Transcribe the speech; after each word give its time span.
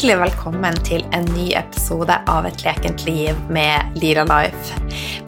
Hjertelig 0.00 0.22
velkommen 0.22 0.76
til 0.80 1.02
en 1.12 1.26
ny 1.34 1.50
episode 1.58 2.14
av 2.32 2.46
Et 2.48 2.62
lekent 2.64 3.02
liv 3.04 3.36
med 3.52 3.98
Lira 4.00 4.22
Life. 4.24 4.78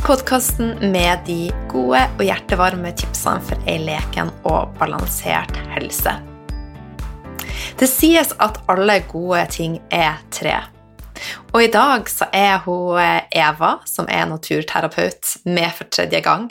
Podkasten 0.00 0.70
med 0.94 1.26
de 1.26 1.50
gode 1.68 2.00
og 2.14 2.22
hjertevarme 2.24 2.94
tipsene 2.96 3.44
for 3.44 3.68
ei 3.68 3.76
leken 3.84 4.30
og 4.48 4.72
balansert 4.78 5.60
helse. 5.74 6.14
Det 7.76 7.90
sies 7.92 8.32
at 8.40 8.62
alle 8.72 9.02
gode 9.12 9.44
ting 9.52 9.76
er 9.92 10.16
tre. 10.32 10.56
Og 11.52 11.66
i 11.66 11.68
dag 11.68 12.08
så 12.08 12.30
er 12.32 12.64
hun 12.64 12.96
Eva, 13.28 13.74
som 13.84 14.08
er 14.08 14.24
naturterapeut, 14.30 15.36
med 15.44 15.68
for 15.76 15.92
tredje 15.92 16.24
gang. 16.24 16.48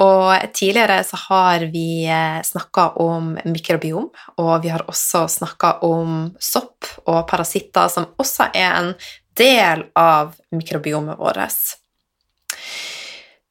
Og 0.00 0.52
tidligere 0.56 1.02
så 1.04 1.18
har 1.28 1.66
vi 1.72 2.08
snakka 2.44 2.86
om 3.04 3.34
mikrobiom, 3.44 4.06
og 4.40 4.52
vi 4.64 4.70
har 4.72 4.86
også 4.88 5.26
snakka 5.28 5.74
om 5.84 6.30
sopp 6.40 6.88
og 7.04 7.26
parasitter, 7.28 7.90
som 7.92 8.08
også 8.16 8.48
er 8.56 8.70
en 8.78 8.94
del 9.36 9.84
av 9.98 10.32
mikrobiomet 10.56 11.20
vårt. 11.20 11.76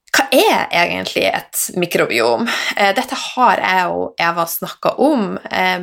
Hva 0.10 0.26
er 0.34 0.66
egentlig 0.74 1.28
et 1.30 1.68
mikrobiom? 1.78 2.50
Dette 2.98 3.18
har 3.36 3.62
jeg 3.62 3.94
og 3.94 4.18
Eva 4.18 4.46
snakka 4.50 4.96
om, 5.06 5.36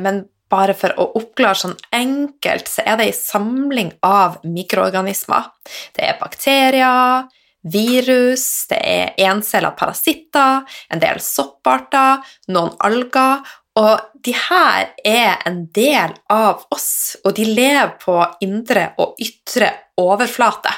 men 0.03 0.25
bare 0.51 0.75
for 0.75 0.91
å 0.99 1.09
oppklare 1.19 1.59
sånn 1.59 1.79
enkelt, 1.95 2.67
så 2.71 2.83
er 2.87 2.99
det 2.99 3.07
ei 3.09 3.15
samling 3.15 3.89
av 4.05 4.37
mikroorganismer. 4.47 5.49
Det 5.95 6.05
er 6.07 6.19
bakterier, 6.19 7.27
virus, 7.73 8.67
det 8.71 8.79
er 8.81 9.23
encella 9.29 9.71
parasitter, 9.77 10.65
en 10.93 11.01
del 11.03 11.21
sopparter, 11.23 12.23
noen 12.53 12.75
alger. 12.83 13.45
Og 13.77 14.21
de 14.25 14.33
her 14.33 14.87
er 15.05 15.43
en 15.45 15.59
del 15.73 16.15
av 16.33 16.63
oss, 16.73 17.17
og 17.23 17.35
de 17.37 17.45
lever 17.45 17.93
på 18.01 18.15
indre 18.41 18.87
og 18.97 19.19
ytre 19.21 19.69
overflate. 20.01 20.71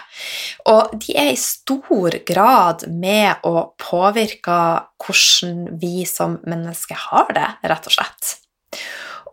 Og 0.72 0.98
de 1.00 1.16
er 1.20 1.32
i 1.32 1.40
stor 1.40 2.20
grad 2.28 2.86
med 2.92 3.46
å 3.48 3.70
påvirke 3.80 4.60
hvordan 5.00 5.80
vi 5.80 6.04
som 6.08 6.38
mennesker 6.44 7.00
har 7.10 7.32
det, 7.36 7.48
rett 7.72 7.88
og 7.88 7.96
slett. 7.96 8.36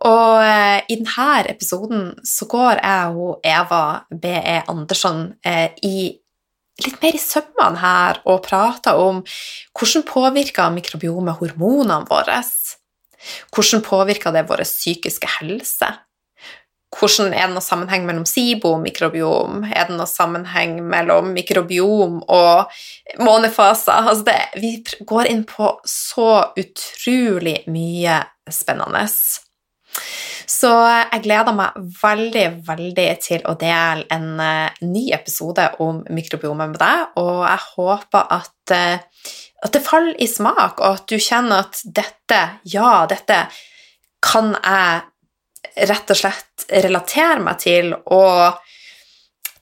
Og 0.07 0.43
i 0.91 0.95
denne 0.99 1.27
episoden 1.49 2.11
så 2.27 2.47
går 2.49 2.79
jeg 2.83 3.17
og 3.17 3.47
Eva 3.47 3.83
B.E. 4.11 4.61
Andersson 4.69 5.31
i 5.83 5.97
litt 6.85 6.99
mer 7.01 7.15
i 7.17 7.21
sømmene 7.21 7.81
her 7.81 8.19
og 8.29 8.43
prata 8.45 8.95
om 9.01 9.23
hvordan 9.77 10.05
påvirker 10.07 10.73
mikrobiomet 10.75 11.39
hormonene 11.39 12.03
våre? 12.09 12.41
Hvordan 13.53 13.83
påvirker 13.85 14.35
det 14.35 14.45
vår 14.49 14.63
psykiske 14.67 15.29
helse? 15.39 15.89
Hvordan 16.97 17.33
Er 17.35 17.49
det 17.49 17.53
noe 17.57 17.61
sammenheng 17.61 18.05
mellom 18.07 18.25
SIBO 18.25 18.77
og 18.77 18.83
mikrobiom? 18.85 19.65
Er 19.67 19.89
det 19.89 19.97
noe 19.97 20.07
sammenheng 20.07 20.79
mellom 20.87 21.33
mikrobiom 21.35 22.21
og 22.23 22.71
månefaser? 23.19 24.07
Altså 24.07 24.23
det, 24.29 24.39
vi 24.61 24.71
går 25.05 25.27
inn 25.33 25.43
på 25.49 25.73
så 25.83 26.53
utrolig 26.55 27.59
mye 27.67 28.21
spennende. 28.49 29.03
Så 30.47 30.69
jeg 30.71 31.23
gleder 31.25 31.55
meg 31.55 31.75
veldig, 31.99 32.45
veldig 32.67 33.07
til 33.19 33.43
å 33.51 33.55
dele 33.59 34.05
en 34.15 34.29
ny 34.87 35.03
episode 35.15 35.65
om 35.83 35.99
mikrobiomet 36.07 36.71
med 36.71 36.79
deg, 36.79 37.17
og 37.19 37.41
jeg 37.43 37.65
håper 37.73 38.31
at, 38.37 38.75
at 38.77 39.75
det 39.75 39.83
faller 39.83 40.15
i 40.23 40.29
smak, 40.31 40.79
og 40.79 41.01
at 41.01 41.11
du 41.11 41.17
kjenner 41.19 41.65
at 41.65 41.81
dette, 41.83 42.39
ja, 42.71 42.93
dette 43.11 43.41
kan 44.23 44.53
jeg 44.55 45.87
rett 45.91 46.13
og 46.15 46.19
slett 46.19 46.67
relatere 46.87 47.43
meg 47.43 47.59
til 47.61 47.91
og 47.93 48.63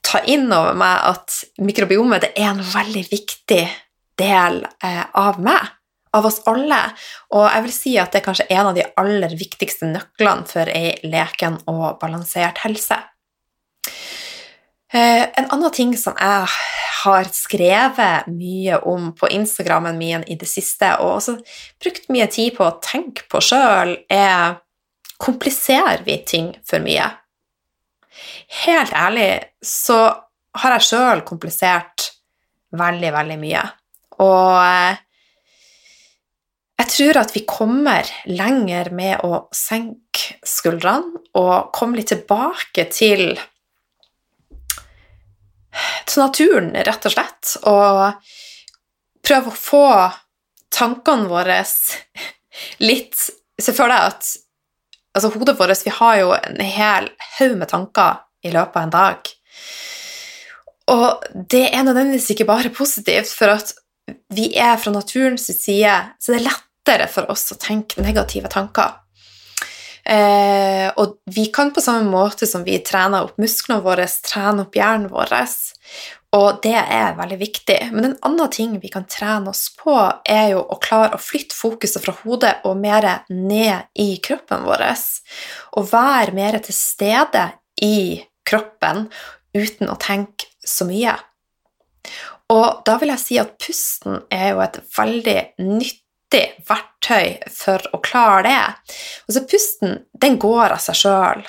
ta 0.06 0.22
inn 0.30 0.46
over 0.54 0.76
meg 0.78 1.02
at 1.10 1.40
mikrobiomet 1.66 2.30
er 2.30 2.52
en 2.52 2.62
veldig 2.62 3.02
viktig 3.10 3.64
del 4.16 4.62
av 4.86 5.42
meg 5.42 5.72
av 6.14 6.28
oss 6.28 6.40
alle. 6.46 6.78
Og 7.34 7.48
jeg 7.48 7.64
vil 7.66 7.74
si 7.74 7.96
at 8.00 8.12
det 8.12 8.20
er 8.20 8.26
kanskje 8.28 8.48
en 8.52 8.70
av 8.70 8.76
de 8.76 8.86
aller 9.00 9.36
viktigste 9.38 9.88
nøklene 9.90 10.46
for 10.50 10.70
ei 10.70 10.94
leken 11.06 11.60
og 11.70 11.98
balansert 12.02 12.62
helse. 12.64 12.98
En 14.96 15.48
annen 15.50 15.72
ting 15.74 15.96
som 15.98 16.14
jeg 16.16 16.46
har 17.02 17.28
skrevet 17.34 18.28
mye 18.32 18.78
om 18.88 19.10
på 19.18 19.28
Instagrammen 19.34 19.98
min 19.98 20.24
i 20.26 20.38
det 20.38 20.48
siste, 20.48 20.94
og 21.02 21.18
også 21.18 21.36
brukt 21.82 22.08
mye 22.12 22.26
tid 22.32 22.56
på 22.56 22.64
å 22.64 22.78
tenke 22.82 23.26
på 23.30 23.42
sjøl, 23.44 23.96
er 24.10 24.56
kompliserer 25.22 26.02
vi 26.06 26.18
ting 26.28 26.52
for 26.66 26.82
mye? 26.84 27.08
Helt 28.64 28.94
ærlig 28.96 29.30
så 29.64 30.00
har 30.56 30.76
jeg 30.76 30.86
sjøl 30.88 31.22
komplisert 31.28 32.10
veldig, 32.76 33.12
veldig 33.12 33.38
mye. 33.42 33.64
Og 34.24 35.02
jeg 36.76 36.88
tror 36.92 37.18
at 37.22 37.32
vi 37.32 37.44
kommer 37.48 38.08
lenger 38.28 38.90
med 38.94 39.24
å 39.24 39.46
senke 39.54 40.36
skuldrene 40.44 41.22
og 41.38 41.70
komme 41.76 41.96
litt 41.96 42.10
tilbake 42.12 42.84
til, 42.92 43.38
til 46.04 46.20
naturen, 46.20 46.74
rett 46.76 47.08
og 47.08 47.14
slett, 47.14 47.54
og 47.64 48.20
prøve 49.24 49.52
å 49.52 49.56
få 49.56 49.88
tankene 50.76 51.30
våre 51.32 51.62
litt 52.84 53.28
Se 53.56 53.72
for 53.72 53.88
deg 53.88 54.10
at 54.10 54.26
altså 55.16 55.30
hodet 55.32 55.54
vårt 55.56 55.80
Vi 55.86 55.92
har 55.96 56.18
jo 56.20 56.34
en 56.36 56.58
hel 56.60 57.06
haug 57.38 57.54
med 57.56 57.70
tanker 57.70 58.18
i 58.44 58.50
løpet 58.52 58.76
av 58.76 58.82
en 58.82 58.92
dag. 58.92 59.30
Og 60.92 61.24
det 61.48 61.62
er 61.70 61.86
nødvendigvis 61.86 62.28
ikke 62.34 62.44
bare 62.50 62.68
positivt, 62.68 63.32
for 63.32 63.54
at 63.54 63.72
vi 64.36 64.50
er 64.60 64.76
fra 64.76 64.92
naturens 64.92 65.48
side, 65.48 65.94
så 66.20 66.34
det 66.34 66.42
er 66.42 66.50
lettere 66.86 67.08
for 67.10 67.30
oss 67.30 67.50
å 67.52 67.58
tenke 67.58 68.02
negative 68.02 68.48
tanker. 68.48 69.02
Eh, 70.06 70.86
og 70.96 71.18
vi 71.34 71.48
kan 71.50 71.72
på 71.74 71.82
samme 71.82 72.06
måte 72.10 72.46
som 72.46 72.62
vi 72.64 72.78
trener 72.78 73.26
opp 73.26 73.40
musklene 73.42 73.82
våre, 73.82 74.06
trene 74.06 74.62
opp 74.62 74.76
hjernen 74.76 75.10
vår. 75.10 75.34
Og 76.36 76.60
det 76.62 76.76
er 76.76 77.16
veldig 77.18 77.38
viktig. 77.40 77.78
Men 77.92 78.10
en 78.10 78.18
annen 78.28 78.50
ting 78.52 78.76
vi 78.78 78.90
kan 78.92 79.06
trene 79.10 79.50
oss 79.50 79.70
på, 79.74 79.96
er 80.22 80.52
jo 80.52 80.62
å 80.62 80.78
klare 80.78 81.16
å 81.16 81.22
flytte 81.22 81.56
fokuset 81.56 82.02
fra 82.04 82.14
hodet 82.22 82.60
og 82.64 82.78
mer 82.78 83.24
ned 83.30 83.90
i 83.98 84.18
kroppen 84.22 84.66
vår. 84.66 84.86
Og 85.74 85.90
være 85.90 86.36
mer 86.36 86.60
til 86.62 86.76
stede 86.76 87.48
i 87.82 88.20
kroppen 88.46 89.08
uten 89.56 89.90
å 89.90 89.98
tenke 89.98 90.52
så 90.62 90.86
mye. 90.86 91.16
Og 92.54 92.82
da 92.86 92.94
vil 93.00 93.10
jeg 93.10 93.22
si 93.24 93.38
at 93.42 93.56
pusten 93.58 94.20
er 94.30 94.52
jo 94.52 94.60
et 94.62 94.78
veldig 94.94 95.40
nyttig 96.36 96.64
verktøy 96.68 97.38
for 97.52 97.82
å 97.94 98.00
klare 98.04 98.46
det. 98.46 98.64
Altså 99.28 99.44
Pusten 99.48 100.00
den 100.20 100.38
går 100.38 100.74
av 100.74 100.80
seg 100.82 100.98
sjøl, 101.00 101.44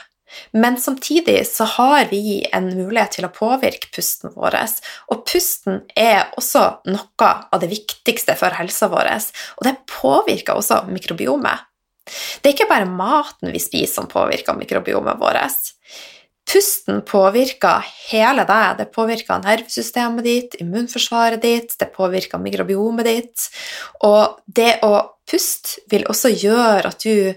men 0.53 0.77
samtidig 0.79 1.45
så 1.47 1.65
har 1.77 2.07
vi 2.11 2.45
en 2.53 2.69
mulighet 2.75 3.17
til 3.17 3.25
å 3.27 3.33
påvirke 3.33 3.89
pusten 3.93 4.33
vår. 4.35 4.57
Og 5.11 5.25
pusten 5.27 5.83
er 5.95 6.31
også 6.37 6.81
noe 6.87 7.31
av 7.51 7.59
det 7.61 7.71
viktigste 7.71 8.35
for 8.37 8.53
helsa 8.55 8.89
vår, 8.91 9.09
og 9.57 9.65
det 9.67 9.77
påvirker 9.89 10.57
også 10.57 10.85
mikrobiomet. 10.91 11.65
Det 12.41 12.49
er 12.49 12.55
ikke 12.55 12.69
bare 12.69 12.87
maten 12.87 13.51
vi 13.51 13.59
spiser 13.59 13.97
som 13.97 14.07
påvirker 14.07 14.55
mikrobiomet 14.55 15.19
vårt. 15.19 15.73
Pusten 16.47 17.01
påvirker 17.03 17.83
hele 18.07 18.45
deg. 18.47 18.77
Det 18.79 18.87
påvirker 18.95 19.41
nervesystemet 19.43 20.23
ditt, 20.23 20.55
immunforsvaret 20.63 21.41
ditt, 21.43 21.75
det 21.79 21.89
påvirker 21.95 22.39
mikrobiomet 22.39 23.07
ditt. 23.09 23.47
Og 24.07 24.39
det 24.47 24.77
å 24.87 24.93
puste 25.27 25.83
vil 25.91 26.07
også 26.07 26.31
gjøre 26.31 26.93
at 26.93 27.03
du 27.03 27.35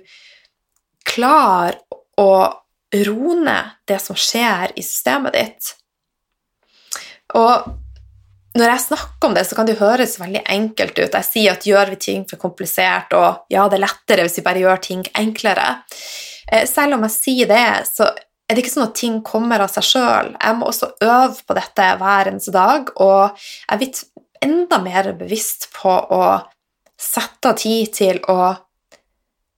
klarer 1.11 1.81
å 2.21 2.31
roe 3.07 3.37
ned 3.39 3.77
det 3.89 3.99
som 4.03 4.19
skjer 4.19 4.77
i 4.79 4.87
systemet 4.87 5.35
ditt. 5.35 5.75
Og 7.39 7.71
når 8.59 8.67
jeg 8.67 8.87
snakker 8.89 9.29
om 9.29 9.35
det, 9.35 9.45
så 9.47 9.57
kan 9.59 9.69
det 9.69 9.79
høres 9.79 10.17
veldig 10.19 10.43
enkelt 10.55 10.97
ut. 10.99 11.15
Jeg 11.15 11.27
sier 11.27 11.55
at 11.55 11.67
gjør 11.67 11.93
vi 11.95 12.01
ting 12.03 12.25
for 12.31 12.41
komplisert, 12.43 13.15
og 13.15 13.47
ja, 13.53 13.69
det 13.71 13.79
er 13.79 13.87
lettere 13.87 14.27
hvis 14.27 14.41
vi 14.41 14.47
bare 14.47 14.65
gjør 14.65 14.83
ting 14.87 15.05
enklere. 15.19 15.69
Eh, 16.51 16.67
selv 16.67 16.99
om 16.99 17.07
jeg 17.07 17.15
sier 17.15 17.51
det, 17.51 17.69
så 17.91 18.11
er 18.51 18.57
det 18.57 18.65
ikke 18.65 18.73
sånn 18.73 18.89
at 18.89 18.97
ting 18.99 19.21
kommer 19.23 19.63
av 19.63 19.71
seg 19.71 19.87
sjøl. 19.87 20.33
Jeg 20.35 20.57
må 20.59 20.67
også 20.67 20.91
øve 21.07 21.37
på 21.47 21.55
dette 21.55 21.85
hver 22.01 22.31
eneste 22.33 22.55
dag, 22.55 22.91
og 22.99 23.37
jeg 23.39 23.77
er 23.77 23.79
blitt 23.79 24.01
enda 24.43 24.81
mer 24.83 25.13
bevisst 25.21 25.69
på 25.77 25.93
å 25.93 26.25
sette 27.01 27.53
av 27.53 27.61
tid 27.61 27.93
til 27.95 28.19
å 28.29 28.51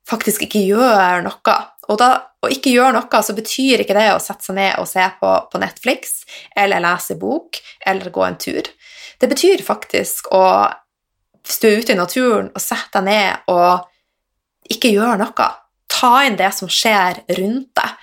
faktisk 0.08 0.44
ikke 0.44 0.60
gjøre 0.66 1.22
noe. 1.24 1.56
Og 1.90 1.98
da, 1.98 2.10
å 2.44 2.50
ikke 2.52 2.74
gjøre 2.74 2.98
noe, 2.98 3.22
så 3.24 3.34
betyr 3.36 3.82
ikke 3.82 3.96
det 3.96 4.10
å 4.12 4.20
sette 4.22 4.50
seg 4.50 4.58
ned 4.58 4.76
og 4.82 4.88
se 4.90 5.06
på, 5.20 5.30
på 5.50 5.62
Netflix 5.62 6.22
eller 6.58 6.82
lese 6.84 7.16
bok 7.18 7.62
eller 7.86 8.12
gå 8.12 8.26
en 8.26 8.38
tur. 8.40 8.68
Det 9.18 9.30
betyr 9.30 9.64
faktisk 9.64 10.28
å 10.34 10.44
stå 11.48 11.72
ute 11.80 11.94
i 11.94 11.98
naturen 11.98 12.52
og 12.52 12.62
sette 12.62 13.00
deg 13.00 13.08
ned 13.08 13.52
og 13.54 13.88
ikke 14.72 14.92
gjøre 14.92 15.18
noe. 15.22 15.48
Ta 15.90 16.12
inn 16.26 16.38
det 16.38 16.52
som 16.54 16.70
skjer 16.70 17.24
rundt 17.38 17.72
deg. 17.78 17.96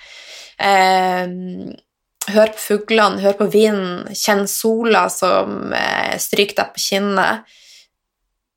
Eh, 0.60 1.26
hør 2.30 2.52
på 2.54 2.62
fuglene, 2.62 3.20
hør 3.22 3.38
på 3.38 3.48
vinden, 3.52 4.10
kjenn 4.16 4.46
sola 4.50 5.06
som 5.12 5.72
eh, 5.76 6.16
stryker 6.20 6.58
deg 6.60 6.74
på 6.74 6.84
kinnet, 6.84 7.54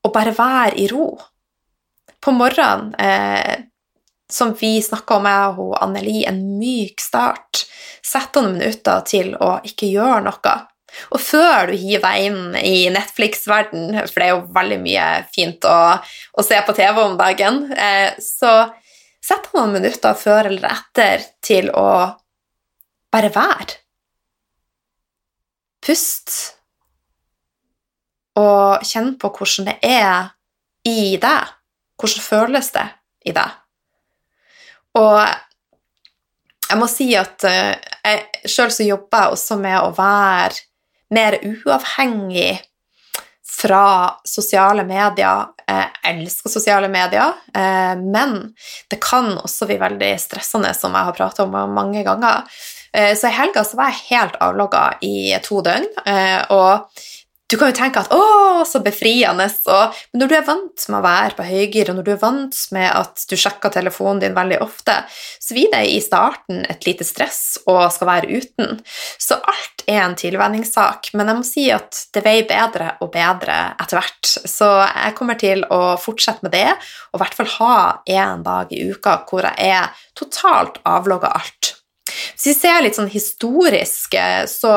og 0.03 0.15
bare 0.15 0.33
vær 0.35 0.75
i 0.79 0.87
ro. 0.91 1.13
På 2.23 2.33
morgenen, 2.35 2.93
eh, 2.99 3.63
som 4.31 4.53
vi 4.59 4.75
snakka 4.81 5.19
om, 5.19 5.29
jeg 5.29 5.63
og 5.63 5.73
Anneli, 5.83 6.23
en 6.27 6.41
myk 6.59 7.01
start. 7.03 7.65
Sett 8.03 8.35
noen 8.35 8.57
minutter 8.57 9.03
til 9.07 9.33
å 9.39 9.57
ikke 9.67 9.91
gjøre 9.91 10.23
noe. 10.25 10.55
Og 11.13 11.21
før 11.21 11.71
du 11.71 11.77
hiver 11.77 12.03
deg 12.05 12.27
inn 12.27 12.57
i 12.59 12.77
Netflix-verden, 12.93 13.95
for 14.05 14.19
det 14.19 14.27
er 14.27 14.33
jo 14.35 14.43
veldig 14.55 14.79
mye 14.83 15.07
fint 15.33 15.65
å, 15.65 15.77
å 15.97 16.45
se 16.45 16.59
på 16.65 16.75
TV 16.77 16.99
om 17.01 17.15
dagen, 17.17 17.63
eh, 17.73 18.13
så 18.21 18.53
sett 19.23 19.47
deg 19.47 19.55
noen 19.55 19.77
minutter 19.77 20.17
før 20.19 20.49
eller 20.51 20.67
etter 20.73 21.23
til 21.43 21.69
å 21.71 21.87
bare 23.13 23.31
være. 23.33 23.79
Pust. 25.83 26.33
Og 28.39 28.83
kjenn 28.87 29.13
på 29.21 29.29
hvordan 29.29 29.69
det 29.69 29.77
er 29.85 30.31
i 30.89 31.15
deg. 31.21 31.51
Hvordan 31.99 32.25
føles 32.25 32.71
det 32.75 32.85
i 33.29 33.35
deg? 33.35 33.59
Og 34.99 35.19
jeg 36.69 36.79
må 36.79 36.87
si 36.89 37.07
at 37.17 37.45
uh, 37.45 37.73
jeg 38.03 38.49
sjøl 38.49 38.71
så 38.73 38.85
jobber 38.87 39.25
jeg 39.25 39.37
også 39.37 39.57
med 39.61 39.77
å 39.79 39.91
være 39.97 40.63
mer 41.13 41.37
uavhengig 41.45 42.55
fra 43.53 43.85
sosiale 44.27 44.85
medier. 44.87 45.49
Jeg 45.63 45.89
elsker 46.09 46.51
sosiale 46.51 46.89
medier, 46.91 47.35
uh, 47.55 47.95
men 47.99 48.53
det 48.91 48.99
kan 49.03 49.31
også 49.37 49.69
bli 49.69 49.79
veldig 49.81 50.13
stressende, 50.21 50.73
som 50.75 50.95
jeg 50.95 51.09
har 51.09 51.17
pratet 51.17 51.45
om 51.45 51.75
mange 51.75 52.03
ganger. 52.05 52.43
Uh, 52.93 53.13
så 53.17 53.29
i 53.29 53.37
helga 53.37 53.63
så 53.65 53.79
var 53.79 53.93
jeg 53.93 54.07
helt 54.11 54.39
avlogga 54.43 54.85
i 55.05 55.33
to 55.45 55.61
døgn. 55.65 55.89
og 56.53 57.03
du 57.53 57.57
kan 57.61 57.69
jo 57.69 57.77
tenke 57.77 58.01
at 58.01 58.09
'å, 58.09 58.65
så 58.65 58.79
befriende', 58.81 59.45
og, 59.69 59.97
men 60.11 60.23
når 60.23 60.29
du 60.29 60.35
er 60.39 60.45
vant 60.47 60.85
med 60.89 60.97
å 60.97 61.05
være 61.05 61.37
på 61.37 61.45
høygir, 61.45 61.91
og 61.91 61.99
når 61.99 62.07
du 62.07 62.11
er 62.15 62.21
vant 62.23 62.61
med 62.73 62.87
at 62.89 63.25
du 63.29 63.35
sjekker 63.37 63.73
telefonen 63.75 64.23
din 64.23 64.33
veldig 64.33 64.57
ofte, 64.65 64.95
så 65.37 65.53
blir 65.53 65.69
det 65.69 65.83
i 65.91 65.99
starten 66.01 66.63
et 66.65 66.87
lite 66.87 67.05
stress 67.05 67.59
og 67.67 67.83
skal 67.93 68.09
være 68.09 68.39
uten. 68.41 68.81
Så 69.21 69.37
alt 69.37 69.85
er 69.85 70.01
en 70.01 70.17
tilvenningssak, 70.17 71.11
men 71.13 71.29
jeg 71.29 71.37
må 71.37 71.45
si 71.45 71.67
at 71.75 72.01
det 72.15 72.25
veier 72.25 72.49
bedre 72.49 72.95
og 73.05 73.13
bedre 73.13 73.59
etter 73.77 73.99
hvert. 73.99 74.33
Så 74.49 74.71
jeg 74.87 75.13
kommer 75.19 75.37
til 75.37 75.61
å 75.69 75.93
fortsette 76.01 76.47
med 76.47 76.55
det, 76.57 76.71
og 77.11 77.19
i 77.19 77.21
hvert 77.21 77.37
fall 77.37 77.53
ha 77.59 77.77
én 78.09 78.41
dag 78.47 78.73
i 78.73 78.81
uka 78.89 79.19
hvor 79.29 79.45
jeg 79.45 79.77
er 79.77 79.93
totalt 80.17 80.81
avlogga 80.89 81.35
alt. 81.37 81.62
Hvis 82.43 82.57
vi 82.57 82.67
ser 82.67 82.81
litt 82.83 82.97
sånn 82.97 83.07
historisk, 83.07 84.17
eh, 84.19 84.41
så, 84.51 84.73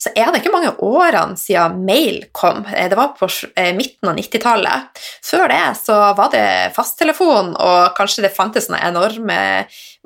så, 0.00 0.08
er 0.16 0.30
det 0.30 0.38
ikke 0.40 0.52
mange 0.54 0.70
årene 0.80 1.36
siden 1.36 1.82
mail 1.84 2.22
kom. 2.32 2.62
Eh, 2.72 2.86
det 2.88 2.96
var 2.96 3.10
på 3.18 3.28
eh, 3.60 3.74
midten 3.76 4.08
av 4.08 4.16
90-tallet. 4.16 5.02
Før 5.28 5.44
det 5.52 5.66
så 5.76 5.98
var 6.16 6.30
det 6.32 6.46
fasttelefon, 6.72 7.52
og 7.60 7.92
kanskje 7.98 8.24
det 8.24 8.32
fantes 8.32 8.70
sånne 8.70 8.80
enorme 8.88 9.36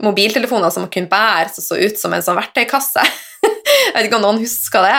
mobiltelefoner 0.02 0.75
som 0.75 0.88
man 0.88 0.90
kunne 0.90 1.12
bære, 1.12 1.55
som 1.55 1.69
så 1.69 1.78
ut 1.78 2.02
som 2.02 2.19
en 2.19 2.26
sånn 2.26 2.40
verktøykasse. 2.40 3.06
Jeg 3.46 3.94
vet 3.94 4.08
ikke 4.08 4.19
om 4.19 4.26
noen 4.26 4.43
husker 4.43 4.82
det. 4.82 4.99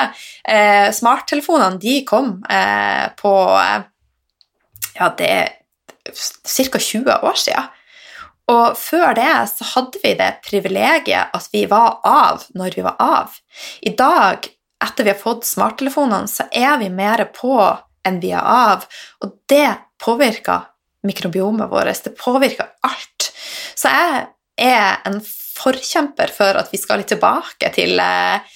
smarttelefonene 0.96 1.82
de 1.82 1.98
kom 2.08 2.38
på 3.20 3.34
ja, 4.96 5.10
det 5.20 5.28
er 5.28 5.50
ca. 6.14 6.80
20 6.80 7.26
år 7.26 7.42
siden. 7.42 7.75
Og 8.52 8.78
før 8.78 9.16
det 9.18 9.32
så 9.50 9.66
hadde 9.72 10.02
vi 10.04 10.14
det 10.20 10.30
privilegiet 10.46 11.34
at 11.34 11.50
vi 11.54 11.64
var 11.70 12.00
av 12.06 12.46
når 12.58 12.78
vi 12.78 12.86
var 12.86 13.00
av. 13.02 13.34
I 13.82 13.96
dag, 13.98 14.46
etter 14.86 15.08
vi 15.08 15.14
har 15.14 15.22
fått 15.22 15.48
smarttelefonene, 15.50 16.30
så 16.30 16.46
er 16.54 16.78
vi 16.82 16.92
mer 16.94 17.26
på 17.34 17.58
enn 18.06 18.22
vi 18.22 18.36
er 18.38 18.46
av, 18.46 18.86
og 19.26 19.34
det 19.50 19.72
påvirker 20.02 20.68
mikrobiomet 21.06 21.72
vårt. 21.72 22.04
Det 22.04 22.14
påvirker 22.18 22.70
alt. 22.86 23.32
Så 23.76 23.90
jeg 23.90 24.28
er 24.62 25.02
en 25.10 25.20
forkjemper 25.56 26.34
for 26.34 26.58
at 26.60 26.70
vi 26.74 26.80
skal 26.82 27.02
litt 27.02 27.12
tilbake 27.14 27.72
til 27.76 28.00
eh, 28.02 28.54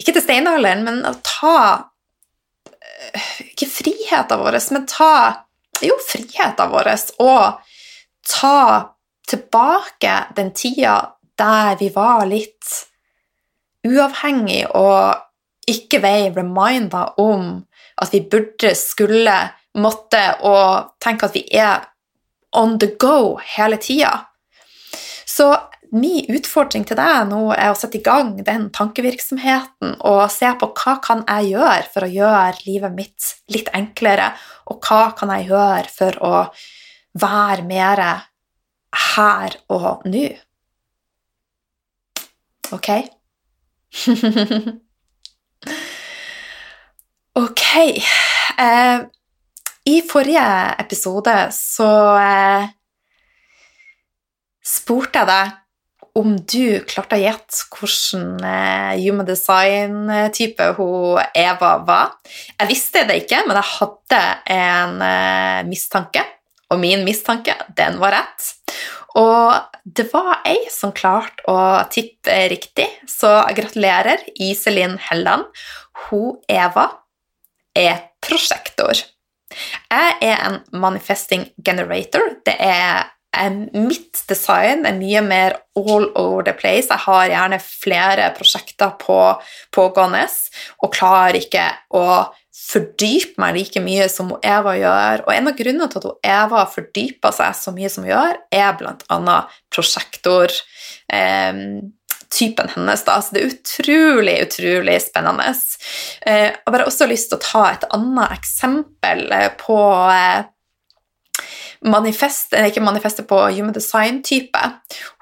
Ikke 0.00 0.14
til 0.16 0.24
steinalderen, 0.24 0.84
men 0.86 1.02
å 1.06 1.14
ta 1.24 1.56
eh, 2.80 3.34
Ikke 3.52 3.68
friheten 3.70 4.40
vår, 4.40 4.58
men 4.74 4.86
ta 4.90 5.12
Jo, 5.84 5.96
friheten 6.04 6.72
vår, 6.72 6.92
og 7.24 7.60
ta 8.28 8.56
tilbake 9.30 10.14
den 10.36 10.52
tida 10.56 10.98
der 11.40 11.76
vi 11.80 11.88
var 11.94 12.26
litt 12.28 12.74
uavhengig 13.86 14.64
og 14.76 15.70
ikke 15.70 16.00
ble 16.02 16.30
reminda 16.34 17.06
om 17.20 17.62
at 18.00 18.12
vi 18.14 18.22
burde, 18.32 18.74
skulle, 18.76 19.36
måtte 19.78 20.22
og 20.42 20.96
tenke 21.02 21.28
at 21.28 21.36
vi 21.36 21.44
er 21.54 21.84
on 22.58 22.78
the 22.82 22.88
go 22.98 23.38
hele 23.54 23.78
tida. 23.78 24.26
Så 25.26 25.52
min 25.94 26.26
utfordring 26.30 26.84
til 26.86 26.98
deg 26.98 27.28
nå 27.30 27.52
er 27.54 27.70
å 27.70 27.76
sette 27.78 27.98
i 27.98 28.04
gang 28.04 28.32
den 28.46 28.68
tankevirksomheten 28.74 29.96
og 30.06 30.24
se 30.32 30.50
på 30.58 30.70
hva 30.80 30.96
kan 31.02 31.22
jeg 31.26 31.52
gjøre 31.52 31.86
for 31.92 32.06
å 32.06 32.12
gjøre 32.14 32.66
livet 32.66 32.96
mitt 32.96 33.30
litt 33.50 33.70
enklere, 33.74 34.32
og 34.70 34.82
hva 34.86 35.10
kan 35.18 35.32
jeg 35.34 35.50
gjøre 35.50 35.94
for 35.94 36.20
å 36.26 36.34
være 37.20 37.66
mer 37.66 38.04
her 38.94 39.56
og 39.70 40.02
nå. 40.08 40.28
Ok? 42.70 42.88
ok 47.42 47.62
eh, 48.62 48.98
I 49.90 49.96
forrige 50.06 50.44
episode 50.78 51.34
så 51.54 51.90
eh, 52.20 52.68
spurte 54.62 55.18
jeg 55.18 55.30
deg 55.32 55.56
om 56.18 56.34
du 56.42 56.82
klarte 56.90 57.16
å 57.16 57.22
gjette 57.22 57.66
hvilken 57.70 58.40
eh, 58.42 58.98
human 59.02 59.26
design-type 59.28 60.66
Eva 61.38 61.70
var. 61.86 62.16
Jeg 62.58 62.70
visste 62.70 63.04
det 63.08 63.22
ikke, 63.24 63.44
men 63.46 63.58
jeg 63.60 63.72
hadde 63.76 64.22
en 64.56 64.96
eh, 65.06 65.60
mistanke, 65.70 66.24
og 66.70 66.80
min 66.80 67.04
mistanke, 67.06 67.56
den 67.76 67.98
var 68.00 68.14
rett. 68.14 68.50
Og 69.18 69.56
det 69.84 70.06
var 70.12 70.44
ei 70.46 70.68
som 70.70 70.92
klarte 70.94 71.42
å 71.50 71.58
tippe 71.90 72.36
riktig, 72.52 72.86
så 73.10 73.40
gratulerer, 73.56 74.22
Iselin 74.38 74.98
Helland. 75.08 75.48
Hun, 76.06 76.38
Eva, 76.48 76.86
er 77.74 78.04
prosjektor. 78.22 79.02
Jeg 79.90 80.12
er 80.22 80.44
en 80.46 80.60
manifesting 80.70 81.48
generator. 81.66 82.36
Det 82.46 82.54
er 82.54 83.10
Mitt 83.30 84.24
design 84.26 84.82
er 84.88 84.96
mye 84.98 85.20
mer 85.22 85.54
all 85.78 86.08
over 86.18 86.42
the 86.42 86.52
place. 86.52 86.88
Jeg 86.90 87.04
har 87.04 87.28
gjerne 87.30 87.60
flere 87.62 88.24
prosjekter 88.34 88.96
på 88.98 89.18
pågående 89.70 90.24
og 90.82 90.90
klarer 90.90 91.38
ikke 91.38 91.68
å 91.94 92.02
fordype 92.50 93.38
meg 93.40 93.54
like 93.56 93.82
mye 93.82 94.08
som 94.10 94.32
Eva 94.42 94.74
gjør. 94.78 95.24
Og 95.26 95.32
en 95.34 95.50
av 95.50 95.56
grunnene 95.58 95.88
til 95.90 96.02
at 96.02 96.28
Eva 96.34 96.66
fordyper 96.70 97.34
seg 97.34 97.56
så 97.56 97.74
mye 97.74 97.90
som 97.92 98.04
hun 98.04 98.12
gjør, 98.12 98.38
er 98.54 98.76
bl.a. 98.78 99.38
prosjektor. 99.72 100.54
Eh, 101.12 101.64
hennes. 102.40 103.04
Da. 103.04 103.18
Så 103.20 103.34
det 103.34 103.40
er 103.42 103.50
utrolig, 103.50 104.36
utrolig 104.46 104.96
spennende. 105.02 105.50
Eh, 106.26 106.46
jeg 106.46 106.56
har 106.64 106.72
bare 106.72 106.86
også 106.88 107.08
lyst 107.10 107.30
til 107.30 107.40
å 107.40 107.44
ta 107.44 107.64
et 107.72 107.86
annet 107.90 108.38
eksempel 108.38 109.26
eh, 109.34 109.50
på 109.58 109.78
manifest, 111.90 112.52
ikke 112.54 112.84
manifestet 112.84 113.26
på 113.28 113.38
human 113.50 113.74
design-type. 113.74 114.62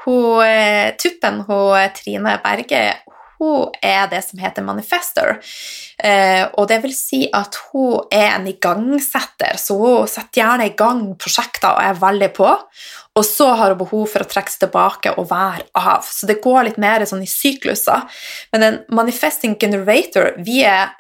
Tuppen, 0.05 1.43
hun, 1.49 1.93
Trine 1.95 2.39
Berge, 2.45 2.83
hun 3.39 3.75
er 3.83 4.09
det 4.11 4.23
som 4.27 4.41
heter 4.43 4.67
manifester. 4.67 5.37
Eh, 5.99 6.45
og 6.59 6.69
det 6.71 6.81
vil 6.83 6.95
si 6.95 7.25
at 7.35 7.59
hun 7.71 8.07
er 8.15 8.33
en 8.35 8.49
igangsetter, 8.51 9.59
så 9.61 9.77
hun 9.79 10.11
setter 10.11 10.43
gjerne 10.43 10.69
i 10.69 10.77
gang 10.79 11.05
prosjekter 11.21 11.73
og 11.73 11.83
er 11.83 12.01
veldig 12.03 12.31
på. 12.37 12.53
Og 13.19 13.27
så 13.27 13.51
har 13.59 13.73
hun 13.73 13.81
behov 13.81 14.07
for 14.13 14.23
å 14.23 14.29
trekke 14.31 14.53
seg 14.53 14.67
tilbake 14.67 15.15
og 15.19 15.31
være 15.31 15.67
av. 15.79 16.07
Så 16.07 16.29
det 16.31 16.41
går 16.45 16.69
litt 16.69 16.81
mer 16.83 17.05
sånn 17.09 17.25
i 17.25 17.31
sykluser. 17.31 18.07
Men 18.55 18.67
en 18.67 18.81
manifesting 18.95 19.57
generator 19.59 20.37
vi 20.47 20.61
er, 20.67 20.93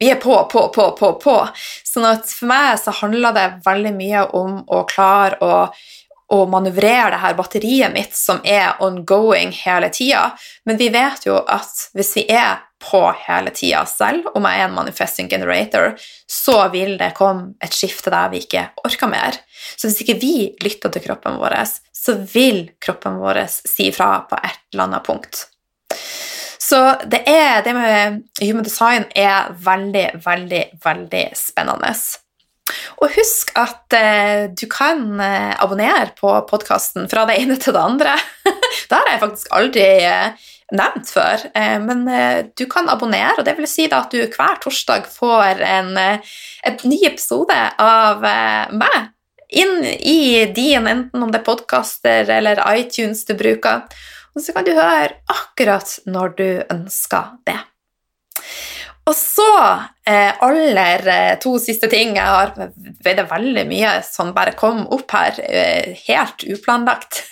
vi 0.00 0.08
er 0.12 0.20
på, 0.20 0.36
på, 0.52 0.66
på, 0.72 0.90
på, 0.96 1.12
på. 1.20 1.36
Sånn 1.84 2.08
at 2.08 2.28
for 2.32 2.48
meg 2.48 2.80
så 2.80 2.94
handler 3.02 3.36
det 3.36 3.48
veldig 3.66 3.94
mye 3.96 4.26
om 4.40 4.60
å 4.68 4.84
klare 4.88 5.40
å 5.44 5.54
å 6.30 6.44
manøvrere 6.50 7.10
det 7.14 7.20
her 7.24 7.36
batteriet 7.38 7.94
mitt 7.94 8.14
som 8.16 8.38
er 8.46 8.78
ongoing 8.84 9.50
hele 9.64 9.90
tida. 9.94 10.30
Men 10.68 10.78
vi 10.78 10.90
vet 10.94 11.26
jo 11.26 11.40
at 11.42 11.90
hvis 11.96 12.12
vi 12.20 12.26
er 12.30 12.60
på 12.80 13.02
hele 13.26 13.50
tida 13.52 13.82
selv, 13.88 14.30
om 14.34 14.46
jeg 14.48 14.60
er 14.60 14.68
en 14.68 14.76
manifesting 14.76 15.28
generator, 15.28 15.92
så 16.30 16.62
vil 16.72 16.96
det 17.00 17.12
komme 17.18 17.54
et 17.60 17.74
skifte 17.76 18.12
der 18.14 18.30
vi 18.32 18.44
ikke 18.44 18.70
orker 18.86 19.10
mer. 19.10 19.36
Så 19.76 19.90
hvis 19.90 20.00
ikke 20.04 20.20
vi 20.22 20.34
lytter 20.64 20.94
til 20.94 21.04
kroppen 21.04 21.36
vår, 21.40 21.58
så 21.92 22.16
vil 22.32 22.68
kroppen 22.80 23.20
vår 23.20 23.44
si 23.50 23.90
fra 23.92 24.22
på 24.30 24.38
et 24.40 24.62
eller 24.72 24.86
annet 24.86 25.06
punkt. 25.06 25.44
Så 26.60 26.78
det, 27.10 27.24
er, 27.26 27.60
det 27.66 27.74
med 27.74 28.22
human 28.40 28.64
design 28.64 29.04
er 29.18 29.50
veldig, 29.64 30.06
veldig, 30.24 30.64
veldig 30.84 31.24
spennende. 31.34 31.90
Og 33.00 33.12
husk 33.16 33.52
at 33.58 33.96
eh, 33.96 34.46
du 34.52 34.66
kan 34.70 35.04
eh, 35.22 35.52
abonnere 35.62 36.12
på 36.18 36.32
podkasten 36.50 37.08
fra 37.10 37.26
det 37.28 37.38
ene 37.42 37.58
til 37.60 37.76
det 37.76 37.82
andre. 37.82 38.16
det 38.90 38.96
har 38.96 39.12
jeg 39.12 39.22
faktisk 39.24 39.52
aldri 39.56 39.86
eh, 40.06 40.48
nevnt 40.76 41.10
før, 41.10 41.46
eh, 41.54 41.78
men 41.82 42.04
eh, 42.08 42.42
du 42.56 42.66
kan 42.70 42.88
abonnere, 42.92 43.38
og 43.38 43.46
det 43.46 43.56
vil 43.58 43.68
si 43.70 43.88
at 43.90 44.12
du 44.12 44.20
hver 44.22 44.60
torsdag 44.62 45.08
får 45.10 45.62
en, 45.66 45.96
eh, 45.98 46.36
en 46.66 46.78
ny 46.84 47.00
episode 47.08 47.56
av 47.80 48.22
meg 48.70 49.00
inn 49.50 49.82
i 49.82 50.46
din, 50.54 50.86
enten 50.86 51.24
om 51.24 51.32
det 51.32 51.40
er 51.40 51.48
podkaster 51.48 52.30
eller 52.30 52.62
iTunes 52.76 53.24
du 53.26 53.34
bruker. 53.34 53.82
Og 54.36 54.44
så 54.44 54.54
kan 54.54 54.66
du 54.66 54.70
høre 54.76 55.16
akkurat 55.26 55.96
når 56.06 56.36
du 56.38 56.48
ønsker 56.70 57.34
det. 57.48 57.58
Og 59.10 59.16
så 59.18 59.50
eh, 60.06 60.30
aller 60.44 61.06
eh, 61.10 61.36
to 61.42 61.56
siste 61.62 61.90
ting 61.90 62.14
Jeg 62.14 62.30
har 62.30 62.52
det 62.54 63.26
veldig 63.30 63.66
mye 63.70 63.94
som 64.06 64.34
bare 64.36 64.54
kom 64.58 64.84
opp 64.94 65.14
her, 65.16 65.38
eh, 65.42 65.96
helt 66.06 66.44
uplanlagt. 66.54 67.24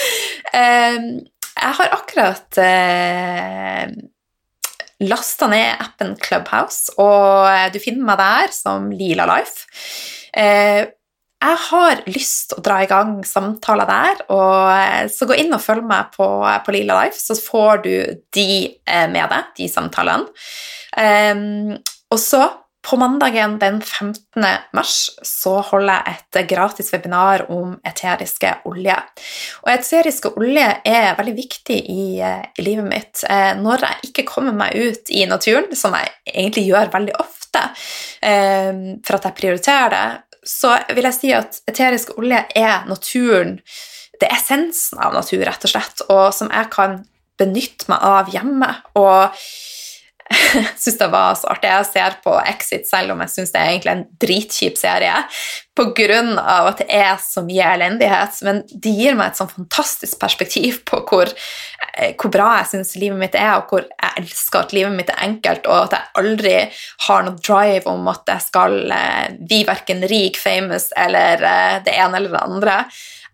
eh, 0.60 0.98
jeg 1.54 1.78
har 1.78 1.94
akkurat 1.96 2.58
eh, 2.62 3.94
lasta 5.04 5.48
ned 5.50 5.80
appen 5.82 6.12
Clubhouse, 6.22 6.92
og 7.02 7.72
du 7.74 7.80
finner 7.82 8.06
meg 8.12 8.20
der 8.20 8.52
som 8.54 8.92
Lila 8.94 9.26
Life. 9.30 9.66
Eh, 10.34 10.84
jeg 11.44 11.60
har 11.66 12.04
lyst 12.08 12.52
til 12.52 12.60
å 12.60 12.64
dra 12.64 12.78
i 12.82 12.88
gang 12.88 13.18
samtaler 13.26 13.90
der, 13.90 14.22
og 14.32 15.10
så 15.12 15.26
gå 15.28 15.36
inn 15.42 15.52
og 15.52 15.60
følg 15.60 15.84
meg 15.88 16.14
på, 16.14 16.28
på 16.64 16.74
Lila 16.74 17.02
Life, 17.02 17.20
så 17.20 17.36
får 17.36 17.82
du 17.84 17.92
de 18.32 18.48
med 19.12 19.28
deg, 19.34 19.50
de 19.58 19.68
samtalene. 19.68 20.30
Um, 20.98 21.78
og 22.12 22.20
så 22.22 22.44
på 22.84 22.98
mandagen 23.00 23.56
den 23.58 23.78
15. 23.80 24.44
mars 24.76 24.96
så 25.24 25.54
holder 25.64 26.02
jeg 26.04 26.18
et 26.18 26.48
gratis 26.50 26.92
webinar 26.92 27.46
om 27.52 27.78
eteriske 27.86 28.50
olje. 28.68 28.96
Og 29.64 29.70
eteriske 29.72 30.34
olje 30.36 30.66
er 30.84 31.16
veldig 31.16 31.34
viktig 31.38 31.78
i, 31.80 32.04
eh, 32.20 32.42
i, 32.58 32.66
livet 32.66 32.84
mitt. 32.84 33.24
Når 33.62 33.86
jeg 33.86 34.10
ikke 34.10 34.26
kommer 34.28 34.52
meg 34.52 34.76
ut 34.76 35.08
i 35.08 35.24
naturen, 35.24 35.72
som 35.72 35.96
jeg 35.96 36.12
egentlig 36.28 36.66
gjør 36.68 36.92
veldig 36.92 37.16
ofte, 37.24 37.64
for 38.20 39.16
at 39.16 39.28
jeg 39.30 39.38
prioriterer 39.40 39.94
det, 39.94 40.38
så 40.44 40.76
vil 40.92 41.08
jeg 41.08 41.16
si 41.16 41.32
at 41.32 41.60
eterisk 41.70 42.18
olje 42.18 42.44
er 42.56 42.84
naturen 42.88 43.58
Det 44.20 44.28
er 44.28 44.36
essensen 44.36 45.00
av 45.02 45.14
natur, 45.16 45.40
rett 45.42 45.64
og 45.66 45.72
slett, 45.72 46.02
og 46.06 46.28
som 46.36 46.52
jeg 46.52 46.68
kan 46.70 47.00
benytte 47.40 47.88
meg 47.90 48.04
av 48.06 48.28
hjemme. 48.30 48.68
Og 48.94 49.40
syns 50.80 50.98
det 50.98 51.08
var 51.12 51.34
så 51.38 51.50
artig. 51.52 51.70
Jeg 51.70 51.88
ser 51.90 52.16
på 52.24 52.34
Exit 52.48 52.88
selv 52.88 53.14
om 53.14 53.22
jeg 53.24 53.32
syns 53.32 53.52
det 53.52 53.60
er 53.60 53.72
egentlig 53.72 53.92
en 53.92 54.04
dritkjip 54.24 54.78
serie, 54.80 55.14
pga. 55.74 56.20
at 56.70 56.80
det 56.80 56.86
er 56.88 57.16
så 57.22 57.42
mye 57.44 57.70
elendighet. 57.74 58.40
Men 58.46 58.62
det 58.70 58.94
gir 58.94 59.18
meg 59.18 59.32
et 59.32 59.40
sånn 59.40 59.52
fantastisk 59.52 60.20
perspektiv 60.22 60.80
på 60.88 61.02
hvor, 61.08 61.32
eh, 61.94 62.14
hvor 62.14 62.32
bra 62.34 62.50
jeg 62.60 62.70
syns 62.72 62.94
livet 63.00 63.20
mitt 63.20 63.34
er, 63.38 63.58
og 63.58 63.72
hvor 63.72 63.84
jeg 63.84 64.22
elsker 64.22 64.62
at 64.62 64.76
livet 64.76 64.96
mitt 64.96 65.10
er 65.12 65.24
enkelt, 65.26 65.66
og 65.66 65.88
at 65.88 65.98
jeg 65.98 66.12
aldri 66.22 66.54
har 67.08 67.26
noe 67.26 67.40
drive 67.40 67.90
om 67.90 68.08
at 68.12 68.34
jeg 68.34 68.48
skal 68.48 68.78
eh, 68.94 69.34
bli 69.40 69.64
verken 69.68 70.06
rik, 70.10 70.40
famous 70.40 70.90
eller 70.96 71.42
eh, 71.42 71.82
det 71.84 71.98
ene 71.98 72.22
eller 72.22 72.38
det 72.38 72.46
andre 72.48 72.78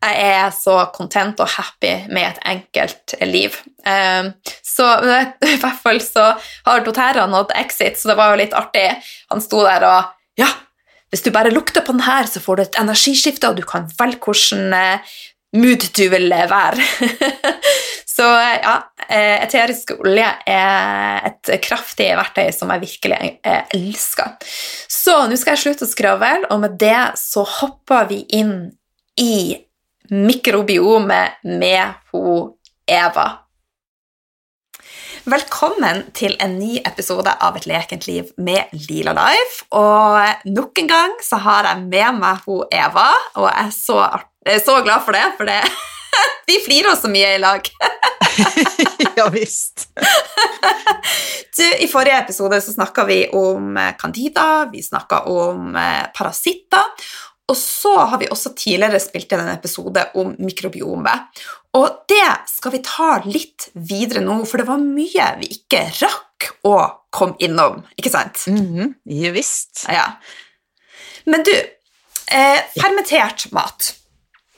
jeg 0.01 0.31
er 0.33 0.53
så 0.57 0.79
content 0.95 1.41
og 1.43 1.51
happy 1.53 1.93
med 2.09 2.25
et 2.31 2.41
enkelt 2.55 3.15
liv. 3.29 3.57
Um, 3.85 4.33
så 4.65 4.87
i 5.51 5.59
hvert 5.61 5.83
fall 5.83 6.01
så 6.05 6.33
har 6.67 6.85
Doterra 6.87 7.27
nådd 7.29 7.53
exit, 7.61 8.01
så 8.01 8.13
det 8.13 8.19
var 8.21 8.33
jo 8.33 8.41
litt 8.41 8.57
artig. 8.57 8.89
Han 9.33 9.45
sto 9.45 9.65
der 9.67 9.87
og 9.89 10.17
Ja, 10.41 10.49
hvis 11.11 11.25
du 11.27 11.33
bare 11.35 11.51
lukter 11.53 11.83
på 11.85 11.93
den 11.93 12.07
her, 12.07 12.25
så 12.31 12.41
får 12.41 12.57
du 12.57 12.63
et 12.63 12.79
energiskifte, 12.81 13.51
og 13.51 13.59
du 13.59 13.67
kan 13.67 13.91
velge 13.99 14.23
hvordan 14.25 14.73
uh, 14.73 15.15
mood 15.59 15.85
du 15.97 16.05
vil 16.13 16.31
være. 16.31 16.85
så 18.17 18.27
ja, 18.63 18.75
eh, 19.09 19.37
eterisk 19.43 19.97
olje 19.99 20.29
er 20.47 21.27
et 21.31 21.51
kraftig 21.65 22.11
verktøy 22.19 22.53
som 22.55 22.71
jeg 22.75 22.85
virkelig 22.85 23.19
eh, 23.43 23.65
elsker. 23.75 24.37
Så 24.91 25.17
nå 25.27 25.39
skal 25.41 25.57
jeg 25.57 25.65
slutte 25.65 25.89
å 25.89 25.91
skravle, 25.91 26.47
og 26.51 26.63
med 26.63 26.79
det 26.81 27.01
så 27.21 27.45
hopper 27.59 28.07
vi 28.13 28.23
inn 28.39 28.55
i 29.21 29.59
mikrobiomet 30.11 31.39
med 31.43 31.93
ho 32.13 32.57
Eva. 32.91 33.27
Velkommen 35.25 36.03
til 36.17 36.35
en 36.43 36.57
ny 36.59 36.81
episode 36.81 37.31
av 37.31 37.59
Et 37.61 37.67
lekent 37.71 38.09
liv 38.09 38.33
med 38.41 38.73
Lila 38.89 39.15
Life. 39.15 39.69
Og 39.77 40.51
nok 40.51 40.81
en 40.83 40.91
gang 40.91 41.15
så 41.23 41.39
har 41.45 41.69
jeg 41.69 41.85
med 41.85 42.19
meg 42.19 42.43
ho 42.49 42.65
Eva, 42.73 43.07
og 43.37 43.47
jeg 43.53 43.69
er 43.69 43.77
så, 43.77 44.01
jeg 44.47 44.59
er 44.59 44.65
så 44.65 44.81
glad 44.83 45.07
for 45.07 45.15
det, 45.15 45.27
for 45.39 45.47
det 45.47 45.61
vi 46.51 46.59
flirer 46.65 46.99
så 46.99 47.11
mye 47.13 47.37
i 47.37 47.43
lag. 47.43 47.71
ja 49.19 49.31
visst. 49.31 49.91
Du, 51.61 51.65
I 51.67 51.89
forrige 51.91 52.17
episode 52.23 52.57
så 52.63 52.73
snakka 52.73 53.03
vi 53.05 53.17
om 53.37 53.75
candida, 53.99 54.65
vi 54.73 54.81
snakka 54.81 55.19
om 55.29 55.75
eh, 55.77 56.07
parasitter, 56.17 56.87
og 57.51 57.57
så 57.59 57.95
har 58.13 58.21
vi 58.21 58.29
også 58.31 58.53
tidligere 58.55 59.01
spilt 59.03 59.33
inn 59.35 59.43
en 59.43 59.53
episode 59.53 60.05
om 60.21 60.37
mikrobiome. 60.39 61.15
Og 61.79 62.05
det 62.11 62.29
skal 62.51 62.75
vi 62.77 62.83
ta 62.87 63.11
litt 63.27 63.69
videre 63.75 64.23
nå, 64.23 64.41
for 64.47 64.63
det 64.63 64.69
var 64.69 64.83
mye 64.83 65.27
vi 65.41 65.51
ikke 65.59 65.83
rakk 66.01 66.51
å 66.67 66.77
komme 67.15 67.39
innom, 67.43 67.83
ikke 67.99 68.13
sant? 68.13 68.47
Mm 68.47 68.67
-hmm. 68.67 68.95
Ja 69.05 69.33
visst. 69.33 69.87
Ja. 69.89 70.07
Men 71.25 71.43
du, 71.43 71.53
eh, 72.31 72.61
fermentert 72.81 73.53
mat 73.53 73.95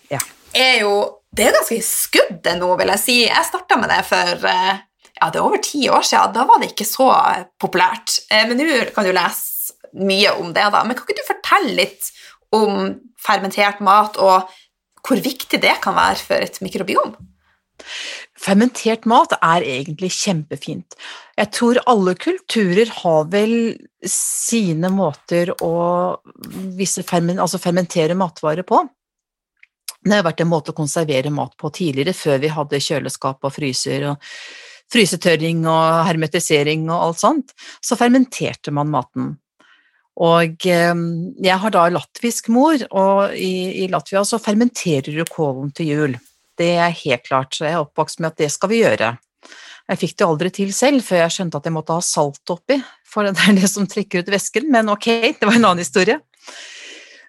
ja. 0.08 0.18
er 0.52 0.80
jo 0.80 1.18
Det 1.36 1.46
er 1.46 1.52
ganske 1.52 1.82
skudd 1.82 2.48
nå, 2.58 2.76
vil 2.76 2.88
jeg 2.88 3.00
si. 3.00 3.24
Jeg 3.24 3.44
starta 3.44 3.76
med 3.76 3.88
det 3.88 4.02
for 4.04 4.44
eh, 4.44 4.76
ja, 5.20 5.30
det 5.30 5.38
er 5.38 5.46
over 5.46 5.56
ti 5.56 5.88
år 5.88 6.02
siden. 6.02 6.34
Da 6.34 6.44
var 6.44 6.58
det 6.60 6.72
ikke 6.72 6.84
så 6.84 7.08
populært. 7.58 8.18
Eh, 8.30 8.46
men 8.48 8.56
nå 8.58 8.84
kan 8.94 9.04
du 9.04 9.12
lese 9.12 9.72
mye 9.94 10.30
om 10.36 10.52
det, 10.52 10.66
da. 10.74 10.84
Men 10.84 10.94
kan 10.94 11.06
ikke 11.06 11.22
du 11.22 11.26
fortelle 11.26 11.72
litt 11.72 12.12
om 12.52 12.94
fermentert 13.22 13.80
mat, 13.84 14.18
og 14.20 14.48
hvor 15.02 15.22
viktig 15.22 15.60
det 15.62 15.76
kan 15.82 15.96
være 15.96 16.22
for 16.22 16.44
et 16.44 16.60
mikrobiom. 16.62 17.14
Fermentert 18.42 19.06
mat 19.10 19.34
er 19.38 19.64
egentlig 19.66 20.10
kjempefint. 20.14 20.96
Jeg 21.38 21.50
tror 21.54 21.80
alle 21.90 22.14
kulturer 22.18 22.90
har 23.02 23.28
vel 23.32 23.54
sine 24.06 24.90
måter 24.92 25.52
å 25.62 25.74
altså 26.18 27.62
fermentere 27.62 28.18
matvarer 28.18 28.66
på. 28.66 28.82
Det 30.02 30.16
har 30.16 30.26
vært 30.26 30.42
en 30.42 30.50
måte 30.50 30.72
å 30.72 30.78
konservere 30.78 31.30
mat 31.30 31.54
på 31.58 31.70
tidligere, 31.70 32.14
før 32.16 32.42
vi 32.42 32.50
hadde 32.50 32.82
kjøleskap 32.82 33.46
og 33.46 33.54
fryser 33.54 34.08
og 34.10 34.32
frysetørring 34.92 35.62
og 35.70 36.02
hermetisering 36.08 36.88
og 36.90 37.06
alt 37.06 37.22
sånt. 37.22 37.54
Så 37.80 37.98
fermenterte 37.98 38.74
man 38.74 38.90
maten. 38.92 39.36
Og 40.20 40.66
ehm, 40.68 41.06
jeg 41.40 41.56
har 41.62 41.72
da 41.72 41.86
latvisk 41.88 42.50
mor, 42.52 42.82
og 42.90 43.32
i, 43.32 43.84
i 43.84 43.88
Latvia 43.90 44.24
så 44.28 44.40
fermenterer 44.42 45.14
du 45.14 45.24
kålen 45.28 45.72
til 45.76 45.88
jul. 45.88 46.16
Det 46.58 46.74
er 46.76 46.98
helt 47.04 47.24
klart, 47.24 47.56
så 47.56 47.64
jeg 47.64 47.76
er 47.78 47.84
oppvokst 47.86 48.20
med 48.20 48.34
at 48.34 48.42
det 48.42 48.50
skal 48.52 48.72
vi 48.72 48.82
gjøre. 48.82 49.14
Jeg 49.88 49.98
fikk 49.98 50.18
det 50.18 50.28
aldri 50.28 50.52
til 50.54 50.74
selv, 50.76 51.02
før 51.06 51.24
jeg 51.24 51.34
skjønte 51.34 51.58
at 51.58 51.66
jeg 51.66 51.74
måtte 51.74 51.96
ha 51.96 52.04
salt 52.04 52.52
oppi, 52.52 52.78
for 53.08 53.26
det 53.26 53.40
er 53.40 53.56
det 53.56 53.72
som 53.72 53.88
trekker 53.88 54.22
ut 54.22 54.30
væsken, 54.30 54.68
men 54.72 54.92
ok, 54.92 55.08
det 55.40 55.48
var 55.48 55.56
en 55.56 55.66
annen 55.72 55.82
historie. 55.82 56.20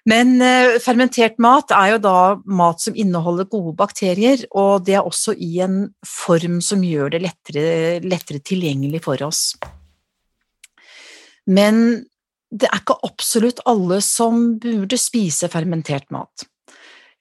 Men 0.04 0.36
eh, 0.44 0.76
fermentert 0.84 1.38
mat 1.40 1.72
er 1.72 1.94
jo 1.94 2.00
da 2.04 2.18
mat 2.44 2.82
som 2.84 2.96
inneholder 2.96 3.48
gode 3.48 3.72
bakterier, 3.78 4.44
og 4.52 4.84
det 4.84 4.98
er 4.98 5.06
også 5.08 5.32
i 5.32 5.56
en 5.64 5.86
form 6.04 6.60
som 6.64 6.84
gjør 6.84 7.14
det 7.14 7.22
lettere, 7.24 7.68
lettere 8.04 8.44
tilgjengelig 8.44 9.00
for 9.06 9.24
oss. 9.24 9.54
Men 11.48 12.04
det 12.54 12.70
er 12.70 12.82
ikke 12.82 13.00
absolutt 13.06 13.62
alle 13.68 14.00
som 14.04 14.54
burde 14.62 14.98
spise 15.00 15.50
fermentert 15.50 16.06
mat. 16.14 16.46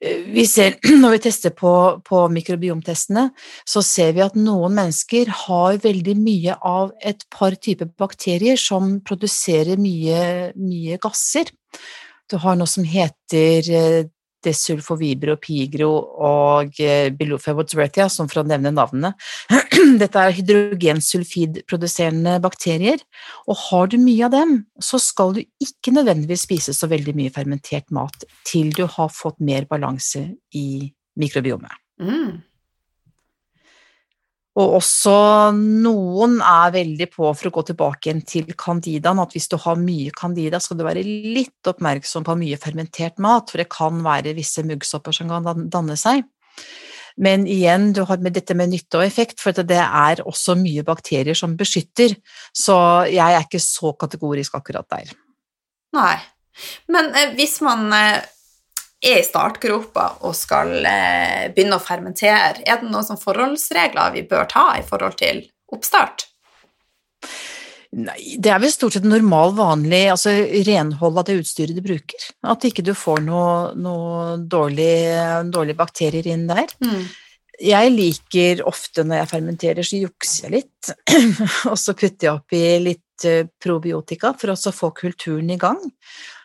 Eh, 0.04 0.22
vi 0.36 0.46
ser, 0.50 0.78
når 1.02 1.16
vi 1.16 1.22
tester 1.26 1.56
på, 1.58 1.74
på, 2.06 2.22
mikrobiomtestene, 2.36 3.30
så 3.66 3.84
ser 3.86 4.14
vi 4.18 4.24
at 4.26 4.38
noen 4.38 4.76
mennesker 4.78 5.32
har 5.46 5.82
veldig 5.84 6.16
mye 6.20 6.58
av 6.60 6.94
et 7.02 7.26
par 7.34 7.58
typer 7.58 7.90
bakterier 8.00 8.60
som 8.60 9.00
produserer 9.06 9.82
mye, 9.82 10.52
mye 10.60 11.00
gasser. 11.02 11.50
Du 12.30 12.38
har 12.40 12.58
noe 12.60 12.70
som 12.70 12.86
heter 12.88 13.68
eh, 14.44 14.50
desulfovibro, 14.50 15.38
pigro 15.42 15.90
og 16.28 16.80
eh, 16.82 17.10
bilofevotsretia, 17.16 18.10
som 18.12 18.28
for 18.32 18.44
å 18.44 18.48
nevne 18.48 18.74
navnene. 18.76 19.14
Dette 20.02 20.18
er 20.20 20.36
hydrogensulfidproduserende 20.38 22.40
bakterier, 22.44 23.00
og 23.48 23.56
har 23.70 23.86
du 23.92 23.98
mye 24.02 24.26
av 24.28 24.32
dem, 24.36 24.52
så 24.82 24.98
skal 25.02 25.30
du 25.38 25.42
ikke 25.64 25.96
nødvendigvis 25.96 26.46
spise 26.48 26.72
så 26.76 26.86
veldig 26.92 27.16
mye 27.18 27.34
fermentert 27.34 27.88
mat 27.96 28.18
til 28.48 28.74
du 28.76 28.86
har 28.88 29.10
fått 29.14 29.40
mer 29.44 29.64
balanse 29.70 30.22
i 30.56 30.92
mikrobiomet. 31.20 31.72
Mm. 32.02 32.42
Og 34.54 34.76
også 34.78 35.16
noen 35.58 36.36
er 36.46 36.74
veldig 36.76 37.08
på 37.10 37.26
for 37.34 37.50
å 37.50 37.54
gå 37.56 37.64
tilbake 37.72 38.10
igjen 38.10 38.22
til 38.30 38.52
candidaen, 38.54 39.22
at 39.24 39.34
hvis 39.34 39.50
du 39.50 39.56
har 39.64 39.80
mye 39.82 40.14
candida, 40.14 40.60
skal 40.62 40.78
du 40.78 40.86
være 40.86 41.02
litt 41.06 41.70
oppmerksom 41.72 42.28
på 42.28 42.36
mye 42.38 42.60
fermentert 42.62 43.18
mat, 43.24 43.50
for 43.50 43.64
det 43.64 43.72
kan 43.74 44.04
være 44.06 44.36
visse 44.38 44.62
muggsopper 44.68 45.16
som 45.18 45.32
kan 45.34 45.66
danne 45.74 45.98
seg. 45.98 46.22
Men 47.18 47.48
igjen, 47.50 47.92
du 47.94 48.04
har 48.10 48.22
med 48.26 48.34
dette 48.38 48.56
med 48.58 48.72
nytte 48.74 49.02
og 49.02 49.06
effekt, 49.06 49.42
for 49.42 49.58
det 49.58 49.82
er 49.82 50.22
også 50.26 50.56
mye 50.58 50.86
bakterier 50.86 51.38
som 51.38 51.58
beskytter, 51.58 52.16
så 52.54 52.78
jeg 53.10 53.26
er 53.26 53.46
ikke 53.46 53.62
så 53.62 53.94
kategorisk 53.98 54.58
akkurat 54.58 54.90
der. 54.94 55.14
Nei. 55.98 56.16
Men 56.94 57.10
eh, 57.18 57.34
hvis 57.38 57.60
man 57.66 57.88
eh, 57.98 58.22
er 59.04 59.20
i 59.22 59.26
startgropa 59.26 60.08
og 60.24 60.36
skal 60.38 60.76
eh, 60.88 61.50
begynne 61.54 61.80
å 61.80 61.84
fermentere, 61.84 62.62
er 62.64 62.82
det 62.82 62.92
noen 62.92 63.20
forholdsregler 63.20 64.14
vi 64.16 64.28
bør 64.30 64.48
ta 64.52 64.70
i 64.80 64.86
forhold 64.88 65.18
til 65.20 65.44
oppstart? 65.74 66.28
Nei, 67.94 68.40
det 68.42 68.50
er 68.50 68.62
vel 68.62 68.72
stort 68.74 68.96
sett 68.96 69.06
normal, 69.06 69.52
vanlig 69.54 70.08
altså 70.10 70.32
renhold 70.66 71.20
av 71.22 71.28
det 71.28 71.36
utstyret 71.44 71.78
du 71.78 71.84
bruker. 71.86 72.24
At 72.50 72.66
ikke 72.66 72.86
du 72.86 72.96
får 72.98 73.22
noe, 73.22 73.74
noe 73.78 74.40
dårlige 74.50 75.44
dårlig 75.54 75.76
bakterier 75.78 76.32
inn 76.34 76.48
der. 76.50 76.74
Mm. 76.82 77.04
Jeg 77.62 77.92
liker 77.94 78.64
ofte 78.66 79.06
når 79.06 79.22
jeg 79.22 79.32
fermenterer, 79.36 79.86
så 79.86 80.00
jukser 80.02 80.48
jeg 80.48 80.64
litt, 80.64 80.94
og 81.70 81.78
så 81.78 81.94
putter 81.94 82.32
jeg 82.32 82.34
oppi 82.34 82.64
litt 82.82 83.28
eh, 83.30 83.46
probiotika 83.62 84.34
for 84.42 84.56
å 84.56 84.74
få 84.74 84.90
kulturen 84.98 85.54
i 85.54 85.60
gang. 85.62 85.78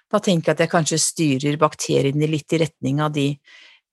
Da 0.09 0.21
tenker 0.25 0.53
jeg 0.53 0.57
at 0.57 0.65
jeg 0.65 0.73
kanskje 0.73 1.01
styrer 1.03 1.59
bakteriene 1.61 2.29
litt 2.31 2.53
i 2.57 2.63
retning 2.63 3.03
av 3.05 3.13
de, 3.17 3.31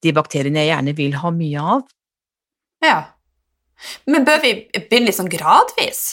de 0.04 0.14
bakteriene 0.16 0.64
jeg 0.64 0.72
gjerne 0.72 0.96
vil 0.98 1.18
ha 1.22 1.32
mye 1.36 1.66
av. 1.76 1.88
Ja. 2.86 3.00
Men 4.08 4.28
bør 4.28 4.40
vi 4.44 4.54
begynne 4.76 5.14
sånn 5.16 5.32
gradvis? 5.32 6.06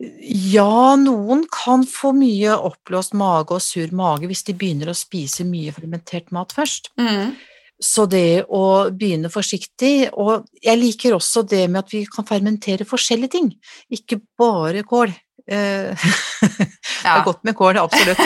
Ja, 0.00 0.96
noen 0.98 1.44
kan 1.52 1.84
få 1.88 2.12
mye 2.16 2.56
oppblåst 2.56 3.14
mage 3.18 3.56
og 3.56 3.62
sur 3.62 3.92
mage 3.94 4.28
hvis 4.30 4.44
de 4.48 4.56
begynner 4.58 4.90
å 4.90 4.96
spise 4.96 5.46
mye 5.46 5.72
fermentert 5.76 6.32
mat 6.34 6.54
først. 6.56 6.90
Mm. 7.00 7.34
Så 7.82 8.06
det 8.06 8.44
å 8.46 8.92
begynne 8.94 9.26
forsiktig 9.32 10.12
Og 10.14 10.44
jeg 10.62 10.78
liker 10.78 11.16
også 11.16 11.42
det 11.50 11.64
med 11.66 11.80
at 11.80 11.90
vi 11.90 12.04
kan 12.06 12.26
fermentere 12.28 12.86
forskjellige 12.86 13.34
ting, 13.34 13.48
ikke 13.90 14.20
bare 14.38 14.84
kål. 14.86 15.10
Eh, 15.52 16.08
det 17.02 17.12
er 17.12 17.24
godt 17.26 17.42
med 17.46 17.56
kål, 17.58 17.80
absolutt. 17.82 18.20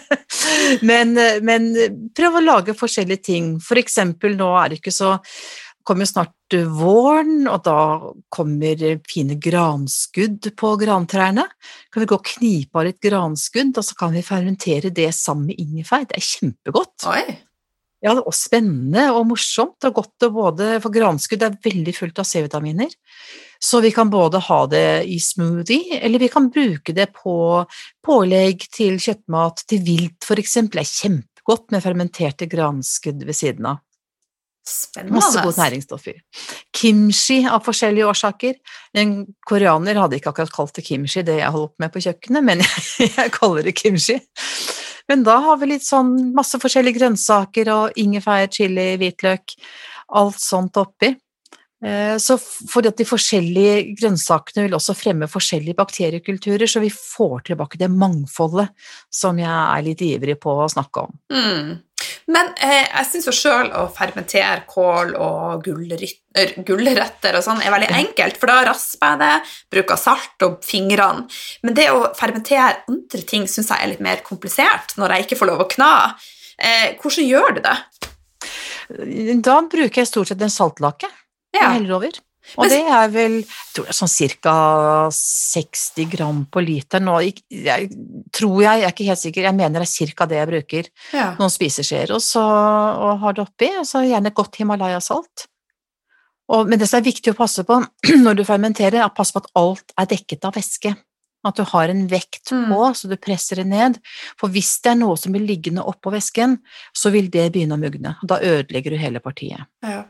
men, 0.90 1.14
men, 1.46 1.72
prøv 2.16 2.38
å 2.38 2.44
lage 2.44 2.76
forskjellige 2.78 3.26
ting. 3.30 3.50
For 3.64 3.80
eksempel, 3.80 4.36
nå 4.38 4.52
er 4.58 4.72
det 4.72 4.80
ikke 4.80 4.94
så 4.94 5.16
kommer 5.86 6.06
snart 6.06 6.54
våren, 6.70 7.46
og 7.50 7.62
da 7.66 7.80
kommer 8.32 8.82
fine 9.08 9.36
granskudd 9.42 10.50
på 10.58 10.72
grantrærne. 10.80 11.46
Kan 11.90 12.04
vi 12.04 12.08
gå 12.10 12.18
og 12.18 12.32
knipe 12.34 12.78
av 12.78 12.88
litt 12.88 13.00
granskudd, 13.02 13.72
og 13.74 13.86
så 13.86 13.96
kan 13.98 14.14
vi 14.14 14.24
fermentere 14.26 14.92
det 14.94 15.08
sammen 15.16 15.50
med 15.50 15.62
ingefær. 15.62 16.06
Det 16.10 16.18
er 16.18 16.26
kjempegodt. 16.26 17.08
Oi. 17.10 17.24
Ja, 18.00 18.14
også 18.16 18.48
spennende 18.48 19.10
og 19.12 19.26
morsomt 19.28 19.84
og 19.84 19.98
godt 19.98 20.24
og 20.24 20.36
både 20.38 20.68
For 20.80 20.94
granskudd 20.94 21.42
er 21.44 21.58
veldig 21.60 21.92
fullt 21.92 22.22
av 22.22 22.28
C-vitaminer. 22.28 22.94
Så 23.62 23.82
vi 23.84 23.90
kan 23.92 24.10
både 24.10 24.40
ha 24.40 24.60
det 24.72 25.04
i 25.04 25.18
smoothie, 25.20 26.00
eller 26.00 26.18
vi 26.22 26.30
kan 26.32 26.48
bruke 26.52 26.94
det 26.96 27.10
på 27.12 27.34
pålegg 28.06 28.64
til 28.72 28.96
kjøttmat, 28.96 29.66
til 29.68 29.84
vilt 29.84 30.24
for 30.24 30.40
eksempel. 30.40 30.80
Det 30.80 30.88
er 30.88 30.96
kjempegodt 31.02 31.68
med 31.74 31.84
fermenterte 31.84 32.48
granskudd 32.48 33.20
ved 33.28 33.36
siden 33.36 33.68
av. 33.74 33.82
Spennende. 34.70 35.16
Masse 35.16 35.42
gode 35.42 35.60
næringsstoffer. 35.60 36.18
Kimchi 36.76 37.40
av 37.48 37.64
forskjellige 37.64 38.08
årsaker. 38.08 38.58
En 38.96 39.14
koreaner 39.48 39.98
hadde 39.98 40.18
ikke 40.20 40.32
akkurat 40.32 40.52
kalt 40.54 40.76
det 40.76 40.84
kimchi, 40.86 41.24
det 41.26 41.40
jeg 41.40 41.54
holdt 41.54 41.74
på 41.74 41.84
med 41.84 41.94
på 41.94 42.04
kjøkkenet, 42.04 42.46
men 42.46 42.64
jeg, 42.64 43.10
jeg 43.18 43.32
kaller 43.36 43.66
det 43.66 43.76
kimchi. 43.76 44.20
Men 45.10 45.24
da 45.26 45.40
har 45.42 45.58
vi 45.60 45.72
litt 45.72 45.84
sånn 45.84 46.30
masse 46.36 46.60
forskjellige 46.62 47.00
grønnsaker 47.00 47.72
og 47.74 47.98
ingefær, 47.98 48.46
chili, 48.52 48.92
hvitløk, 49.00 49.56
alt 50.20 50.40
sånt 50.40 50.78
oppi. 50.80 51.14
Eh, 51.84 52.16
så 52.20 52.36
for 52.40 52.84
at 52.84 52.98
de 52.98 53.06
forskjellige 53.08 53.94
grønnsakene 54.00 54.66
vil 54.66 54.76
også 54.76 54.96
fremme 54.98 55.28
forskjellige 55.30 55.78
bakteriekulturer, 55.78 56.68
så 56.68 56.82
vi 56.82 56.90
får 56.92 57.46
tilbake 57.50 57.80
det 57.80 57.88
mangfoldet 57.92 58.68
som 59.12 59.38
jeg 59.40 59.50
er 59.50 59.86
litt 59.86 60.02
ivrig 60.04 60.36
på 60.42 60.58
å 60.60 60.68
snakke 60.68 61.06
om. 61.06 61.14
Mm. 61.32 61.78
Men 62.30 62.52
eh, 62.62 62.84
jeg 62.84 63.06
syns 63.08 63.28
jo 63.30 63.34
sjøl 63.34 63.70
å 63.76 63.86
fermentere 63.94 64.64
kål 64.68 65.14
og 65.18 65.64
gulrøtter 65.64 67.38
og 67.38 67.44
sånn 67.44 67.62
er 67.64 67.72
veldig 67.74 67.90
enkelt, 67.96 68.38
for 68.40 68.52
da 68.52 68.60
rasper 68.68 69.14
jeg 69.14 69.22
det, 69.22 69.32
bruker 69.74 70.00
salt 70.00 70.46
og 70.46 70.60
fingrene. 70.66 71.26
Men 71.64 71.78
det 71.78 71.88
å 71.94 72.10
fermentere 72.18 72.84
andre 72.90 73.24
ting 73.26 73.48
syns 73.50 73.72
jeg 73.72 73.80
er 73.80 73.94
litt 73.94 74.04
mer 74.04 74.22
komplisert 74.26 74.94
når 75.00 75.16
jeg 75.16 75.26
ikke 75.26 75.40
får 75.40 75.52
lov 75.52 75.64
å 75.64 75.70
kna. 75.72 75.94
Eh, 76.60 76.86
hvordan 77.00 77.30
gjør 77.32 77.56
du 77.56 77.64
det? 77.64 77.76
Da 79.44 79.60
bruker 79.70 80.02
jeg 80.02 80.08
stort 80.10 80.30
sett 80.30 80.42
en 80.42 80.52
saltlake. 80.52 81.08
Ja. 81.54 81.70
Jeg 81.70 81.80
heller 81.80 81.96
over. 81.98 82.18
Og 82.58 82.70
det 82.72 82.80
er 82.88 83.10
vel 83.12 83.34
jeg 83.42 83.74
tror 83.74 83.86
det 83.86 83.92
er 83.92 83.98
sånn 83.98 84.12
ca. 84.42 84.54
60 85.14 86.08
gram 86.10 86.40
på 86.50 86.62
liter 86.64 87.02
nå. 87.04 87.18
Jeg, 87.20 87.90
tror 88.34 88.56
jeg, 88.64 88.80
jeg 88.80 88.88
er 88.88 88.94
ikke 88.94 89.08
helt 89.10 89.22
sikker, 89.22 89.46
jeg 89.46 89.58
mener 89.58 89.84
det 89.84 89.90
er 89.90 90.14
ca. 90.16 90.26
det 90.30 90.40
jeg 90.40 90.50
bruker. 90.50 90.90
Ja. 91.14 91.28
Noen 91.38 91.52
spiseskjeer. 91.52 92.14
Og 92.16 92.24
så 92.24 92.42
og 92.42 93.20
har 93.22 93.36
det 93.36 93.44
oppi, 93.44 93.70
og 93.78 93.86
så 93.88 94.02
gjerne 94.06 94.34
godt 94.34 94.58
Himalaya-salt. 94.62 95.46
Men 96.50 96.80
det 96.80 96.88
som 96.90 96.98
er 96.98 97.06
viktig 97.06 97.30
å 97.30 97.38
passe 97.38 97.62
på 97.66 97.76
når 98.24 98.40
du 98.40 98.44
fermenterer, 98.48 98.98
er 99.02 99.06
å 99.06 99.14
passe 99.14 99.36
på 99.36 99.44
at 99.44 99.52
alt 99.60 99.94
er 100.00 100.10
dekket 100.10 100.48
av 100.48 100.56
væske. 100.56 100.96
At 101.46 101.56
du 101.56 101.62
har 101.64 101.88
en 101.88 102.02
vekt 102.10 102.50
mm. 102.52 102.66
på, 102.68 102.80
så 102.98 103.08
du 103.08 103.14
presser 103.16 103.62
det 103.62 103.68
ned. 103.70 104.00
For 104.40 104.52
hvis 104.52 104.74
det 104.84 104.92
er 104.92 104.98
noe 105.00 105.16
som 105.16 105.32
blir 105.32 105.46
liggende 105.46 105.84
oppå 105.88 106.12
væsken, 106.12 106.58
så 106.92 107.12
vil 107.14 107.30
det 107.32 107.46
begynne 107.54 107.78
å 107.78 107.80
mugne. 107.80 108.16
Da 108.28 108.40
ødelegger 108.44 108.92
du 108.92 109.00
hele 109.00 109.22
partiet. 109.24 109.70
Ja. 109.86 110.02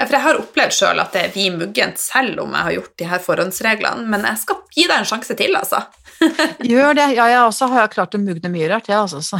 Ja, 0.00 0.06
for 0.06 0.16
jeg 0.16 0.24
har 0.24 0.38
opplevd 0.40 0.72
sjøl 0.72 1.00
at 1.02 1.12
det 1.12 1.22
er 1.26 1.32
vi 1.34 1.48
muggent 1.52 2.00
selv 2.00 2.40
om 2.44 2.54
jeg 2.56 2.66
har 2.66 2.76
gjort 2.78 2.94
de 3.02 3.08
her 3.10 3.22
forhåndsreglene, 3.24 4.06
men 4.08 4.24
jeg 4.24 4.40
skal 4.40 4.60
gi 4.72 4.86
deg 4.86 4.96
en 4.96 5.08
sjanse 5.10 5.36
til, 5.36 5.56
altså. 5.58 5.82
Gjør 6.72 6.96
det. 6.96 7.08
Ja, 7.18 7.26
jeg 7.28 7.42
også 7.44 7.68
har 7.72 7.90
klart 7.92 8.16
å 8.16 8.20
mugne 8.22 8.52
mye 8.52 8.70
rart, 8.72 8.88
jeg, 8.88 8.96
ja, 8.96 9.02
altså. 9.04 9.20
Så. 9.20 9.36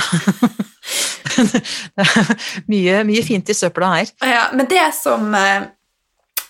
mye, 2.72 3.02
mye, 3.08 3.22
fint 3.24 3.52
i 3.52 3.56
søpla 3.56 3.92
her. 3.94 4.10
Ja, 4.26 4.48
men 4.56 4.68
det 4.68 4.84
som, 4.96 5.30
eh, 5.36 5.70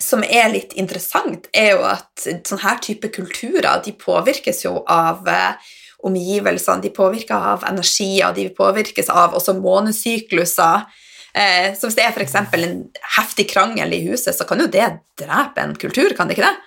som 0.01 0.25
er 0.27 0.51
litt 0.51 0.75
interessant, 0.79 1.47
er 1.55 1.75
jo 1.75 1.85
at 1.87 2.25
sånne 2.25 2.63
her 2.65 2.81
type 2.83 3.11
kulturer, 3.15 3.77
de 3.85 3.95
påvirkes 3.95 4.65
jo 4.65 4.81
av 4.91 5.27
eh, 5.31 5.71
omgivelsene, 6.07 6.83
de 6.83 6.91
påvirker 6.95 7.47
av 7.53 7.63
energier, 7.69 8.33
de 8.35 8.49
påvirkes 8.55 9.11
av 9.13 9.37
også 9.37 9.55
månesykluser. 9.59 10.87
Eh, 11.31 11.71
så 11.77 11.87
hvis 11.87 11.97
det 11.97 12.05
er 12.05 12.15
f.eks. 12.15 12.35
en 12.35 12.81
heftig 13.17 13.47
krangel 13.51 13.95
i 13.95 14.03
huset, 14.09 14.35
så 14.35 14.47
kan 14.47 14.59
jo 14.59 14.69
det 14.71 14.87
drepe 15.19 15.63
en 15.63 15.75
kultur, 15.79 16.11
kan 16.17 16.27
det 16.27 16.37
ikke 16.37 16.49
det? 16.49 16.57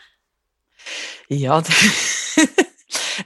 Ja, 1.40 1.60
det, 1.64 1.74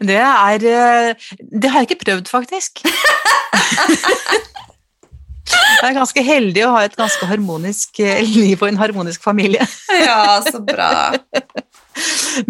det 0.06 0.20
er 0.22 0.68
eh, 0.72 1.28
Det 1.38 1.70
har 1.70 1.82
jeg 1.82 1.90
ikke 1.90 2.04
prøvd, 2.06 2.30
faktisk. 2.30 2.84
Jeg 5.48 5.92
er 5.92 5.96
ganske 5.96 6.22
heldig 6.24 6.64
å 6.66 6.72
ha 6.74 6.80
et 6.84 6.96
ganske 6.98 7.26
harmonisk 7.28 8.00
eh, 8.02 8.20
liv 8.26 8.58
og 8.60 8.68
en 8.68 8.80
harmonisk 8.80 9.24
familie. 9.24 9.64
Ja, 10.08 10.38
så 10.44 10.60
bra. 10.62 11.14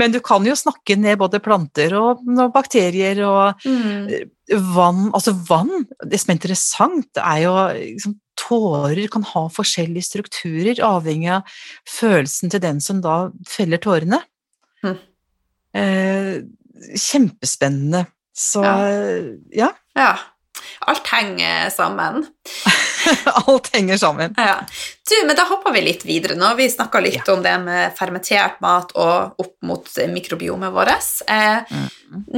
Men 0.01 0.13
du 0.13 0.19
kan 0.25 0.45
jo 0.47 0.57
snakke 0.59 0.97
ned 1.01 1.19
både 1.21 1.41
planter 1.45 1.95
og, 1.99 2.25
og 2.35 2.51
bakterier 2.55 3.21
og 3.25 3.63
mm. 3.65 4.11
vann 4.75 5.07
Altså 5.17 5.33
vann, 5.49 5.87
det 6.05 6.21
som 6.21 6.33
er 6.33 6.39
interessant, 6.39 7.21
er 7.23 7.45
jo 7.47 7.55
liksom, 7.77 8.17
tårer 8.39 9.09
kan 9.13 9.27
ha 9.33 9.45
forskjellige 9.53 10.09
strukturer, 10.09 10.79
avhengig 10.85 11.33
av 11.39 11.59
følelsen 11.89 12.53
til 12.53 12.63
den 12.65 12.81
som 12.85 13.03
da 13.05 13.29
feller 13.49 13.83
tårene. 13.83 14.23
Mm. 14.87 14.97
Eh, 15.79 16.35
kjempespennende. 16.95 18.07
Så 18.39 18.63
ja. 18.63 19.35
ja. 19.51 19.73
ja. 19.99 20.13
Alt 20.87 21.07
henger 21.11 21.71
sammen. 21.71 22.27
Alt 23.47 23.71
henger 23.75 23.97
sammen. 23.97 24.35
Ja. 24.37 24.61
Du, 25.11 25.17
men 25.27 25.37
da 25.37 25.47
hopper 25.49 25.75
vi 25.75 25.83
litt 25.83 26.05
videre 26.07 26.37
nå. 26.39 26.53
Vi 26.59 26.69
snakka 26.71 27.01
litt 27.03 27.23
ja. 27.25 27.35
om 27.35 27.43
det 27.43 27.55
med 27.65 27.97
fermentert 27.99 28.61
mat 28.65 28.95
og 28.95 29.43
opp 29.43 29.57
mot 29.67 29.91
mikrobiomet 30.13 30.75
vårt. 30.75 31.25
Eh, 31.27 31.65
mm. 31.67 31.89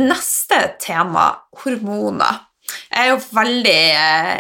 Neste 0.09 0.63
tema, 0.81 1.31
hormoner. 1.65 2.47
Jeg 2.89 3.03
er 3.03 3.13
jo 3.13 3.21
veldig 3.35 3.79
eh, 3.99 4.35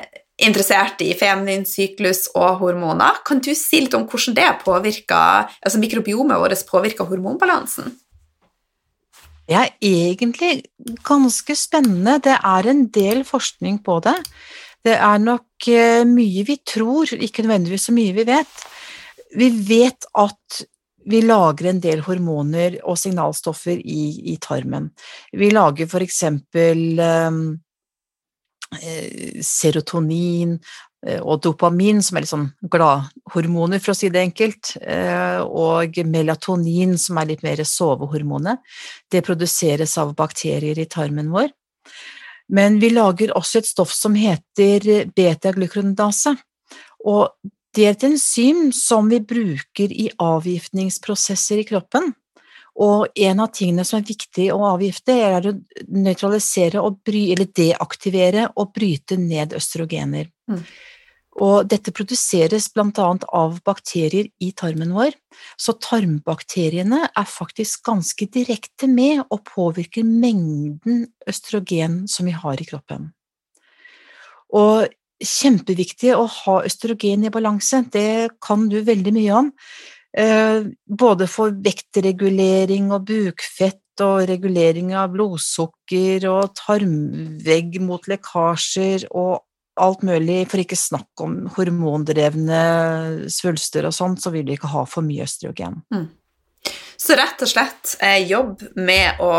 interessert 0.47 1.03
i 1.05 1.13
feminin 1.19 1.67
syklus 1.69 2.27
og 2.35 2.61
hormoner. 2.63 3.21
Kan 3.27 3.43
du 3.45 3.53
si 3.57 3.83
litt 3.85 3.97
om 3.97 4.07
hvordan 4.09 4.37
det 4.39 4.49
påvirker, 4.65 5.51
altså 5.61 5.83
mikrobiomet 5.83 6.41
vårt 6.41 6.65
påvirker 6.71 7.09
hormonbalansen? 7.11 7.93
Det 9.51 9.59
er 9.59 9.73
egentlig 9.83 10.53
ganske 11.07 11.57
spennende. 11.59 12.21
Det 12.23 12.37
er 12.39 12.69
en 12.71 12.85
del 12.95 13.25
forskning 13.27 13.81
på 13.83 13.99
det. 14.07 14.15
Det 14.87 14.95
er 14.95 15.19
nok 15.21 15.69
eh, 15.69 16.05
mye 16.09 16.45
vi 16.47 16.57
tror, 16.65 17.11
ikke 17.13 17.45
nødvendigvis 17.45 17.89
så 17.91 17.95
mye 17.97 18.15
vi 18.17 18.27
vet. 18.29 18.61
vi 19.37 19.51
vet 19.51 20.07
at 20.19 20.63
vi 21.11 21.21
lager 21.25 21.71
en 21.71 21.81
del 21.81 22.03
hormoner 22.05 22.79
og 22.85 22.99
signalstoffer 22.99 23.81
i, 23.81 24.33
i 24.33 24.37
tarmen. 24.43 24.91
Vi 25.33 25.51
lager 25.51 25.89
for 25.91 26.05
eksempel 26.05 27.01
um, 27.01 27.59
serotonin 29.43 30.55
eh, 31.07 31.21
og 31.21 31.43
dopamin, 31.43 32.03
som 32.03 32.17
er 32.17 32.25
litt 32.25 32.33
sånn 32.33 32.49
gladhormoner, 32.71 33.83
for 33.83 33.95
å 33.95 33.99
si 33.99 34.11
det 34.13 34.23
enkelt, 34.29 34.77
eh, 34.83 35.41
og 35.43 35.99
melatonin, 36.07 36.97
som 36.99 37.19
er 37.19 37.33
litt 37.33 37.43
mer 37.47 37.63
sovehormonet. 37.67 38.63
Det 39.11 39.25
produseres 39.27 39.97
av 39.99 40.15
bakterier 40.19 40.79
i 40.79 40.89
tarmen 40.91 41.33
vår. 41.35 41.51
Men 42.51 42.81
vi 42.83 42.91
lager 42.91 43.35
også 43.39 43.61
et 43.61 43.71
stoff 43.71 43.93
som 43.95 44.17
heter 44.19 45.11
beta-glukronidase, 45.15 46.37
Og 47.01 47.31
det 47.73 47.85
er 47.87 47.95
et 47.95 48.03
enzym 48.05 48.73
som 48.77 49.07
vi 49.09 49.23
bruker 49.25 49.89
i 49.89 50.11
avgiftningsprosesser 50.21 51.63
i 51.63 51.65
kroppen. 51.65 52.11
Og 52.81 53.09
en 53.19 53.43
av 53.43 53.51
tingene 53.57 53.85
som 53.85 53.99
er 53.99 54.09
viktig 54.09 54.47
å 54.55 54.61
avgifte, 54.71 55.17
er 55.17 55.51
å 55.51 55.57
nøytralisere 55.91 56.85
bry, 57.05 57.27
eller 57.35 57.51
deaktivere 57.57 58.47
og 58.55 58.73
bryte 58.77 59.19
ned 59.21 59.57
østrogener. 59.59 60.31
Mm. 60.51 60.63
Og 61.41 61.69
dette 61.71 61.93
produseres 61.95 62.67
bl.a. 62.75 63.07
av 63.39 63.61
bakterier 63.65 64.29
i 64.43 64.51
tarmen 64.57 64.93
vår, 64.97 65.15
så 65.61 65.77
tarmbakteriene 65.79 67.05
er 67.09 67.29
faktisk 67.31 67.85
ganske 67.87 68.27
direkte 68.35 68.89
med 68.91 69.23
og 69.29 69.45
påvirker 69.49 70.05
mengden 70.07 71.07
østrogen 71.31 72.03
som 72.11 72.27
vi 72.27 72.35
har 72.35 72.61
i 72.61 72.67
kroppen. 72.67 73.13
Og 74.51 74.91
kjempeviktig 75.21 76.13
å 76.17 76.27
ha 76.27 76.59
østrogen 76.67 77.25
i 77.25 77.33
balanse, 77.33 77.85
det 77.93 78.41
kan 78.43 78.67
du 78.73 78.81
veldig 78.85 79.15
mye 79.15 79.41
om. 79.45 79.51
Eh, 80.11 80.65
både 80.87 81.29
for 81.31 81.55
vektregulering 81.63 82.91
og 82.95 83.07
bukfett 83.11 84.03
og 84.03 84.25
regulering 84.31 84.95
av 84.97 85.13
blodsukker 85.15 86.27
og 86.31 86.55
tarmvegg 86.59 87.79
mot 87.85 88.09
lekkasjer 88.11 89.07
og 89.11 89.45
alt 89.81 90.03
mulig, 90.05 90.43
for 90.51 90.61
ikke 90.61 90.77
snakk 90.77 91.23
om 91.25 91.37
hormondrevne 91.55 92.63
svulster 93.33 93.87
og 93.89 93.95
sånt, 93.97 94.21
så 94.21 94.33
vil 94.35 94.49
vi 94.49 94.59
ikke 94.59 94.73
ha 94.75 94.85
for 94.89 95.07
mye 95.07 95.25
østrogen. 95.25 95.79
Mm. 95.95 96.09
Så 97.01 97.17
rett 97.17 97.41
og 97.41 97.49
slett 97.49 97.95
eh, 98.05 98.21
jobb 98.29 98.61
med 98.77 99.23
å 99.25 99.33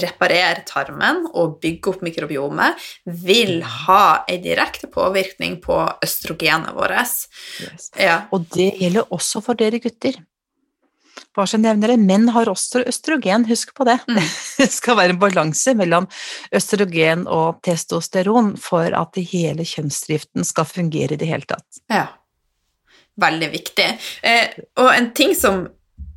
reparere 0.00 0.64
tarmen 0.68 1.26
og 1.32 1.58
bygge 1.62 1.92
opp 1.92 2.02
mikrobiomet, 2.06 2.80
vil 3.04 3.58
mm. 3.60 3.70
ha 3.86 4.04
en 4.30 4.42
direkte 4.44 4.90
påvirkning 4.92 5.58
på 5.64 5.78
østrogenet 6.04 6.74
vårt. 6.76 6.90
Yes. 7.62 7.90
Ja. 7.98 8.22
Og 8.32 8.46
det 8.54 8.72
gjelder 8.80 9.08
også 9.12 9.42
for 9.44 9.58
dere 9.58 9.82
gutter. 9.82 10.20
Bare 11.32 11.48
så 11.48 11.56
nevner 11.60 11.94
det, 11.94 12.00
Menn 12.00 12.26
har 12.34 12.48
også 12.50 12.82
østrogen, 12.88 13.46
husk 13.48 13.72
på 13.76 13.86
det. 13.88 13.98
Mm. 14.08 14.20
Det 14.62 14.68
skal 14.70 14.98
være 14.98 15.14
en 15.14 15.20
balanse 15.22 15.72
mellom 15.76 16.08
østrogen 16.54 17.24
og 17.26 17.62
testosteron 17.64 18.52
for 18.60 18.92
at 18.96 19.16
hele 19.32 19.64
kjønnsdriften 19.66 20.44
skal 20.46 20.68
fungere 20.68 21.16
i 21.16 21.20
det 21.20 21.30
hele 21.30 21.48
tatt. 21.48 21.80
Ja, 21.90 22.04
veldig 23.20 23.48
viktig. 23.52 23.88
Eh, 24.22 24.58
og 24.80 24.90
en 24.92 25.10
ting 25.16 25.34
som 25.38 25.64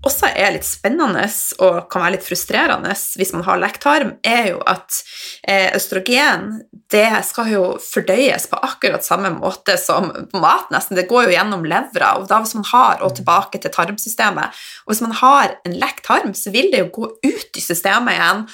også 0.06 0.30
er 0.38 0.54
litt 0.54 0.68
spennende 0.68 1.26
og 1.65 1.88
kan 1.91 2.04
være 2.04 2.15
litt 2.15 2.26
frustrerende 2.26 2.94
hvis 3.18 3.34
man 3.34 3.46
har 3.48 3.60
lektarm, 3.62 4.13
er 4.26 4.52
jo 4.52 4.60
at 4.70 5.00
eh, 5.48 5.72
østrogen 5.76 6.60
det 6.94 7.08
skal 7.26 7.50
jo 7.50 7.63
fordøyes 7.82 8.46
på 8.52 8.60
akkurat 8.68 9.06
samme 9.06 9.32
måte 9.36 9.78
som 9.82 10.12
mat, 10.36 10.70
nesten. 10.74 10.98
Det 10.98 11.08
går 11.10 11.28
jo 11.28 11.36
gjennom 11.36 11.65
levra, 11.68 12.13
og 12.20 12.28
da 12.30 12.39
hvis 12.44 12.56
man 12.58 12.68
har, 12.70 13.02
og 13.02 13.15
tilbake 13.18 13.62
til 13.62 13.74
tarmsystemet 13.74 14.62
Og 14.86 14.94
hvis 14.94 15.04
man 15.04 15.15
har 15.18 15.58
en 15.65 15.78
lektarm, 15.82 16.36
så 16.38 16.54
vil 16.54 16.70
det 16.74 16.84
jo 16.84 16.91
gå 17.00 17.10
ut 17.26 17.58
i 17.58 17.63
systemet 17.63 18.15
igjen 18.15 18.46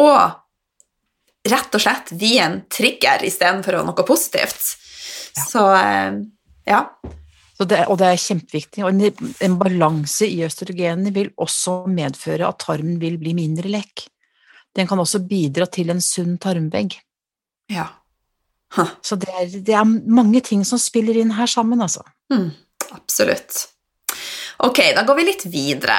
og 0.00 0.20
rett 1.50 1.74
og 1.74 1.82
slett 1.82 2.12
bli 2.12 2.34
en 2.38 2.60
trigger 2.70 3.24
istedenfor 3.24 3.80
noe 3.88 4.04
positivt. 4.06 4.76
Ja. 5.36 5.46
Så 5.46 5.64
eh, 5.78 6.20
ja. 6.68 6.84
Det, 7.68 7.82
og 7.92 7.98
det 8.00 8.08
er 8.08 8.22
kjempeviktig. 8.22 8.84
Og 8.86 8.90
en, 8.94 9.32
en 9.44 9.56
balanse 9.60 10.28
i 10.28 10.40
østrogenene 10.46 11.12
vil 11.12 11.32
også 11.36 11.82
medføre 11.92 12.48
at 12.48 12.62
tarmen 12.64 12.96
vil 13.02 13.18
bli 13.20 13.34
mindre 13.36 13.68
lekk. 13.68 14.06
Den 14.76 14.88
kan 14.88 15.02
også 15.02 15.20
bidra 15.26 15.66
til 15.66 15.90
en 15.92 16.00
sunn 16.04 16.38
tarmvegg. 16.40 16.96
Ja. 17.70 17.88
Huh. 18.76 18.94
Så 19.02 19.18
det 19.18 19.30
er, 19.34 19.46
det 19.50 19.74
er, 19.74 19.84
mange 19.84 20.40
ting 20.46 20.62
som 20.66 20.78
spiller 20.78 21.18
inn 21.18 21.34
her 21.34 21.50
sammen, 21.50 21.82
altså. 21.82 22.04
Mm, 22.32 22.52
absolutt. 22.94 23.64
Ok, 24.62 24.82
da 24.94 25.02
går 25.06 25.18
vi 25.18 25.26
litt 25.26 25.46
videre. 25.50 25.98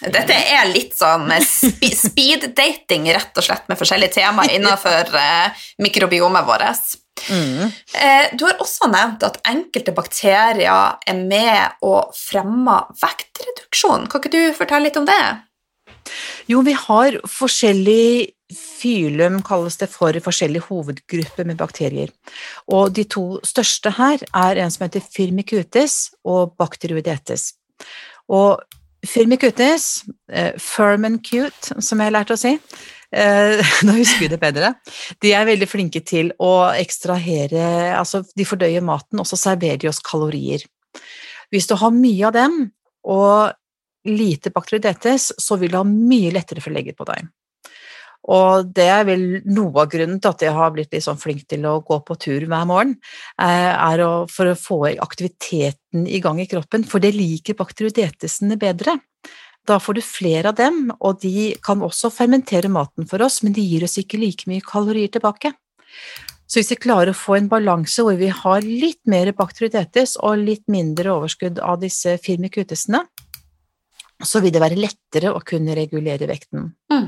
Dette 0.00 0.32
er 0.32 0.70
litt 0.70 0.96
sånn 0.96 1.28
speed-dating, 2.04 3.10
rett 3.12 3.36
og 3.36 3.44
slett, 3.44 3.68
med 3.68 3.78
forskjellige 3.80 4.16
temaer 4.20 4.56
innenfor 4.56 5.12
eh, 5.20 5.62
mikrobiomet 5.84 6.48
vårt. 6.48 6.96
Mm. 7.28 7.68
Eh, 7.68 8.32
du 8.32 8.46
har 8.46 8.56
også 8.62 8.88
nevnt 8.88 9.24
at 9.26 9.38
enkelte 9.50 9.92
bakterier 9.96 10.96
er 11.04 11.20
med 11.20 11.84
og 11.84 12.14
fremmer 12.16 12.88
vektreduksjon. 13.02 14.08
Kan 14.08 14.22
ikke 14.22 14.32
du 14.32 14.42
fortelle 14.56 14.88
litt 14.88 14.98
om 15.00 15.08
det? 15.08 15.22
Jo, 16.48 16.62
vi 16.66 16.74
har 16.74 17.20
forskjellig 17.28 18.32
fylum, 18.56 19.38
kalles 19.46 19.76
det 19.78 19.90
for, 19.92 20.16
forskjellige 20.24 20.66
hovedgrupper 20.70 21.46
med 21.46 21.60
bakterier. 21.60 22.10
Og 22.72 22.90
de 22.96 23.04
to 23.04 23.38
største 23.46 23.92
her 24.00 24.24
er 24.34 24.64
en 24.64 24.72
som 24.72 24.86
heter 24.86 25.04
firmicutes 25.04 26.16
og 26.26 26.56
bacteroidetes. 26.58 27.52
Og 28.30 28.58
firmicutes, 29.06 30.04
eh, 30.32 30.52
firm 30.58 31.04
and 31.08 31.22
cute, 31.24 31.74
som 31.80 32.00
jeg 32.00 32.10
har 32.10 32.18
lært 32.20 32.34
å 32.34 32.40
si, 32.40 32.56
Eh, 33.10 33.58
nå 33.86 33.96
husker 33.98 34.24
vi 34.24 34.30
det 34.30 34.40
bedre. 34.42 34.74
De 35.22 35.32
er 35.34 35.48
veldig 35.48 35.68
flinke 35.68 36.02
til 36.06 36.30
å 36.38 36.70
ekstrahere 36.78 37.96
Altså, 37.98 38.22
de 38.36 38.46
fordøyer 38.46 38.84
maten, 38.86 39.18
og 39.22 39.26
så 39.28 39.38
serverer 39.38 39.80
de 39.82 39.90
oss 39.90 40.02
kalorier. 40.04 40.64
Hvis 41.50 41.66
du 41.66 41.74
har 41.80 41.94
mye 41.94 42.28
av 42.28 42.36
dem, 42.36 42.60
og 43.10 43.56
lite 44.06 44.52
bakteriodetes, 44.54 45.30
så 45.40 45.58
vil 45.60 45.72
du 45.72 45.80
ha 45.80 45.86
mye 45.86 46.32
lettere 46.32 46.62
for 46.62 46.72
å 46.72 46.76
legge 46.76 46.94
på 46.96 47.06
deg. 47.08 47.26
Og 48.28 48.68
det 48.76 48.86
er 48.92 49.06
vel 49.08 49.22
noe 49.48 49.84
av 49.84 49.90
grunnen 49.92 50.20
til 50.20 50.34
at 50.34 50.42
jeg 50.44 50.52
har 50.52 50.72
blitt 50.74 50.92
litt 50.92 51.06
sånn 51.06 51.20
flink 51.20 51.46
til 51.48 51.64
å 51.68 51.78
gå 51.86 52.00
på 52.04 52.16
tur 52.20 52.44
hver 52.44 52.66
morgen, 52.68 52.98
eh, 53.40 53.72
er 53.72 54.02
å, 54.04 54.26
for 54.28 54.50
å 54.50 54.58
få 54.58 54.80
aktiviteten 55.00 56.04
i 56.06 56.20
gang 56.20 56.40
i 56.42 56.48
kroppen, 56.50 56.84
for 56.84 57.00
det 57.00 57.14
liker 57.16 57.56
bakteriodetesene 57.58 58.60
bedre. 58.60 58.98
Da 59.68 59.78
får 59.80 59.98
du 59.98 60.02
flere 60.04 60.52
av 60.52 60.58
dem, 60.60 60.90
og 61.00 61.20
de 61.22 61.54
kan 61.64 61.80
også 61.84 62.12
fermentere 62.12 62.70
maten 62.72 63.08
for 63.08 63.22
oss, 63.24 63.40
men 63.42 63.56
de 63.56 63.64
gir 63.64 63.84
oss 63.84 63.98
ikke 64.00 64.20
like 64.20 64.48
mye 64.50 64.64
kalorier 64.64 65.12
tilbake. 65.12 65.52
Så 66.50 66.58
hvis 66.58 66.72
vi 66.72 66.80
klarer 66.82 67.12
å 67.12 67.16
få 67.16 67.36
en 67.38 67.48
balanse 67.50 68.02
hvor 68.02 68.16
vi 68.18 68.30
har 68.34 68.64
litt 68.66 69.00
mer 69.10 69.30
bakteriodetes 69.38 70.16
og 70.18 70.42
litt 70.42 70.64
mindre 70.72 71.12
overskudd 71.14 71.60
av 71.62 71.78
disse 71.84 72.16
firmikutesene, 72.24 73.04
så 74.26 74.42
vil 74.42 74.52
det 74.52 74.62
være 74.62 74.80
lettere 74.80 75.30
å 75.32 75.42
kunne 75.46 75.76
regulere 75.78 76.26
vekten. 76.28 76.72
Mm. 76.92 77.06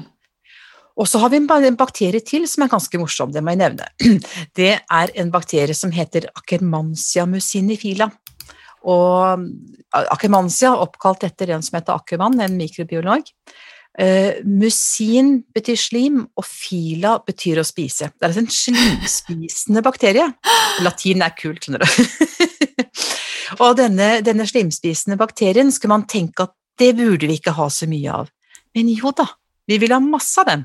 Og 1.01 1.09
så 1.09 1.21
har 1.23 1.33
vi 1.33 1.41
en 1.41 1.77
bakterie 1.79 2.21
til 2.25 2.45
som 2.51 2.65
er 2.65 2.73
ganske 2.73 3.01
morsom, 3.01 3.33
det 3.33 3.43
må 3.45 3.55
jeg 3.55 3.63
nevne. 3.63 3.89
Det 4.59 4.73
er 4.77 5.13
en 5.21 5.33
bakterie 5.33 5.75
som 5.77 5.93
heter 5.95 6.29
Akermansia 6.37 7.25
mucinifila. 7.27 8.11
Og 8.83 9.47
Akermansia, 9.95 10.75
oppkalt 10.75 11.25
etter 11.29 11.55
en 11.55 11.63
som 11.65 11.79
heter 11.79 11.95
Akerman, 11.95 12.41
en 12.43 12.59
mikrobiolog. 12.59 13.31
Uh, 13.93 14.41
musin 14.49 15.43
betyr 15.53 15.77
slim, 15.77 16.23
og 16.37 16.47
fila 16.49 17.19
betyr 17.27 17.61
å 17.61 17.67
spise. 17.67 18.09
Det 18.09 18.25
er 18.25 18.31
altså 18.31 18.45
en 18.45 18.55
slimspisende 18.57 19.83
bakterie. 19.89 20.31
Latin 20.85 21.25
er 21.25 21.37
kult, 21.37 21.65
skjønner 21.65 21.85
du. 21.85 22.73
og 23.63 23.77
denne, 23.81 24.15
denne, 24.25 24.49
slimspisende 24.49 25.21
bakterien 25.21 25.73
skulle 25.73 25.99
man 25.99 26.09
tenke 26.09 26.49
at 26.49 26.57
det 26.81 26.95
burde 26.97 27.29
vi 27.29 27.37
ikke 27.37 27.55
ha 27.59 27.69
så 27.71 27.89
mye 27.91 28.23
av. 28.23 28.33
Men 28.73 28.89
jo 28.89 29.13
da, 29.17 29.29
vi 29.69 29.77
vil 29.83 29.93
ha 29.93 30.01
masse 30.03 30.41
av 30.41 30.49
den. 30.49 30.65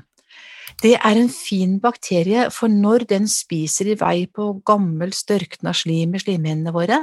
Det 0.78 0.94
er 0.94 1.18
en 1.18 1.30
fin 1.32 1.78
bakterie, 1.82 2.48
for 2.54 2.70
når 2.70 3.08
den 3.10 3.26
spiser 3.30 3.90
i 3.90 3.96
vei 3.98 4.28
på 4.30 4.52
gammel, 4.66 5.10
størkna 5.16 5.72
slim 5.74 6.14
i 6.14 6.20
slimhinnene 6.22 6.74
våre, 6.74 7.00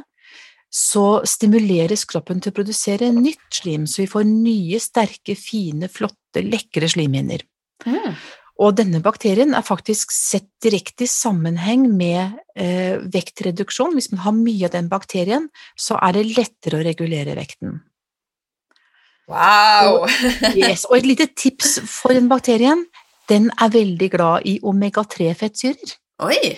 så 0.71 1.21
stimuleres 1.27 2.05
kroppen 2.07 2.39
til 2.43 2.51
å 2.51 2.55
produsere 2.55 3.11
nytt 3.15 3.59
slim, 3.59 3.85
så 3.88 4.03
vi 4.03 4.09
får 4.11 4.25
nye, 4.27 4.79
sterke, 4.83 5.35
fine, 5.39 5.89
flotte, 5.91 6.43
lekre 6.43 6.88
slimhinner. 6.91 7.43
Mm. 7.85 8.15
Og 8.63 8.75
denne 8.79 9.01
bakterien 9.03 9.51
er 9.55 9.65
faktisk 9.67 10.13
sett 10.15 10.47
direkte 10.63 11.03
i 11.03 11.11
sammenheng 11.11 11.89
med 11.91 12.38
eh, 12.55 13.01
vektreduksjon. 13.11 13.95
Hvis 13.97 14.13
man 14.13 14.23
har 14.23 14.35
mye 14.38 14.69
av 14.69 14.75
den 14.77 14.88
bakterien, 14.91 15.49
så 15.75 15.99
er 15.99 16.15
det 16.15 16.29
lettere 16.31 16.79
å 16.79 16.85
regulere 16.88 17.35
vekten. 17.35 17.81
Wow! 19.27 20.05
og, 20.05 20.11
yes, 20.55 20.85
og 20.88 20.99
et 20.99 21.09
lite 21.09 21.27
tips 21.35 21.79
for 21.89 22.15
den 22.15 22.29
bakterien, 22.31 22.85
den 23.29 23.49
er 23.61 23.73
veldig 23.73 24.09
glad 24.13 24.47
i 24.49 24.57
omega-3-fettsyrer. 24.63 25.95
Oi! 26.25 26.55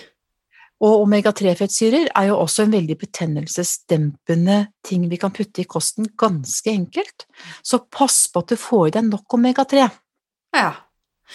Og 0.78 1.02
omega-3-fettsyrer 1.02 2.12
er 2.14 2.28
jo 2.28 2.36
også 2.38 2.66
en 2.66 2.74
veldig 2.76 2.96
betennelsesdempende 3.00 4.58
ting 4.86 5.08
vi 5.10 5.18
kan 5.18 5.34
putte 5.34 5.64
i 5.64 5.66
kosten 5.70 6.06
ganske 6.18 6.70
enkelt. 6.70 7.26
Så 7.66 7.80
pass 7.90 8.26
på 8.30 8.44
at 8.44 8.52
du 8.52 8.60
får 8.60 8.86
i 8.86 8.94
deg 8.98 9.08
nok 9.08 9.38
omega-3. 9.40 9.88
Ja. 10.54 10.70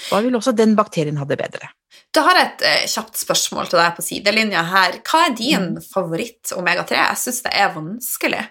Da 0.09 0.21
vil 0.23 0.35
også 0.39 0.55
den 0.55 0.77
bakterien 0.77 1.19
ha 1.19 1.27
det 1.29 1.37
bedre. 1.41 1.73
Da 2.13 2.23
har 2.25 2.39
jeg 2.39 2.47
et 2.47 2.65
eh, 2.69 2.87
kjapt 2.89 3.19
spørsmål 3.19 3.69
til 3.69 3.81
deg 3.81 3.93
på 3.97 4.05
sidelinja 4.05 4.63
her. 4.69 4.99
Hva 5.05 5.27
er 5.27 5.37
din 5.37 5.71
favoritt-omega-3? 5.85 6.97
Jeg 6.97 7.21
syns 7.21 7.43
det 7.45 7.53
er 7.57 7.73
vanskelig. 7.75 8.43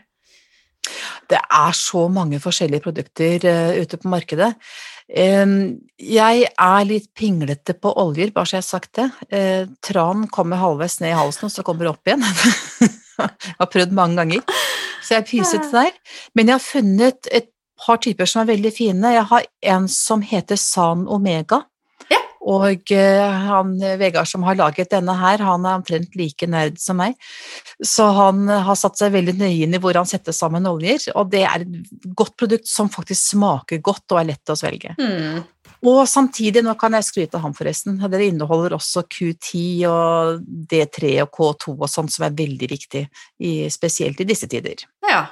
Det 1.31 1.39
er 1.39 1.77
så 1.79 2.09
mange 2.11 2.41
forskjellige 2.43 2.83
produkter 2.83 3.45
uh, 3.47 3.79
ute 3.79 3.99
på 4.03 4.11
markedet. 4.11 4.51
Jeg 5.09 6.45
er 6.49 6.85
litt 6.89 7.09
pinglete 7.19 7.75
på 7.79 7.93
oljer, 8.01 8.31
bare 8.35 8.49
så 8.49 8.57
jeg 8.57 8.63
har 8.63 8.69
sagt 8.69 9.01
det. 9.01 9.09
Uh, 9.33 9.65
tran 9.85 10.29
kommer 10.33 10.61
halvveis 10.61 11.01
ned 11.03 11.13
i 11.13 11.19
halsen, 11.19 11.49
og 11.49 11.55
så 11.55 11.65
kommer 11.67 11.87
det 11.87 11.95
opp 11.95 12.09
igjen. 12.09 12.23
jeg 13.19 13.57
har 13.59 13.71
prøvd 13.73 13.97
mange 13.99 14.23
ganger, 14.23 14.63
så 15.03 15.17
jeg 15.17 15.25
er 15.25 15.29
pysete 15.29 15.73
der. 15.73 15.99
Men 16.39 16.49
jeg 16.49 16.59
har 16.59 16.65
funnet 16.65 17.33
et 17.33 17.51
par 17.83 18.01
typer 18.03 18.29
som 18.31 18.45
er 18.45 18.53
veldig 18.55 18.73
fine. 18.75 19.15
Jeg 19.17 19.29
har 19.33 19.47
en 19.75 19.89
som 19.91 20.23
heter 20.25 20.61
San 20.61 21.07
Omega. 21.11 21.65
Og 22.43 22.91
eh, 22.91 23.45
han, 23.47 23.77
Vegard 24.01 24.27
som 24.29 24.43
har 24.47 24.59
laget 24.59 24.91
denne 24.91 25.15
her, 25.19 25.43
han 25.47 25.67
er 25.67 25.79
omtrent 25.79 26.17
like 26.19 26.49
nerd 26.51 26.81
som 26.83 26.99
meg. 26.99 27.15
Så 27.79 28.09
han 28.17 28.49
har 28.51 28.79
satt 28.79 28.99
seg 28.99 29.15
veldig 29.15 29.37
nøye 29.39 29.67
inn 29.67 29.77
i 29.77 29.81
hvor 29.83 29.97
han 29.99 30.09
setter 30.09 30.35
sammen 30.35 30.67
oljer, 30.71 31.11
og 31.15 31.31
det 31.33 31.45
er 31.47 31.65
et 31.65 32.13
godt 32.19 32.35
produkt 32.41 32.71
som 32.71 32.91
faktisk 32.93 33.37
smaker 33.37 33.83
godt 33.85 34.15
og 34.15 34.23
er 34.23 34.33
lett 34.33 34.53
å 34.53 34.59
svelge. 34.59 34.97
Mm. 34.99 35.43
Og 35.87 36.05
samtidig, 36.07 36.63
nå 36.63 36.77
kan 36.79 36.95
jeg 36.95 37.09
skryte 37.09 37.39
av 37.39 37.47
ham 37.47 37.55
forresten, 37.59 37.97
det 37.99 38.27
inneholder 38.29 38.77
også 38.77 39.03
Q10 39.11 39.63
og 39.91 40.45
D3 40.71 41.17
og 41.25 41.33
K2 41.35 41.75
og 41.75 41.89
sånt 41.91 42.15
som 42.15 42.27
er 42.29 42.37
veldig 42.39 42.69
viktig, 42.71 43.03
i, 43.43 43.53
spesielt 43.71 44.23
i 44.23 44.29
disse 44.29 44.51
tider. 44.51 44.87
Ja. 45.09 45.25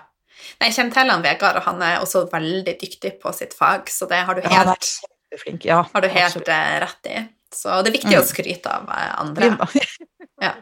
Jeg 0.60 0.74
kjenner 0.74 0.96
til 0.96 1.12
han 1.12 1.22
Vegard, 1.22 1.60
og 1.60 1.66
han 1.68 1.82
er 1.84 2.00
også 2.00 2.24
veldig 2.32 2.74
dyktig 2.80 3.14
på 3.22 3.30
sitt 3.36 3.54
fag, 3.54 3.90
så 3.92 4.08
det 4.10 4.24
har 4.26 4.36
du 4.38 4.42
helt 4.42 4.90
Flink, 5.38 5.64
ja, 5.64 5.84
har 5.92 6.02
du 6.02 6.08
helt 6.08 6.26
absolutt. 6.26 6.48
Rett 6.82 7.06
i. 7.06 7.20
Så 7.54 7.80
det 7.82 7.90
er 7.90 7.96
viktig 7.98 8.14
mm. 8.14 8.20
å 8.20 8.26
skryte 8.26 8.72
av 8.72 8.90
eh, 8.90 9.12
andre. 9.20 9.50
ja. 10.46 10.52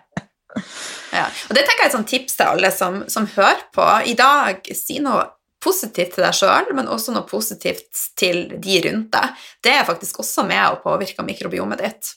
ja. 1.12 1.24
Og 1.48 1.56
det 1.56 1.64
tenker 1.64 1.82
jeg 1.82 1.86
er 1.86 1.90
et 1.90 1.96
sånt 1.96 2.10
tips 2.12 2.38
til 2.38 2.52
alle 2.52 2.70
som, 2.74 3.02
som 3.12 3.28
hører 3.36 3.66
på. 3.74 3.88
I 4.08 4.14
dag, 4.18 4.68
si 4.76 5.00
noe 5.04 5.26
positivt 5.62 6.14
til 6.16 6.24
deg 6.24 6.36
sjøl, 6.36 6.70
men 6.76 6.88
også 6.90 7.12
noe 7.14 7.26
positivt 7.28 8.06
til 8.18 8.46
de 8.62 8.78
rundt 8.86 9.10
deg. 9.14 9.44
Det 9.64 9.74
er 9.74 9.88
faktisk 9.88 10.22
også 10.22 10.46
med 10.48 10.64
å 10.68 10.80
påvirke 10.84 11.24
mikrobiomet 11.26 11.82
ditt. 11.82 12.14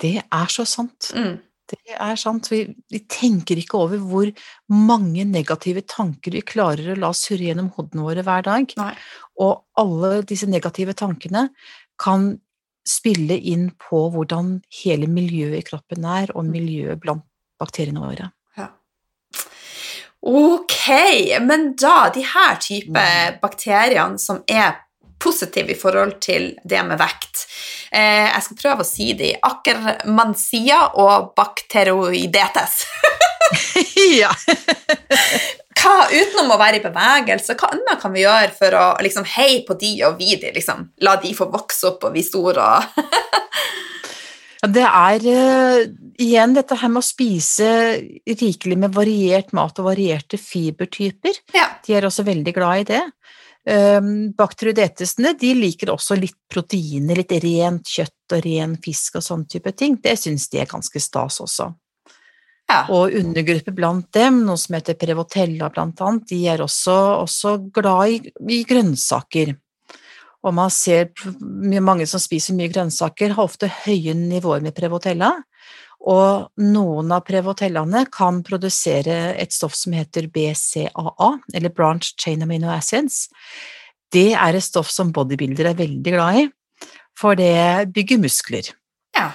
Det 0.00 0.16
er 0.22 0.52
så 0.52 0.64
sant. 0.64 1.10
Mm. 1.14 1.36
Det 1.70 1.94
er 1.94 2.18
sant. 2.20 2.50
Vi, 2.52 2.64
vi, 2.90 3.00
tenker 3.10 3.58
ikke 3.60 3.78
over 3.78 4.02
hvor 4.02 4.30
mange 4.74 5.24
negative 5.28 5.84
tanker 5.88 6.34
vi 6.34 6.44
klarer 6.46 6.92
å 6.92 6.98
la 6.98 7.12
surre 7.16 7.48
gjennom 7.48 7.70
hodene 7.76 8.06
våre 8.06 8.24
hver 8.26 8.46
dag. 8.46 8.74
Nei. 8.80 8.92
Og 9.40 9.62
alle 9.80 10.20
disse 10.28 10.48
negative 10.50 10.96
tankene 10.98 11.48
kan 12.00 12.32
spille 12.86 13.36
inn 13.36 13.70
på 13.78 14.06
hvordan 14.14 14.58
hele 14.82 15.08
miljøet 15.10 15.60
i 15.60 15.66
kroppen 15.66 16.06
er, 16.08 16.32
og 16.34 16.48
miljøet 16.48 17.00
blant 17.02 17.24
bakteriene 17.60 18.02
våre. 18.02 18.30
Ja. 18.58 18.70
Ok, 20.26 20.78
men 21.44 21.72
da 21.80 22.10
de 22.14 22.24
her 22.24 22.56
type 22.62 22.94
mm. 22.94 23.40
bakteriene 23.42 24.20
som 24.20 24.42
er 24.48 24.80
positive 25.20 25.74
i 25.74 25.78
forhold 25.78 26.18
til 26.24 26.50
det 26.64 26.82
med 26.86 26.98
vekt 27.00 27.44
eh, 27.92 28.26
Jeg 28.26 28.44
skal 28.46 28.60
prøve 28.62 28.84
å 28.84 28.88
si 28.88 29.12
det. 29.18 29.34
Akkermansia 29.46 30.82
og 31.00 31.32
bakteroidetes. 31.38 32.84
ja. 34.20 34.32
hva, 35.80 35.94
utenom 36.12 36.54
å 36.54 36.58
være 36.60 36.80
i 36.80 36.84
bevegelse, 36.84 37.56
hva 37.58 37.72
annet 37.74 38.00
kan 38.02 38.14
vi 38.14 38.24
gjøre 38.24 38.52
for 38.56 38.76
å 38.76 38.86
liksom, 39.04 39.26
heie 39.36 39.62
på 39.66 39.76
de 39.80 39.94
og 40.08 40.18
vi 40.20 40.36
de? 40.40 40.52
Liksom, 40.56 40.88
la 41.06 41.16
de 41.22 41.34
få 41.36 41.50
vokse 41.52 41.92
opp 41.92 42.08
og 42.08 42.16
bli 42.16 42.24
store? 42.26 42.68
det 44.76 44.84
er 44.86 45.24
uh, 45.24 45.78
igjen 46.20 46.56
dette 46.56 46.76
her 46.76 46.92
med 46.92 47.02
å 47.02 47.06
spise 47.06 47.70
rikelig 48.28 48.76
med 48.80 48.96
variert 48.96 49.54
mat 49.56 49.78
og 49.80 49.88
varierte 49.88 50.40
fibertyper. 50.40 51.40
Ja. 51.56 51.70
De 51.86 51.96
er 51.96 52.08
også 52.08 52.26
veldig 52.28 52.56
glad 52.56 52.84
i 52.84 52.90
det. 52.92 53.04
Um, 53.68 54.30
Bakteriodetesene 54.32 55.34
de 55.36 55.50
liker 55.58 55.92
også 55.92 56.16
litt 56.16 56.38
proteiner, 56.48 57.18
litt 57.18 57.34
rent 57.44 57.90
kjøtt 57.92 58.32
og 58.32 58.44
ren 58.46 58.78
fisk 58.80 59.18
og 59.20 59.26
sånn 59.26 59.44
type 59.50 59.72
ting. 59.76 59.98
Det 60.00 60.16
syns 60.16 60.48
de 60.48 60.62
er 60.62 60.70
ganske 60.70 61.02
stas 61.02 61.40
også. 61.44 61.68
Ja. 62.70 62.84
Og 62.94 63.16
undergrupper 63.18 63.74
blant 63.74 64.06
dem, 64.14 64.44
noe 64.46 64.58
som 64.60 64.76
heter 64.78 64.96
prevotella 64.98 65.68
blant 65.74 66.00
annet, 66.06 66.28
de 66.30 66.44
er 66.52 66.62
også, 66.62 66.94
også 67.24 67.56
glad 67.74 68.14
i, 68.14 68.20
i, 68.46 68.62
grønnsaker. 68.68 69.56
Og 70.46 70.54
man 70.56 70.70
ser 70.72 71.10
mange 71.82 72.06
som 72.08 72.22
spiser 72.22 72.56
mye 72.56 72.70
grønnsaker, 72.72 73.34
har 73.36 73.50
ofte 73.50 73.68
høye 73.82 74.14
nivåer 74.16 74.62
med 74.64 74.76
prevotella. 74.76 75.34
Og 76.08 76.48
noen 76.64 77.10
av 77.12 77.26
prevotellene 77.26 78.06
kan 78.12 78.40
produsere 78.46 79.34
et 79.36 79.52
stoff 79.52 79.74
som 79.76 79.92
heter 79.96 80.30
BCAA, 80.32 81.30
eller 81.52 81.74
Branch 81.76 82.14
Chain 82.16 82.46
Amino 82.46 82.70
Acids. 82.72 83.26
Det 84.10 84.32
er 84.32 84.56
et 84.56 84.64
stoff 84.64 84.88
som 84.90 85.12
bodybuildere 85.14 85.74
er 85.74 85.82
veldig 85.82 86.14
glad 86.16 86.40
i, 86.40 86.46
for 87.18 87.36
det 87.38 87.92
bygger 87.92 88.22
muskler. 88.22 88.72
Ja. 89.16 89.28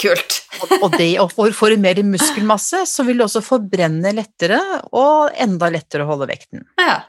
Kult. 0.00 0.42
og, 0.82 0.90
det, 0.98 1.14
og 1.22 1.32
for, 1.32 1.54
for 1.56 1.72
mer 1.80 2.00
muskelmasse 2.04 2.82
så 2.90 3.06
vil 3.06 3.20
du 3.20 3.24
også 3.24 3.40
forbrenne 3.44 4.12
lettere 4.14 4.60
og 4.92 5.32
enda 5.40 5.70
lettere 5.72 6.04
å 6.04 6.10
holde 6.12 6.28
vekten. 6.28 6.66
Ja. 6.82 7.00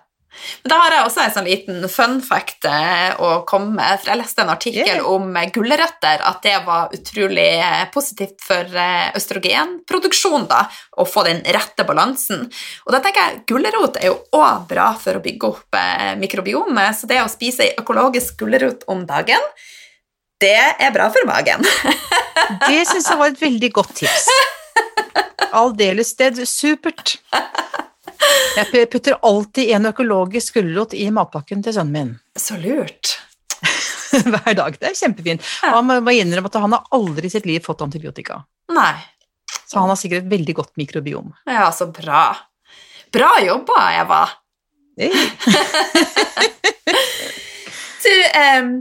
Men 0.63 0.71
da 0.71 0.79
har 0.81 0.95
jeg 0.95 1.05
også 1.07 1.21
en 1.23 1.33
sånn 1.35 1.47
liten 1.49 1.85
fun 1.91 2.17
fact 2.25 2.67
eh, 2.69 3.11
å 3.21 3.43
komme 3.47 3.75
med. 3.77 4.01
For 4.01 4.11
jeg 4.11 4.21
leste 4.21 4.43
en 4.43 4.53
artikkel 4.53 4.99
yeah. 4.99 5.09
om 5.09 5.35
gulrøtter, 5.55 6.23
at 6.29 6.41
det 6.45 6.55
var 6.67 6.93
utrolig 6.95 7.47
eh, 7.59 7.85
positivt 7.93 8.43
for 8.45 8.79
eh, 8.81 9.11
østrogenproduksjon, 9.17 10.47
da, 10.51 10.65
å 10.97 11.07
få 11.09 11.25
den 11.27 11.43
rette 11.55 11.87
balansen. 11.87 12.45
Og 12.85 12.95
da 12.95 13.01
tenker 13.03 13.21
jeg 13.21 13.45
gulrot 13.51 14.01
er 14.01 14.11
jo 14.11 14.19
òg 14.35 14.67
bra 14.69 14.91
for 14.99 15.17
å 15.17 15.23
bygge 15.23 15.51
opp 15.51 15.79
mikrobiomet, 16.19 16.95
så 16.97 17.07
det 17.09 17.21
å 17.23 17.31
spise 17.31 17.73
økologisk 17.79 18.39
gulrot 18.41 18.85
om 18.91 19.03
dagen 19.07 19.41
det 20.41 20.57
er 20.83 20.91
bra 20.91 21.07
for 21.13 21.27
magen. 21.27 21.63
det 22.67 22.81
syns 22.89 23.07
jeg 23.07 23.19
var 23.19 23.31
et 23.31 23.41
veldig 23.41 23.71
godt 23.75 23.93
tips. 24.01 24.27
Aldeles. 25.59 26.11
Det 26.19 26.33
er 26.33 26.49
supert. 26.49 27.15
Jeg 28.55 28.89
putter 28.91 29.17
alltid 29.25 29.71
en 29.75 29.89
økologisk 29.91 30.59
gulrot 30.59 30.93
i 30.95 31.09
matpakken 31.13 31.63
til 31.65 31.75
sønnen 31.75 31.95
min. 31.95 32.13
Så 32.45 32.57
lurt. 32.61 33.17
Hver 34.15 34.55
dag. 34.55 34.77
Det 34.79 34.91
er 34.91 34.95
kjempefint. 34.95 35.43
Ja. 35.63 35.75
Han 35.75 35.91
må 36.05 36.13
innrømme 36.15 36.47
at 36.51 36.61
han 36.61 36.75
har 36.75 36.87
aldri 36.95 37.27
i 37.27 37.33
sitt 37.33 37.47
liv 37.49 37.63
fått 37.65 37.83
antibiotika. 37.83 38.41
Nei. 38.71 38.95
Så 39.65 39.81
han 39.81 39.91
har 39.91 39.99
sikkert 39.99 40.23
et 40.23 40.31
veldig 40.31 40.55
godt 40.55 40.73
mikrobiom. 40.79 41.33
Ja, 41.49 41.67
så 41.75 41.89
bra. 41.91 42.29
Bra 43.13 43.31
jobba, 43.43 43.79
Eva. 43.99 44.21
Hey. 44.95 45.11
du, 48.05 48.13
um, 48.39 48.71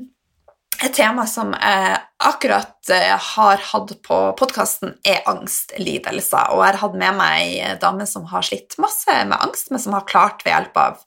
et 0.84 0.94
tema 0.96 1.24
som 1.28 1.52
jeg 1.54 1.96
akkurat 2.24 2.90
eh, 2.92 3.14
har 3.20 3.60
hatt 3.70 3.92
på 4.04 4.18
podkasten, 4.38 4.94
er 5.06 5.24
angstlidelser. 5.28 6.52
Og 6.54 6.62
jeg 6.62 6.72
har 6.72 6.80
hatt 6.82 6.96
med 7.00 7.16
meg 7.18 7.54
ei 7.64 7.74
dame 7.80 8.06
som 8.08 8.26
har 8.30 8.44
slitt 8.46 8.76
masse 8.82 9.16
med 9.28 9.36
angst, 9.38 9.70
men 9.72 9.82
som 9.82 9.96
har 9.96 10.06
klart 10.08 10.44
ved 10.44 10.54
hjelp 10.54 10.80
av 10.80 11.02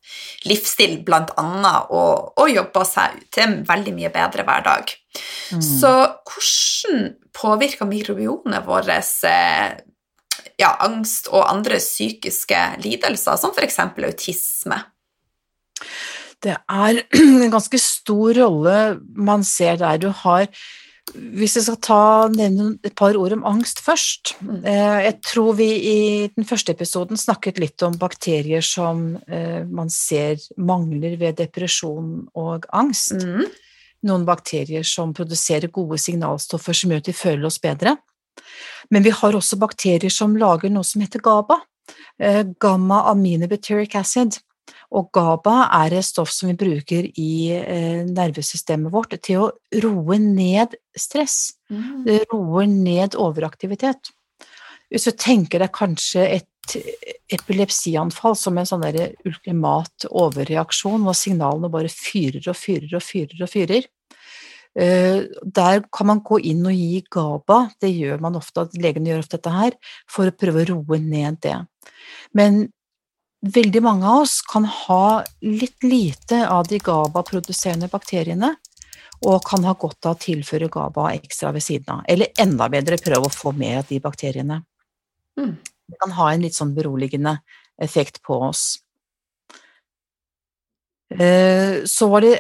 livsstil 0.50 1.00
bl.a. 1.08 1.74
å, 1.90 2.04
å 2.38 2.48
jobbe 2.52 2.86
seg 2.88 3.22
til 3.34 3.46
en 3.46 3.58
veldig 3.68 3.96
mye 3.98 4.14
bedre 4.14 4.46
hverdag. 4.48 4.94
Mm. 5.54 5.64
Så 5.64 5.94
hvordan 6.30 7.08
påvirker 7.38 7.90
mikrobionet 7.90 8.66
vårt 8.68 8.90
eh, 9.30 9.78
ja, 10.58 10.74
angst 10.86 11.30
og 11.32 11.46
andre 11.48 11.82
psykiske 11.82 12.64
lidelser, 12.86 13.38
som 13.42 13.54
f.eks. 13.54 13.82
autisme? 13.86 14.82
Det 16.46 16.58
er 16.58 17.02
en 17.44 17.54
ganske 17.54 17.80
stor 17.82 18.38
rolle 18.42 18.76
man 19.16 19.46
ser 19.48 19.80
der 19.82 20.02
du 20.04 20.12
har 20.26 20.50
hvis 21.16 21.54
jeg 21.56 21.64
skal 21.64 21.78
ta, 21.80 22.00
nevne 22.34 22.74
et 22.84 22.92
par 22.98 23.16
ord 23.16 23.32
om 23.38 23.46
angst 23.48 23.80
først 23.80 24.34
mm. 24.44 24.58
eh, 24.68 24.98
Jeg 25.06 25.14
tror 25.24 25.54
vi 25.56 25.68
i 25.80 26.00
den 26.36 26.48
første 26.48 26.74
episoden 26.76 27.20
snakket 27.20 27.62
litt 27.64 27.84
om 27.86 27.96
bakterier 28.00 28.66
som 28.66 29.14
eh, 29.28 29.64
man 29.64 29.90
ser 29.94 30.42
mangler 30.58 31.16
ved 31.22 31.40
depresjon 31.40 32.28
og 32.36 32.68
angst. 32.76 33.24
Mm. 33.24 33.48
Noen 34.08 34.28
bakterier 34.28 34.84
som 34.84 35.16
produserer 35.16 35.72
gode 35.72 36.00
signalstoffer 36.02 36.76
som 36.76 36.92
gjør 36.92 37.06
at 37.06 37.10
vi 37.10 37.16
føler 37.16 37.48
oss 37.48 37.62
bedre. 37.64 37.96
Men 38.92 39.08
vi 39.08 39.16
har 39.16 39.36
også 39.36 39.60
bakterier 39.60 40.12
som 40.14 40.36
lager 40.38 40.72
noe 40.72 40.86
som 40.88 41.02
heter 41.02 41.24
GABA. 41.24 41.62
Eh, 42.20 42.44
gamma 42.60 43.06
aminobutyric 43.14 43.96
acid. 43.96 44.42
Og 44.96 45.10
GABA 45.12 45.56
er 45.82 45.98
et 45.98 46.08
stoff 46.08 46.32
som 46.32 46.48
vi 46.52 46.56
bruker 46.60 47.10
i 47.20 47.32
eh, 47.52 48.06
nervesystemet 48.08 48.94
vårt 48.94 49.18
til 49.20 49.44
å 49.44 49.50
roe 49.84 50.20
ned 50.22 50.78
stress, 50.96 51.58
mm. 51.68 52.30
roer 52.32 52.70
ned 52.72 53.18
overaktivitet. 53.20 54.14
Hvis 54.88 55.10
du 55.10 55.18
tenker 55.20 55.60
deg 55.60 55.74
kanskje 55.76 56.24
et 56.38 56.48
epilepsianfall 57.32 58.36
som 58.40 58.58
en 58.60 58.68
sånn 58.68 58.84
der 58.86 59.14
ultimat 59.28 60.08
overreaksjon, 60.08 61.04
hvor 61.04 61.16
signalene 61.18 61.72
bare 61.72 61.92
fyrer 61.92 62.44
og 62.52 62.58
fyrer 62.60 62.98
og 62.98 63.04
fyrer 63.04 63.44
og 63.44 63.52
fyrer. 63.52 63.88
Eh, 64.78 65.24
der 65.42 65.84
kan 65.94 66.10
man 66.12 66.22
gå 66.26 66.40
inn 66.52 66.66
og 66.68 66.76
gi 66.76 67.02
GABA, 67.14 67.60
det 67.82 67.92
gjør 67.96 68.22
man 68.24 68.38
ofte, 68.40 68.68
legene 68.78 69.12
gjør 69.12 69.24
ofte 69.24 69.40
dette 69.40 69.56
her, 69.56 69.78
for 70.12 70.30
å 70.30 70.36
prøve 70.38 70.64
å 70.64 70.70
roe 70.74 71.00
ned 71.02 71.40
det. 71.46 71.58
Men 72.38 72.68
veldig 73.46 73.82
mange 73.84 74.08
av 74.08 74.24
oss 74.24 74.40
kan 74.42 74.66
ha 74.66 75.24
litt 75.42 75.84
lite 75.84 76.48
av 76.50 76.68
de 76.68 76.80
GABA-produserende 76.80 77.90
bakteriene, 77.92 78.56
og 79.26 79.46
kan 79.46 79.66
ha 79.66 79.74
godt 79.74 80.06
av 80.06 80.18
å 80.18 80.22
tilføre 80.22 80.70
GABA 80.74 81.12
ekstra 81.16 81.52
ved 81.56 81.66
siden 81.66 81.96
av. 81.96 82.04
Eller 82.10 82.34
enda 82.40 82.68
bedre, 82.70 83.00
prøve 83.02 83.30
å 83.30 83.34
få 83.34 83.54
mer 83.58 83.82
av 83.82 83.88
de 83.90 84.00
bakteriene. 84.02 84.62
Mm. 85.40 85.56
Det 85.88 86.02
kan 86.02 86.14
ha 86.18 86.32
en 86.34 86.44
litt 86.46 86.58
sånn 86.58 86.76
beroligende 86.76 87.38
effekt 87.82 88.22
på 88.26 88.38
oss. 88.50 88.66
Eh, 91.10 91.86
så 91.88 92.10
var 92.12 92.26
det 92.26 92.36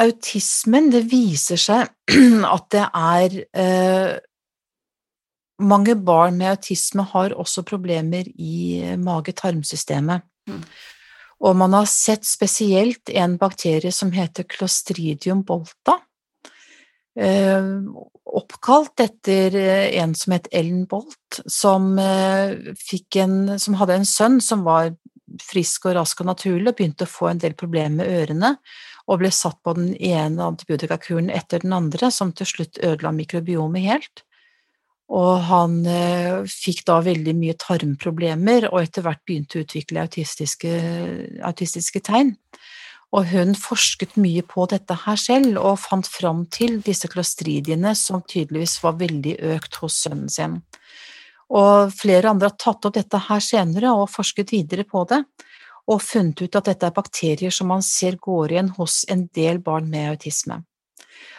autismen. 0.00 0.90
Det 0.90 1.04
viser 1.10 1.60
seg 1.60 1.92
at 2.56 2.70
det 2.74 2.86
er 2.86 3.42
eh, 3.52 4.16
Mange 5.56 5.94
barn 5.96 6.34
med 6.36 6.50
autisme 6.50 7.00
har 7.14 7.32
også 7.32 7.62
problemer 7.64 8.26
i 8.28 8.82
mage-tarmsystemet. 9.00 10.20
Mm. 10.48 10.62
Og 11.46 11.56
man 11.60 11.74
har 11.76 11.88
sett 11.90 12.24
spesielt 12.24 13.10
en 13.12 13.36
bakterie 13.40 13.92
som 13.92 14.12
heter 14.14 14.46
clostridium 14.48 15.42
bolta, 15.44 15.98
Eh, 17.16 17.64
oppkalt 18.24 19.00
etter 19.00 19.54
eh, 19.56 20.02
en 20.02 20.12
som 20.14 20.34
het 20.36 20.50
Ellen 20.52 20.84
Bolt, 20.84 21.38
som, 21.46 21.94
eh, 21.98 22.52
en, 23.22 23.36
som 23.58 23.76
hadde 23.80 23.96
en 23.96 24.04
sønn 24.04 24.36
som 24.44 24.66
var 24.66 24.90
frisk 25.40 25.88
og 25.88 25.96
rask 25.96 26.20
og 26.20 26.28
naturlig, 26.28 26.68
og 26.68 26.76
begynte 26.76 27.08
å 27.08 27.10
få 27.10 27.30
en 27.30 27.40
del 27.40 27.56
problemer 27.56 28.02
med 28.02 28.12
ørene, 28.20 28.52
og 29.08 29.22
ble 29.22 29.32
satt 29.32 29.56
på 29.64 29.72
den 29.78 29.94
ene 29.96 30.44
antibiotikakuren 30.44 31.32
etter 31.32 31.64
den 31.64 31.72
andre, 31.72 32.10
som 32.12 32.34
til 32.36 32.50
slutt 32.50 32.82
ødela 32.84 33.14
mikrobiomet 33.16 33.88
helt. 33.88 34.26
Og 35.14 35.36
han 35.46 35.84
eh, 35.86 36.42
fikk 36.50 36.82
da 36.88 36.98
veldig 37.04 37.34
mye 37.38 37.54
tarmproblemer, 37.62 38.68
og 38.72 38.80
etter 38.82 39.04
hvert 39.06 39.22
begynte 39.26 39.60
å 39.60 39.66
utvikle 39.66 40.02
autistiske, 40.02 40.72
autistiske 41.46 42.02
tegn. 42.08 42.34
Og 43.14 43.28
hun 43.30 43.54
forsket 43.54 44.16
mye 44.18 44.42
på 44.42 44.66
dette 44.70 44.96
her 45.04 45.20
selv, 45.20 45.60
og 45.62 45.78
fant 45.78 46.08
fram 46.10 46.42
til 46.50 46.80
disse 46.84 47.08
klostridiene 47.12 47.94
som 47.94 48.24
tydeligvis 48.26 48.80
var 48.82 48.98
veldig 48.98 49.36
økt 49.54 49.78
hos 49.84 50.00
sønnen 50.02 50.32
sin. 50.32 50.58
Og 51.54 51.92
flere 51.94 52.32
andre 52.32 52.50
har 52.50 52.58
tatt 52.58 52.88
opp 52.88 52.96
dette 52.96 53.20
her 53.28 53.42
senere 53.44 53.94
og 53.94 54.10
forsket 54.10 54.50
videre 54.50 54.82
på 54.88 55.04
det, 55.06 55.22
og 55.86 56.02
funnet 56.02 56.42
ut 56.42 56.58
at 56.58 56.66
dette 56.66 56.88
er 56.88 56.96
bakterier 56.96 57.54
som 57.54 57.70
man 57.70 57.84
ser 57.86 58.18
går 58.18 58.56
igjen 58.56 58.72
hos 58.74 59.04
en 59.12 59.28
del 59.38 59.62
barn 59.62 59.86
med 59.92 60.16
autisme. 60.16 60.64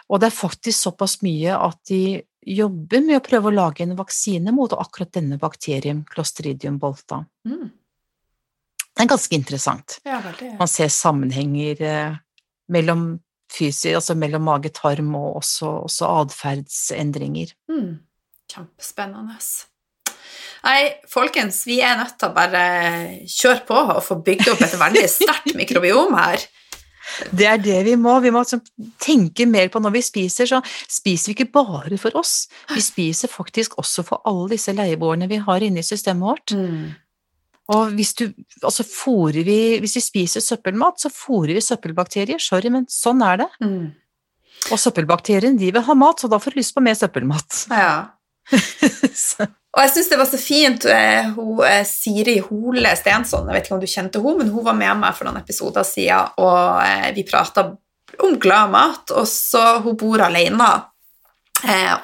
Og 0.08 0.22
det 0.22 0.30
er 0.30 0.38
faktisk 0.38 0.88
såpass 0.88 1.18
mye 1.20 1.52
at 1.52 1.82
de 1.92 2.22
jobber 2.48 3.04
med 3.04 3.20
å 3.20 3.26
prøve 3.26 3.50
å 3.50 3.56
lage 3.56 3.84
en 3.84 3.98
vaksine 3.98 4.54
mot 4.56 4.74
akkurat 4.74 5.12
denne 5.18 5.40
bakterien, 5.42 6.04
Clostridium 6.08 6.80
bolta. 6.82 7.24
Mm. 7.48 7.70
Det 8.98 9.06
er 9.06 9.12
ganske 9.12 9.38
interessant. 9.38 10.00
Ja, 10.08 10.22
veldig. 10.24 10.56
Man 10.58 10.72
ser 10.72 10.90
sammenhenger 10.94 11.82
eh, 11.86 12.18
mellom 12.74 13.08
fysisk, 13.54 13.94
altså 14.00 14.18
mellom 14.18 14.48
mage-tarm 14.48 15.14
og 15.20 15.42
også, 15.42 15.70
også 15.88 16.12
atferdsendringer. 16.24 17.54
Mm. 17.72 18.00
Kjempespennende. 18.52 19.38
Nei, 20.66 20.82
folkens, 21.08 21.62
vi 21.68 21.78
er 21.86 22.00
nødt 22.00 22.18
til 22.20 22.32
å 22.32 22.36
bare 22.36 22.64
kjøre 23.30 23.64
på 23.68 23.78
og 23.78 24.02
få 24.04 24.18
bygd 24.26 24.50
opp 24.54 24.64
et 24.66 24.78
veldig 24.82 25.06
sterkt 25.20 25.54
mikrobiom 25.60 26.18
her. 26.18 26.48
Det 27.32 27.48
er 27.48 27.60
det 27.62 27.80
vi 27.88 27.96
må. 28.00 28.18
Vi 28.24 28.32
må 28.34 28.44
altså 28.44 28.60
tenke 29.02 29.48
mer 29.50 29.72
på 29.74 29.82
når 29.84 29.96
vi 29.96 30.04
spiser, 30.06 30.50
så 30.50 30.62
spiser 30.92 31.32
vi 31.32 31.38
ikke 31.38 31.52
bare 31.60 32.00
for 32.02 32.16
oss. 32.20 32.48
Vi 32.74 32.84
spiser 32.84 33.32
faktisk 33.32 33.78
også 33.82 34.06
for 34.08 34.24
alle 34.28 34.52
disse 34.56 34.76
leieboerne 34.76 35.30
vi 35.32 35.42
har 35.44 35.64
inne 35.66 35.84
i 35.84 35.88
systemet 35.88 36.28
vårt. 36.28 36.56
Mm. 36.58 36.96
Og 37.76 37.96
hvis, 37.98 38.14
du, 38.16 38.30
altså 38.64 38.86
vi, 39.36 39.78
hvis 39.80 39.96
vi 39.96 40.04
spiser 40.04 40.44
søppelmat, 40.44 41.02
så 41.02 41.12
fôrer 41.12 41.58
vi 41.58 41.62
søppelbakterier. 41.62 42.40
Sorry, 42.40 42.72
men 42.72 42.86
sånn 42.92 43.22
er 43.22 43.44
det. 43.44 43.50
Mm. 43.64 43.90
Og 44.72 44.80
søppelbakteriene 44.80 45.60
de 45.60 45.72
vil 45.76 45.84
ha 45.84 45.96
mat, 45.98 46.22
så 46.22 46.30
da 46.32 46.40
får 46.40 46.56
du 46.56 46.62
lyst 46.62 46.76
på 46.76 46.84
mer 46.84 46.96
søppelmat. 46.96 47.66
Ja. 47.72 48.14
og 49.78 49.84
jeg 49.84 49.92
syns 49.94 50.08
det 50.10 50.18
var 50.18 50.26
så 50.26 50.38
fint 50.42 50.86
eh, 50.90 51.28
hun, 51.36 51.60
eh, 51.62 51.84
Siri 51.86 52.40
Hole 52.42 52.96
Stensson, 52.98 53.46
jeg 53.46 53.54
vet 53.54 53.68
ikke 53.68 53.76
om 53.76 53.84
du 53.84 53.92
kjente 53.92 54.22
henne, 54.24 54.40
men 54.42 54.50
hun 54.50 54.66
var 54.66 54.78
med 54.80 55.04
meg 55.04 55.14
for 55.14 55.30
noen 55.30 55.38
episoder 55.38 55.86
siden, 55.86 56.34
og 56.42 56.82
eh, 56.82 57.12
vi 57.14 57.26
prata 57.28 57.68
om 58.26 58.40
glad 58.42 58.74
mat, 58.74 59.14
og 59.14 59.28
så 59.30 59.78
hun 59.84 59.98
bor 60.00 60.24
alene. 60.26 60.70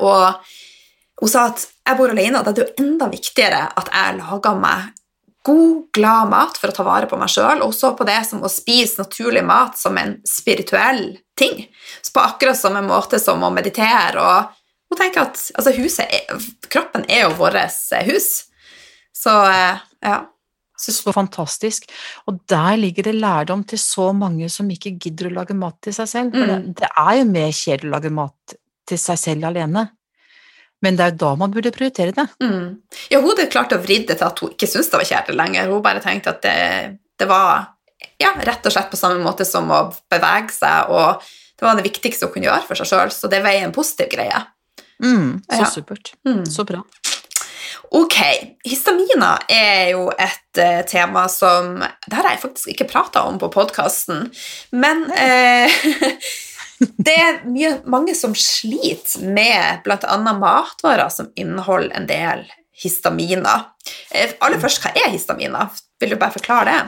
og 0.06 0.44
hun 1.22 1.30
sa 1.32 1.48
at 1.50 1.64
jeg 1.64 1.98
bor 1.98 2.14
alene, 2.14 2.38
og 2.38 2.46
det 2.46 2.54
er 2.54 2.68
jo 2.68 2.84
enda 2.86 3.08
viktigere 3.10 3.64
at 3.82 3.90
jeg 3.90 4.20
lager 4.20 4.60
meg 4.60 4.92
god, 5.44 5.80
glad 5.98 6.30
mat 6.30 6.60
for 6.60 6.70
å 6.70 6.76
ta 6.78 6.86
vare 6.86 7.10
på 7.10 7.18
meg 7.20 7.32
sjøl, 7.32 7.66
og 7.66 7.74
så 7.76 7.96
på 7.98 8.06
det 8.08 8.22
som 8.28 8.44
å 8.46 8.52
spise 8.52 9.02
naturlig 9.02 9.44
mat 9.46 9.80
som 9.80 9.98
en 9.98 10.20
spirituell 10.28 11.18
ting. 11.40 11.66
Så 12.06 12.14
på 12.14 12.22
akkurat 12.22 12.60
samme 12.60 12.84
måte 12.86 13.20
som 13.20 13.42
å 13.44 13.52
meditere 13.54 14.22
og 14.22 14.60
hun 14.94 15.00
tenker 15.00 15.26
at 15.26 15.40
altså, 15.58 15.74
er, 16.06 16.46
kroppen 16.70 17.08
er 17.10 17.26
jo 17.26 17.34
vårt 17.40 17.58
eh, 17.58 18.06
hus. 18.12 18.46
Så 19.18 19.34
eh, 19.50 19.82
ja. 20.06 20.20
Så 20.84 21.14
fantastisk. 21.16 21.86
Og 22.28 22.42
der 22.50 22.76
ligger 22.76 23.06
det 23.08 23.16
lærdom 23.16 23.62
til 23.64 23.80
så 23.80 24.10
mange 24.12 24.50
som 24.52 24.70
ikke 24.74 24.98
gidder 25.00 25.30
å 25.30 25.36
lage 25.38 25.56
mat 25.56 25.78
til 25.86 25.96
seg 25.96 26.10
selv. 26.12 26.34
For 26.34 26.44
mm. 26.44 26.50
det, 26.52 26.74
det, 26.82 26.90
er 26.90 27.20
jo 27.22 27.28
mer 27.30 27.54
kjedelig 27.56 27.92
å 27.92 27.94
lage 27.94 28.12
mat 28.12 28.56
til 28.90 29.00
seg 29.00 29.22
selv 29.22 29.48
alene. 29.48 29.86
Men 30.84 30.98
det 31.00 31.06
er 31.06 31.14
jo 31.14 31.22
da 31.22 31.30
man 31.40 31.54
burde 31.54 31.72
prioritere 31.72 32.12
det. 32.18 32.26
Mm. 32.44 32.82
Ja, 33.14 33.22
hun 33.22 33.30
hadde 33.32 33.48
klart 33.54 33.72
å 33.72 33.80
vri 33.80 34.02
det 34.04 34.18
til 34.18 34.28
at 34.28 34.42
hun 34.44 34.52
ikke 34.52 34.68
syntes 34.68 34.92
det 34.92 35.00
var 35.00 35.12
kjedelig 35.14 35.40
lenger. 35.40 35.72
Hun 35.72 35.86
bare 35.86 36.04
tenkte 36.04 36.34
at 36.34 36.42
det, 36.44 36.58
det, 37.22 37.30
var 37.30 37.70
ja, 38.20 38.34
rett 38.36 38.68
og 38.68 38.76
slett 38.76 38.92
på 38.92 39.00
samme 39.00 39.24
måte 39.24 39.48
som 39.48 39.72
å 39.72 39.86
bevege 40.12 40.52
seg, 40.52 40.92
og 40.92 41.24
det 41.56 41.70
var 41.70 41.80
det 41.80 41.88
viktigste 41.88 42.28
hun 42.28 42.34
kunne 42.36 42.50
gjøre 42.50 42.68
for 42.68 42.82
seg 42.82 42.90
sjøl, 42.90 43.14
så 43.16 43.32
det 43.32 43.40
veier 43.46 43.64
en 43.64 43.76
positiv 43.76 44.12
greie. 44.12 44.42
Mm, 45.04 45.42
så 45.48 45.62
ja. 45.64 45.72
supert. 45.72 46.14
Mm. 46.28 46.46
Så 46.46 46.66
bra. 46.68 46.84
Ok, 47.94 48.16
histaminer 48.66 49.44
er 49.52 49.92
jo 49.94 50.08
et 50.12 50.60
uh, 50.62 50.82
tema 50.90 51.28
som 51.30 51.76
Det 51.82 52.16
har 52.16 52.30
jeg 52.32 52.42
faktisk 52.42 52.72
ikke 52.74 52.90
prata 52.90 53.26
om 53.30 53.38
på 53.42 53.52
podkasten, 53.54 54.28
men 54.74 55.06
uh, 55.10 55.84
Det 57.08 57.14
er 57.16 57.38
mye, 57.48 57.78
mange 57.88 58.16
som 58.18 58.34
sliter 58.36 59.24
med 59.24 59.86
bl.a. 59.86 60.18
matvarer 60.18 61.08
som 61.14 61.30
inneholder 61.40 61.94
en 61.96 62.10
del 62.10 62.44
histaminer. 62.84 63.70
Uh, 64.12 64.34
aller 64.44 64.60
først, 64.60 64.82
hva 64.84 64.92
er 64.98 65.14
histaminer? 65.14 65.72
Vil 66.02 66.16
du 66.16 66.20
bare 66.20 66.36
forklare 66.36 66.74
det? 66.74 66.82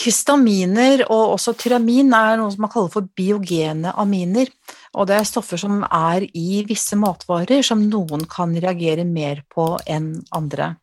Histaminer 0.00 1.04
og 1.08 1.36
også 1.36 1.54
tyramin 1.58 2.14
er 2.16 2.38
noe 2.40 2.50
som 2.52 2.64
man 2.64 2.72
kaller 2.72 2.92
for 2.92 3.10
biogene 3.16 3.92
aminer. 3.98 4.50
Og 4.98 5.06
det 5.06 5.16
er 5.16 5.26
stoffer 5.28 5.60
som 5.60 5.82
er 5.86 6.26
i 6.34 6.62
visse 6.66 6.98
matvarer 6.98 7.62
som 7.66 7.82
noen 7.86 8.24
kan 8.30 8.54
reagere 8.56 9.04
mer 9.06 9.44
på 9.50 9.72
enn 9.86 10.16
andre. 10.34 10.74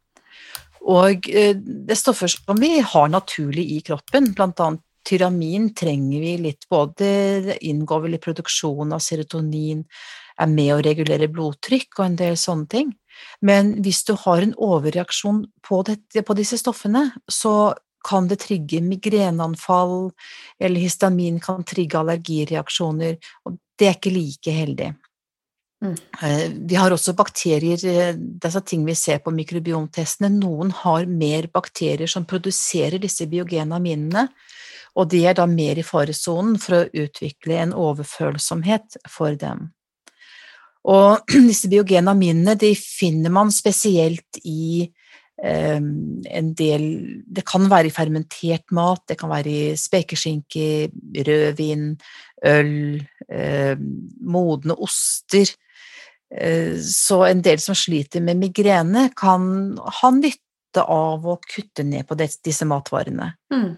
Og 0.87 1.27
eh, 1.27 1.55
det 1.57 1.95
er 1.95 1.99
stoffer 1.99 2.31
som 2.31 2.59
vi 2.61 2.77
har 2.79 3.09
naturlig 3.11 3.65
i 3.75 3.81
kroppen, 3.83 4.31
bl.a 4.35 4.75
tyramin 5.07 5.71
trenger 5.75 6.23
vi 6.23 6.37
litt 6.43 6.67
både 6.71 7.57
inngår 7.63 8.05
vel 8.05 8.17
i 8.17 8.23
produksjon 8.23 8.95
av 8.95 9.03
serotonin, 9.03 9.83
er 10.37 10.49
med 10.51 10.73
å 10.75 10.81
regulere 10.83 11.29
blodtrykk 11.31 11.99
og 11.99 12.05
en 12.05 12.17
del 12.19 12.37
sånne 12.39 12.71
ting. 12.71 12.91
Men 13.41 13.73
hvis 13.81 14.03
du 14.05 14.13
har 14.25 14.43
en 14.43 14.53
overreaksjon 14.53 15.45
på, 15.65 15.81
dette, 15.87 16.21
på 16.21 16.35
disse 16.37 16.59
stoffene, 16.61 17.07
så 17.25 17.73
kan 18.07 18.29
det 18.31 18.39
trigge 18.45 18.79
migreneanfall, 18.85 20.11
eller 20.59 20.81
histamin 20.81 21.41
kan 21.43 21.65
trigge 21.67 21.99
allergireaksjoner, 21.99 23.19
og 23.45 23.59
det 23.77 23.89
er 23.89 23.99
ikke 23.99 24.15
like 24.15 24.55
heldig. 24.55 24.93
Mm. 25.83 25.95
Eh, 26.23 26.51
vi 26.69 26.75
har 26.75 26.91
også 26.91 27.13
bakterier, 27.13 27.77
disse 27.77 28.17
det 28.17 28.49
er 28.49 28.65
ting 28.65 28.85
vi 28.85 28.95
ser 28.97 29.19
på 29.21 29.33
mikrobiomtestene. 29.35 30.31
Noen 30.33 30.71
har 30.73 31.05
mer 31.05 31.49
bakterier 31.53 32.09
som 32.09 32.25
produserer 32.25 32.97
disse 33.01 33.27
biogene 33.29 33.77
aminene, 33.77 34.27
og 34.97 35.11
de 35.11 35.21
er 35.29 35.37
da 35.37 35.45
mer 35.45 35.77
i 35.77 35.85
faresonen 35.85 36.57
for 36.61 36.79
å 36.79 37.03
utvikle 37.05 37.59
en 37.61 37.75
overfølsomhet 37.77 38.97
for 39.09 39.37
dem. 39.37 39.67
Og 40.87 41.21
disse 41.49 41.69
biogene 41.69 42.15
aminene 42.15 42.57
de 42.57 42.73
finner 42.79 43.33
man 43.33 43.53
spesielt 43.53 44.41
i 44.43 44.87
eh, 44.87 44.96
en 45.37 46.53
del 46.57 46.83
Det 47.21 47.43
kan 47.45 47.67
være 47.69 47.91
i 47.91 47.93
fermentert 47.93 48.71
mat, 48.73 49.03
det 49.07 49.19
kan 49.19 49.29
være 49.29 49.51
i 49.51 49.75
spekeskinke, 49.77 50.89
rødvin, 51.27 51.91
øl, 52.45 53.05
eh, 53.29 53.77
modne 54.21 54.73
oster. 54.73 55.45
Eh, 56.31 56.73
Så 56.81 57.23
en 57.29 57.41
del 57.41 57.59
som 57.59 57.75
sliter 57.75 58.21
med 58.21 58.37
migrene, 58.37 59.11
kan 59.15 59.77
ha 59.77 60.11
nytte 60.11 60.81
av 60.81 61.25
å 61.25 61.37
kutte 61.41 61.85
ned 61.85 62.07
på 62.07 62.17
disse 62.17 62.65
matvarene. 62.65 63.35
Mm. 63.53 63.77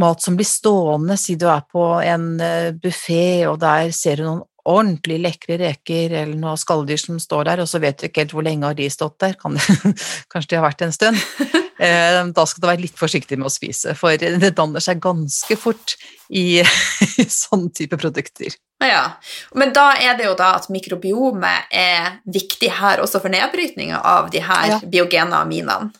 Mat 0.00 0.22
som 0.22 0.36
blir 0.36 0.48
stående, 0.48 1.16
si 1.16 1.36
du 1.36 1.46
er 1.48 1.62
på 1.70 2.02
en 2.04 2.38
buffé, 2.80 3.46
og 3.48 3.60
der 3.60 3.90
ser 3.90 4.16
du 4.16 4.24
noen 4.24 4.42
ordentlig 4.68 5.20
lekre 5.22 5.56
reker 5.60 6.10
eller 6.22 6.34
noe 6.36 6.56
skalldyr 6.60 6.98
som 7.00 7.18
står 7.22 7.44
der, 7.44 7.60
og 7.62 7.68
så 7.70 7.78
vet 7.80 7.98
du 8.00 8.06
ikke 8.08 8.24
helt 8.24 8.32
hvor 8.36 8.44
lenge 8.46 8.66
har 8.66 8.74
de 8.78 8.88
stått 8.90 9.18
der, 9.22 9.34
kan 9.40 9.54
det, 9.54 9.62
kanskje 10.32 10.50
de 10.50 10.56
har 10.60 10.66
vært 10.70 10.82
en 10.88 10.92
stund. 10.92 11.18
Eh, 11.78 12.24
Da 12.34 12.42
skal 12.42 12.58
du 12.60 12.66
være 12.66 12.80
litt 12.82 12.96
forsiktig 12.98 13.36
med 13.38 13.46
å 13.46 13.52
spise, 13.54 13.92
for 13.94 14.10
det 14.18 14.48
danner 14.58 14.82
seg 14.82 14.98
ganske 14.98 15.54
fort 15.54 15.92
i, 16.28 16.58
i 17.22 17.26
sånn 17.30 17.68
type 17.70 17.94
produkter. 18.02 18.50
Ja, 18.82 19.12
men 19.54 19.70
da 19.72 19.92
er 19.94 20.16
det 20.18 20.26
jo 20.26 20.34
da 20.34 20.56
at 20.56 20.66
mikrobiomet 20.74 21.70
er 21.70 22.16
viktig 22.26 22.72
her 22.80 22.98
også 23.04 23.20
for 23.22 23.30
nedbrytninga 23.30 24.00
av 24.02 24.26
de 24.34 24.42
her 24.42 24.66
Ja. 24.72 24.80
biogene 24.82 25.38
aminene. 25.38 25.92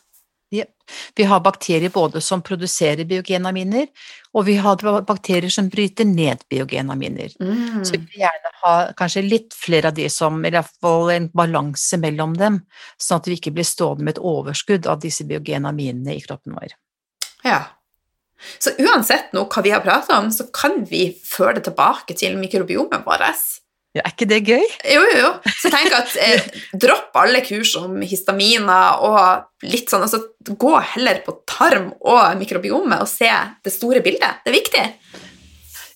Vi 1.15 1.25
har 1.29 1.41
bakterier 1.45 1.91
både 1.93 2.21
som 2.21 2.41
produserer 2.45 3.07
biogenaminer, 3.09 3.87
og 4.33 4.45
vi 4.45 4.55
har 4.61 4.81
bakterier 5.07 5.49
som 5.53 5.69
bryter 5.69 6.07
ned 6.07 6.43
biogenaminer. 6.49 7.33
Mm. 7.41 7.85
Så 7.85 7.95
vi 7.95 8.01
vil 8.03 8.23
gjerne 8.23 8.53
ha 8.63 8.75
kanskje 8.97 9.25
litt 9.25 9.57
flere 9.57 9.91
av 9.91 9.97
de 9.97 10.09
som, 10.13 10.37
eller 10.43 10.59
i 10.59 10.61
hvert 10.61 10.81
fall 10.81 11.13
en 11.13 11.29
balanse 11.33 11.99
mellom 12.01 12.37
dem, 12.37 12.61
sånn 13.01 13.21
at 13.21 13.29
vi 13.29 13.39
ikke 13.39 13.55
blir 13.57 13.67
stående 13.67 14.05
med 14.05 14.17
et 14.17 14.23
overskudd 14.31 14.89
av 14.89 15.01
disse 15.03 15.25
biogenaminene 15.29 16.17
i 16.17 16.23
kroppen 16.25 16.57
vår. 16.59 16.77
Ja. 17.47 17.63
Så 18.59 18.71
uansett 18.79 19.33
nå 19.35 19.45
hva 19.51 19.63
vi 19.65 19.73
har 19.73 19.83
pratet 19.83 20.13
om, 20.15 20.29
så 20.31 20.47
kan 20.55 20.83
vi 20.87 21.09
føre 21.27 21.57
det 21.57 21.65
tilbake 21.67 22.15
til 22.17 22.37
mikrobiomet 22.39 23.03
vårt. 23.07 23.57
Ja, 23.99 24.05
er 24.07 24.13
ikke 24.13 24.27
det 24.29 24.39
gøy? 24.47 24.63
Jo, 24.93 25.01
jo, 25.11 25.17
jo. 25.19 25.31
Så 25.59 25.71
tenk 25.73 25.91
at 25.97 26.13
eh, 26.23 26.45
dropp 26.83 27.17
alle 27.19 27.41
kurs 27.43 27.73
om 27.79 27.97
histaminer 28.07 29.01
og 29.03 29.67
litt 29.67 29.91
sånn, 29.91 30.05
altså 30.07 30.21
gå 30.55 30.71
heller 30.93 31.19
på 31.25 31.35
tarm 31.49 31.89
og 31.99 32.39
mikrobiomet 32.39 33.03
og 33.03 33.09
se 33.11 33.29
det 33.65 33.73
store 33.75 33.99
bildet. 34.05 34.39
Det 34.45 34.53
er 34.53 34.55
viktig. 34.55 34.85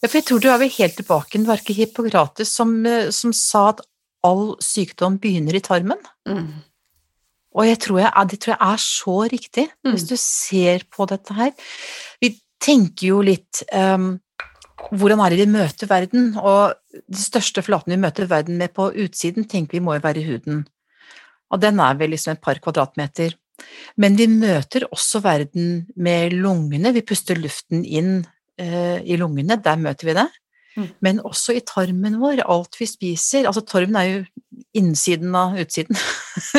Ja, 0.04 0.10
for 0.10 0.20
jeg 0.20 0.28
tror 0.28 0.44
du 0.44 0.50
er 0.52 0.60
vel 0.60 0.74
helt 0.76 0.98
tilbake, 1.00 1.32
til 1.38 1.48
Varke 1.48 1.76
Hippokrates 1.78 2.52
som, 2.52 2.76
eh, 2.86 3.08
som 3.16 3.32
sa 3.32 3.70
at 3.72 3.82
all 4.28 4.54
sykdom 4.64 5.16
begynner 5.24 5.56
i 5.56 5.64
tarmen. 5.64 6.00
Mm. 6.28 6.52
Og 7.54 7.68
jeg 7.70 7.80
tror 7.86 8.00
jeg, 8.02 8.28
det 8.32 8.40
tror 8.42 8.54
jeg 8.56 8.74
er 8.74 8.82
så 8.82 9.16
riktig, 9.32 9.66
Mm. 9.86 9.92
hvis 9.94 10.08
du 10.10 10.16
ser 10.18 10.84
på 10.92 11.06
dette 11.08 11.36
her. 11.38 11.52
Vi 12.20 12.34
tenker 12.60 13.08
jo 13.08 13.22
litt 13.22 13.64
um, 13.72 14.20
hvordan 14.92 15.22
er 15.24 15.34
det 15.34 15.40
vi 15.44 15.52
møter 15.54 15.90
verden, 15.90 16.34
og 16.38 16.74
de 16.92 17.22
største 17.22 17.64
flatene 17.66 17.98
vi 17.98 18.04
møter 18.04 18.30
verden 18.30 18.60
med 18.60 18.74
på 18.76 18.90
utsiden, 19.06 19.48
tenker 19.50 19.78
vi 19.78 19.84
må 19.86 19.98
jo 19.98 20.04
være 20.04 20.26
huden. 20.28 20.64
Og 21.54 21.62
den 21.62 21.80
er 21.84 21.98
vel 22.00 22.14
liksom 22.14 22.36
et 22.36 22.44
par 22.44 22.60
kvadratmeter. 22.62 23.36
Men 24.02 24.18
vi 24.18 24.28
møter 24.28 24.88
også 24.90 25.22
verden 25.24 25.84
med 25.96 26.34
lungene, 26.34 26.94
vi 26.96 27.06
puster 27.06 27.38
luften 27.40 27.84
inn 27.86 28.24
eh, 28.58 29.00
i 29.06 29.18
lungene, 29.20 29.60
der 29.62 29.78
møter 29.82 30.10
vi 30.10 30.18
det. 30.18 30.30
Mm. 30.74 30.88
Men 31.06 31.20
også 31.22 31.54
i 31.54 31.62
tarmen 31.62 32.18
vår, 32.22 32.42
alt 32.50 32.80
vi 32.80 32.88
spiser, 32.90 33.46
altså 33.46 33.62
tarmen 33.62 33.98
er 34.00 34.08
jo 34.10 34.22
innsiden 34.74 35.36
av 35.38 35.54
utsiden. 35.62 35.98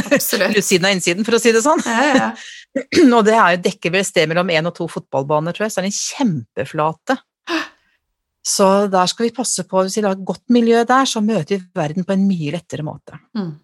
Absolutt. 0.04 0.54
Utsiden 0.60 0.86
av 0.86 0.94
innsiden, 0.94 1.26
for 1.26 1.36
å 1.36 1.42
si 1.42 1.52
det 1.54 1.64
sånn. 1.66 1.82
Ja, 1.82 2.04
ja. 2.14 2.30
Og 3.16 3.22
det 3.26 3.34
er 3.34 3.56
jo 3.56 3.64
dekker 3.66 3.94
vel 3.94 4.04
et 4.04 4.10
sted 4.10 4.30
mellom 4.30 4.50
én 4.54 4.70
og 4.70 4.74
to 4.78 4.86
fotballbaner, 4.90 5.54
tror 5.54 5.66
jeg, 5.66 5.74
så 5.74 5.82
er 5.82 5.88
det 5.88 5.92
en 5.92 5.98
kjempeflate. 5.98 7.18
Så 8.44 8.86
der 8.92 9.08
skal 9.08 9.28
vi 9.28 9.36
passe 9.36 9.64
på, 9.64 9.82
hvis 9.82 9.96
vi 9.96 10.04
har 10.04 10.16
et 10.18 10.26
godt 10.26 10.44
miljø 10.52 10.82
der, 10.84 11.08
så 11.08 11.22
møter 11.24 11.56
vi 11.56 11.80
verden 11.80 12.04
på 12.04 12.12
en 12.12 12.26
mye 12.28 12.52
lettere 12.52 12.84
måte. 12.84 13.16
Mm. 13.38 13.54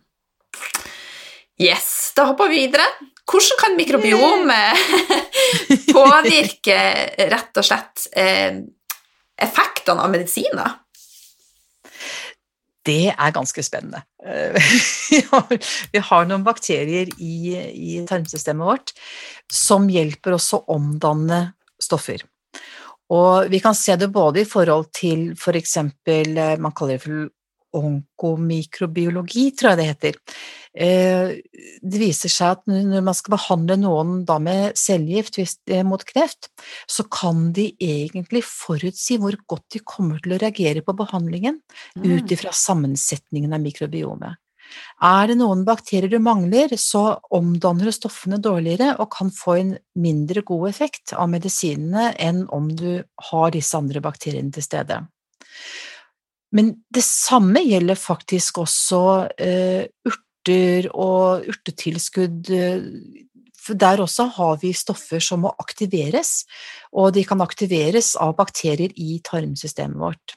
Yes, 1.61 2.12
da 2.16 2.24
hopper 2.31 2.49
vi 2.49 2.62
videre. 2.64 2.87
Hvordan 3.31 3.59
kan 3.61 3.76
mikrobiomet 3.76 4.78
påvirke 5.95 6.78
rett 7.31 7.61
og 7.61 7.66
slett 7.66 8.07
eh, 8.16 8.57
effektene 9.37 10.07
av 10.07 10.11
medisiner? 10.11 10.78
Det 12.81 13.12
er 13.12 13.37
ganske 13.37 13.62
spennende. 13.62 14.01
Eh, 14.24 14.57
Vi 15.11 15.20
har, 15.26 15.47
vi 15.91 16.01
har 16.07 16.26
noen 16.31 16.45
bakterier 16.47 17.09
i, 17.18 17.57
i 17.59 17.97
tarmsystemet 18.07 18.62
vårt 18.62 18.93
som 19.51 19.89
hjelper 19.91 20.37
oss 20.37 20.53
å 20.55 20.61
omdanne 20.70 21.41
stoffer. 21.83 22.22
Og 23.11 23.50
vi 23.50 23.61
kan 23.62 23.74
se 23.74 23.96
det 23.98 24.12
både 24.14 24.44
i 24.44 24.48
forhold 24.48 24.90
til 24.94 25.30
for 25.38 25.58
eksempel, 25.58 26.36
eh, 26.38 26.56
man 26.58 26.74
kaller 26.76 26.98
det 26.98 27.04
for 27.04 27.28
onkomikrobiologi, 27.70 29.50
tror 29.54 29.70
jeg 29.70 29.78
det 29.78 29.86
heter. 29.86 30.16
Eh, 30.74 31.38
Det 31.82 31.98
viser 31.98 32.28
seg 32.28 32.58
at 32.58 32.66
når 32.66 33.02
man 33.02 33.14
skal 33.14 33.36
behandle 33.36 33.76
noen 33.80 34.24
da 34.26 34.38
med 34.42 34.76
cellegift 34.78 35.38
er 35.70 35.86
mot 35.86 36.02
kreft, 36.04 36.50
så 36.86 37.06
kan 37.11 37.52
de 37.52 37.70
egentlig 37.78 38.42
forutsi 38.44 39.18
hvor 39.18 39.38
godt 39.46 39.66
de 39.72 39.80
kommer 39.80 40.18
til 40.22 40.34
å 40.34 40.40
reagere 40.42 40.82
på 40.82 40.96
behandlingen 40.98 41.61
ut 41.96 42.30
ifra 42.30 42.52
sammensetningen 42.52 43.54
av 43.54 43.62
mikrobiomet. 43.62 44.36
Er 45.02 45.30
det 45.30 45.38
noen 45.40 45.62
bakterier 45.64 46.10
du 46.12 46.18
mangler, 46.22 46.74
så 46.76 47.20
omdanner 47.34 47.88
du 47.88 47.94
stoffene 47.94 48.40
dårligere 48.42 48.96
og 49.00 49.10
kan 49.14 49.32
få 49.34 49.56
en 49.58 49.70
mindre 49.98 50.44
god 50.46 50.68
effekt 50.70 51.14
av 51.16 51.30
medisinene 51.32 52.10
enn 52.20 52.44
om 52.52 52.68
du 52.76 53.02
har 53.30 53.54
disse 53.54 53.78
andre 53.78 54.02
bakteriene 54.04 54.52
til 54.54 54.66
stede. 54.66 55.00
Men 56.56 56.74
det 56.90 57.04
samme 57.06 57.62
gjelder 57.62 57.98
faktisk 57.98 58.58
også 58.64 59.02
uh, 59.30 59.82
urter 60.10 60.90
og 60.90 61.46
urtetilskudd. 61.50 62.50
For 63.60 63.78
der 63.78 64.02
også 64.02 64.26
har 64.34 64.58
vi 64.62 64.72
stoffer 64.74 65.22
som 65.22 65.44
må 65.44 65.54
aktiveres, 65.62 66.44
og 66.96 67.12
de 67.14 67.24
kan 67.28 67.44
aktiveres 67.44 68.14
av 68.18 68.34
bakterier 68.38 68.92
i 68.96 69.20
tarmsystemet 69.24 70.00
vårt. 70.00 70.36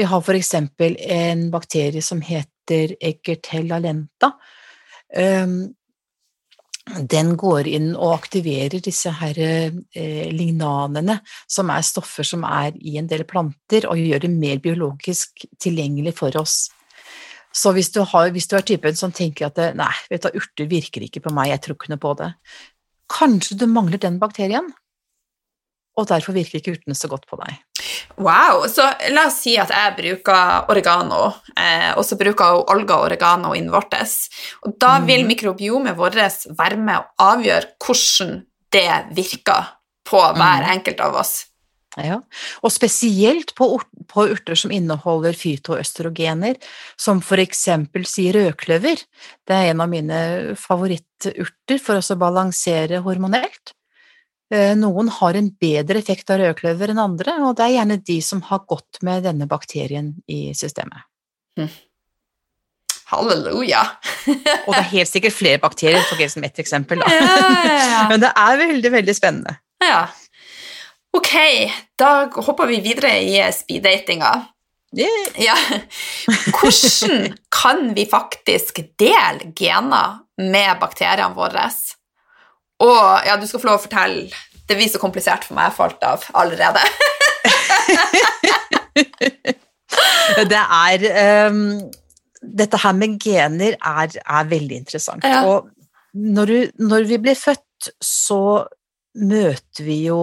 Vi 0.00 0.06
har 0.08 0.22
for 0.24 0.32
eksempel 0.38 0.96
en 1.12 1.50
bakterie 1.52 2.02
som 2.02 2.22
heter 2.24 2.48
Egertella 2.72 3.78
lenta. 3.82 4.30
Alenta. 4.30 4.34
den 6.90 7.36
går 7.38 7.68
inn 7.70 7.92
og 7.94 8.14
aktiverer 8.16 8.82
disse 8.82 9.12
her 9.20 9.38
eh, 9.38 10.30
lignanene, 10.34 11.20
som 11.46 11.70
er 11.70 11.86
stoffer 11.86 12.26
som 12.26 12.44
er 12.46 12.74
i 12.80 12.96
en 12.98 13.06
del 13.10 13.24
planter, 13.28 13.86
og 13.86 13.98
gjør 13.98 14.24
det 14.24 14.30
mer 14.32 14.58
biologisk 14.62 15.44
tilgjengelig 15.62 16.16
for 16.18 16.34
oss. 16.40 16.70
Så 17.52 17.72
hvis 17.74 17.90
du, 17.94 18.02
har, 18.06 18.30
hvis 18.30 18.46
du 18.50 18.56
er 18.56 18.66
typen 18.66 18.96
som 18.98 19.12
tenker 19.12 19.48
at 19.48 19.58
nei, 19.78 19.92
vet 20.10 20.26
du, 20.26 20.38
urter 20.38 20.70
virker 20.70 21.06
ikke 21.06 21.22
på 21.24 21.34
meg, 21.34 21.50
jeg 21.50 21.64
tror 21.64 21.78
ikke 21.78 21.92
noe 21.94 22.02
på 22.02 22.14
det, 22.18 22.30
kanskje 23.10 23.58
du 23.58 23.66
mangler 23.70 23.98
den 23.98 24.20
bakterien, 24.22 24.70
og 25.98 26.06
derfor 26.10 26.34
virker 26.36 26.60
ikke 26.60 26.76
urtene 26.78 26.94
så 26.94 27.10
godt 27.10 27.26
på 27.30 27.38
deg. 27.42 27.58
Wow, 28.20 28.66
så 28.68 28.86
la 29.14 29.26
oss 29.28 29.40
si 29.44 29.56
at 29.60 29.72
jeg 29.74 29.96
bruker 29.98 30.70
oregano, 30.72 31.26
eh, 31.56 31.90
og 31.96 32.04
så 32.06 32.18
bruker 32.20 32.64
Olga 32.72 33.00
oregano 33.04 33.54
inn 33.56 33.70
vortes. 33.72 34.28
Og 34.66 34.76
da 34.80 34.98
vil 35.06 35.26
mikrobiomet 35.28 35.98
vårt 35.98 36.18
være 36.58 36.80
med 36.80 36.98
å 36.98 37.30
avgjøre 37.32 37.76
hvordan 37.80 38.40
det 38.70 38.90
virker 39.16 39.76
på 40.10 40.20
hver 40.36 40.66
enkelt 40.74 41.00
av 41.04 41.22
oss. 41.22 41.38
Ja, 41.98 42.20
og 42.62 42.70
spesielt 42.70 43.50
på, 43.58 43.66
på 44.06 44.24
urter 44.30 44.58
som 44.58 44.70
inneholder 44.70 45.34
fytoøstrogener, 45.34 46.54
som 46.94 47.18
for 47.24 47.42
eksempel 47.42 48.06
sier 48.06 48.38
rødkløver. 48.38 49.02
Det 49.42 49.56
er 49.56 49.72
en 49.72 49.82
av 49.82 49.90
mine 49.90 50.20
favoritturter 50.60 51.82
for 51.82 51.98
å 51.98 52.18
balansere 52.20 53.02
hormonelt. 53.02 53.74
Eh, 54.50 54.72
Noen 54.78 55.10
har 55.20 55.38
en 55.38 55.50
bedre 55.62 56.00
effekt 56.02 56.30
av 56.32 56.40
rødkløver 56.42 56.90
enn 56.92 57.02
andre, 57.02 57.36
og 57.46 57.54
det 57.58 57.68
er 57.68 57.76
gjerne 57.78 58.00
de 58.02 58.18
som 58.24 58.42
har 58.48 58.64
gått 58.70 58.98
med 59.06 59.22
denne 59.28 59.46
bakterien 59.50 60.14
i 60.30 60.50
systemet. 60.58 61.06
Halleluja. 63.10 63.82
Og 64.66 64.74
det 64.74 64.80
er 64.80 64.90
helt 64.92 65.10
sikkert 65.10 65.34
flere 65.34 65.58
bakterier, 65.62 66.02
for 66.06 66.20
som 66.30 66.44
ett 66.46 66.60
eksempel. 66.62 67.02
Da. 67.02 67.10
Ja, 67.10 67.38
ja, 67.66 67.78
ja. 67.90 68.02
Men 68.12 68.22
det 68.22 68.30
er 68.38 68.60
veldig, 68.60 68.92
veldig 68.98 69.16
spennende. 69.18 69.58
ja. 69.82 70.08
Ok, 71.10 71.32
da 71.98 72.28
hopper 72.30 72.68
vi 72.70 72.76
videre 72.84 73.16
i 73.18 73.40
speeddatinga. 73.50 74.28
Yeah. 74.94 75.26
Ja. 75.42 75.56
Hvordan 76.54 77.34
kan 77.50 77.94
vi 77.94 78.04
faktisk 78.06 78.78
dele 78.98 79.50
gener 79.58 80.20
med 80.38 80.78
bakteriene 80.78 81.34
våre? 81.34 81.66
Og 82.80 83.26
ja, 83.26 83.36
du 83.36 83.46
skal 83.48 83.60
få 83.62 83.68
lov 83.70 83.80
å 83.80 83.84
fortelle. 83.84 84.28
Det 84.68 84.76
blir 84.78 84.90
så 84.90 85.00
komplisert 85.02 85.44
for 85.46 85.58
meg, 85.58 85.70
jeg 85.70 85.78
falt 85.78 86.04
av 86.06 86.26
allerede. 86.38 86.82
Det 90.50 90.58
er 90.60 91.02
um, 91.50 91.80
Dette 92.40 92.78
her 92.80 92.94
med 92.96 93.16
gener 93.20 93.74
er, 93.74 94.14
er 94.20 94.44
veldig 94.48 94.76
interessant. 94.78 95.26
Ja. 95.26 95.42
Og 95.44 95.68
når, 96.14 96.52
du, 96.52 96.84
når 96.86 97.08
vi 97.10 97.18
blir 97.22 97.36
født, 97.38 97.90
så 98.04 98.64
møter 99.20 99.84
vi 99.84 100.04
jo 100.06 100.20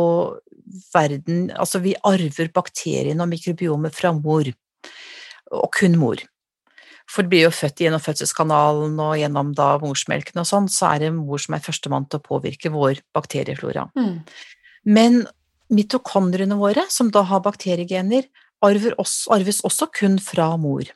verden 0.94 1.52
Altså, 1.56 1.80
vi 1.84 1.96
arver 2.08 2.50
bakteriene 2.56 3.24
og 3.24 3.32
mikrobiomet 3.32 3.96
fra 3.96 4.12
mor, 4.16 4.50
og 5.52 5.70
kun 5.76 6.00
mor. 6.00 6.24
For 7.08 7.24
det 7.24 7.32
blir 7.32 7.46
jo 7.46 7.54
født 7.56 7.82
gjennom 7.86 8.04
fødselskanalen 8.04 8.98
og 9.00 9.16
gjennom 9.22 9.54
da 9.56 9.70
morsmelken 9.80 10.42
og 10.42 10.48
sånn, 10.50 10.68
så 10.72 10.92
er 10.92 11.06
det 11.06 11.14
mor 11.16 11.40
som 11.40 11.56
er 11.56 11.64
førstemann 11.64 12.08
til 12.12 12.20
å 12.20 12.26
påvirke 12.26 12.72
vår 12.74 13.00
bakterieflora. 13.16 13.88
Mm. 13.96 14.18
Men 14.92 15.22
mitokondriene 15.72 16.58
våre, 16.60 16.84
som 16.92 17.12
da 17.12 17.24
har 17.28 17.44
bakteriegener, 17.46 18.28
arver 18.66 18.96
også, 19.00 19.32
arves 19.38 19.62
også 19.68 19.88
kun 19.94 20.18
fra 20.24 20.50
mor. 20.60 20.90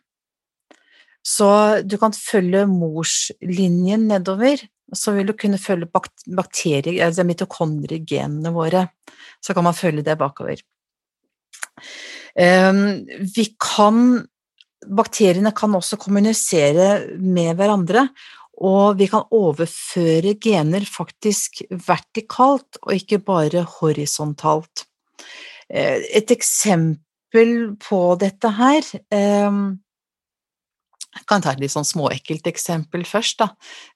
Så 1.23 1.47
du 1.85 1.97
kan 2.01 2.15
følge 2.15 2.65
morslinjen 2.69 4.07
nedover, 4.09 4.63
så 4.91 5.13
vil 5.15 5.29
du 5.29 5.35
kunne 5.37 5.61
følge 5.61 5.87
bak- 5.87 6.09
altså 6.35 7.23
mitokondrigenene 7.23 8.51
våre. 8.51 8.89
Så 9.41 9.53
kan 9.53 9.63
man 9.63 9.77
følge 9.77 10.03
det 10.03 10.17
bakover. 10.17 10.59
Ehm, 12.35 13.05
Vi 13.35 13.55
kan 13.59 14.27
Bakteriene 14.89 15.51
kan 15.53 15.75
også 15.77 15.97
kommunisere 16.01 17.17
med 17.19 17.53
hverandre, 17.59 18.07
og 18.61 18.97
vi 18.99 19.07
kan 19.09 19.25
overføre 19.33 20.35
gener 20.41 20.85
faktisk 20.85 21.63
vertikalt, 21.69 22.77
og 22.81 22.93
ikke 22.97 23.21
bare 23.25 23.63
horisontalt. 23.79 24.85
Eh, 25.69 26.01
Et 26.17 26.31
eksempel 26.31 27.77
på 27.79 28.01
dette 28.19 28.49
her 28.57 28.81
ehm, 29.13 29.79
Jeg 31.11 31.25
kan 31.27 31.41
ta 31.43 31.51
et 31.51 31.59
litt 31.59 31.71
sånn 31.73 31.87
småekkelt 31.87 32.45
eksempel 32.47 33.03
først, 33.03 33.41
da, 33.41 33.49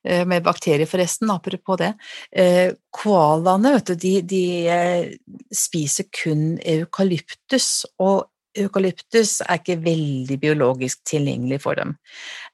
eh, 0.04 0.26
med 0.28 0.44
bakterier 0.44 0.88
forresten, 0.88 1.30
apropos 1.32 1.78
det. 1.80 1.94
Eh, 2.32 2.74
Koalaene, 2.92 3.72
vet 3.78 3.88
du, 3.88 3.96
de, 3.96 4.14
de 4.22 4.44
eh, 4.68 5.14
spiser 5.52 6.10
kun 6.12 6.58
eukalyptus, 6.60 7.86
og 8.04 8.26
eukalyptus 8.64 9.40
er 9.46 9.60
ikke 9.60 9.80
veldig 9.84 10.38
biologisk 10.42 11.02
tilgjengelig 11.08 11.62
for 11.64 11.78
dem. 11.80 11.96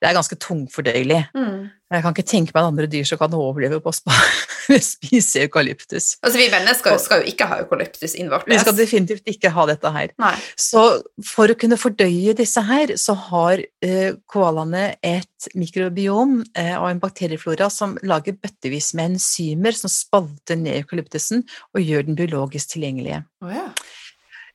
Det 0.02 0.10
er 0.10 0.18
ganske 0.18 0.38
tungfordøyelig. 0.42 1.22
Mm. 1.38 1.70
Jeg 1.92 2.04
kan 2.06 2.16
ikke 2.16 2.28
tenke 2.28 2.56
meg 2.56 2.70
andre 2.70 2.88
dyr 2.88 3.08
som 3.08 3.20
kan 3.20 3.34
overleve 3.36 3.82
på 3.84 3.92
å 3.92 3.98
spise 4.94 5.44
eukalyptus. 5.44 6.14
Altså, 6.24 6.40
vi 6.40 6.48
mennesker 6.54 6.96
skal 7.04 7.22
jo 7.22 7.34
ikke 7.34 7.48
ha 7.50 7.60
eukalyptus 7.66 8.16
innvortes. 8.16 8.54
Vi 8.54 8.60
skal 8.64 8.78
definitivt 8.78 9.28
ikke 9.34 9.52
ha 9.52 9.66
dette 9.68 9.92
her. 9.92 10.14
Nei. 10.22 10.34
Så 10.56 10.86
for 11.28 11.52
å 11.52 11.58
kunne 11.60 11.80
fordøye 11.80 12.36
disse 12.38 12.64
her, 12.64 12.96
så 13.02 13.18
har 13.28 13.64
eh, 13.84 14.16
koalaene 14.32 14.94
et 15.04 15.50
mikrobiom 15.58 16.40
eh, 16.56 16.78
og 16.78 16.88
en 16.94 17.04
bakterieflora 17.04 17.68
som 17.74 17.98
lager 18.08 18.40
bøttevis 18.40 18.94
med 18.96 19.18
enzymer 19.18 19.76
som 19.76 19.92
spalter 19.92 20.60
ned 20.60 20.86
eukalyptusen 20.86 21.44
og 21.76 21.84
gjør 21.84 22.08
den 22.08 22.20
biologisk 22.20 22.78
tilgjengelige. 22.78 23.26
Oh, 23.44 23.52
ja. 23.52 23.68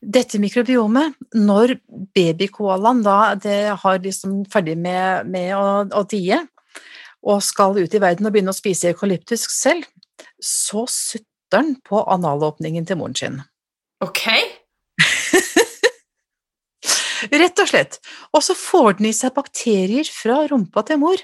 Dette 0.07 0.39
mikrobiomet, 0.39 1.17
når 1.35 1.81
babykoalaen 2.15 3.01
da 3.03 3.35
det 3.43 3.63
har 3.83 4.05
liksom 4.05 4.45
ferdig 4.53 4.77
med, 4.79 5.27
med 5.33 5.57
å, 5.59 5.65
å 5.91 6.05
die, 6.07 6.37
og 7.27 7.43
skal 7.43 7.75
ut 7.81 7.95
i 7.95 8.03
verden 8.03 8.29
og 8.29 8.35
begynne 8.35 8.53
å 8.55 8.57
spise 8.57 8.93
eukalyptisk 8.93 9.51
selv, 9.51 9.87
så 10.39 10.87
sutter 10.91 11.27
den 11.55 11.77
på 11.87 12.01
analåpningen 12.11 12.87
til 12.87 12.99
moren 13.01 13.17
sin. 13.19 13.41
Ok. 14.05 14.23
Rett 17.43 17.63
og 17.63 17.69
slett. 17.71 17.99
Og 18.35 18.43
så 18.45 18.55
får 18.59 18.99
den 18.99 19.07
i 19.11 19.15
seg 19.17 19.35
bakterier 19.37 20.07
fra 20.11 20.37
rumpa 20.51 20.81
til 20.87 20.99
mor. 21.03 21.19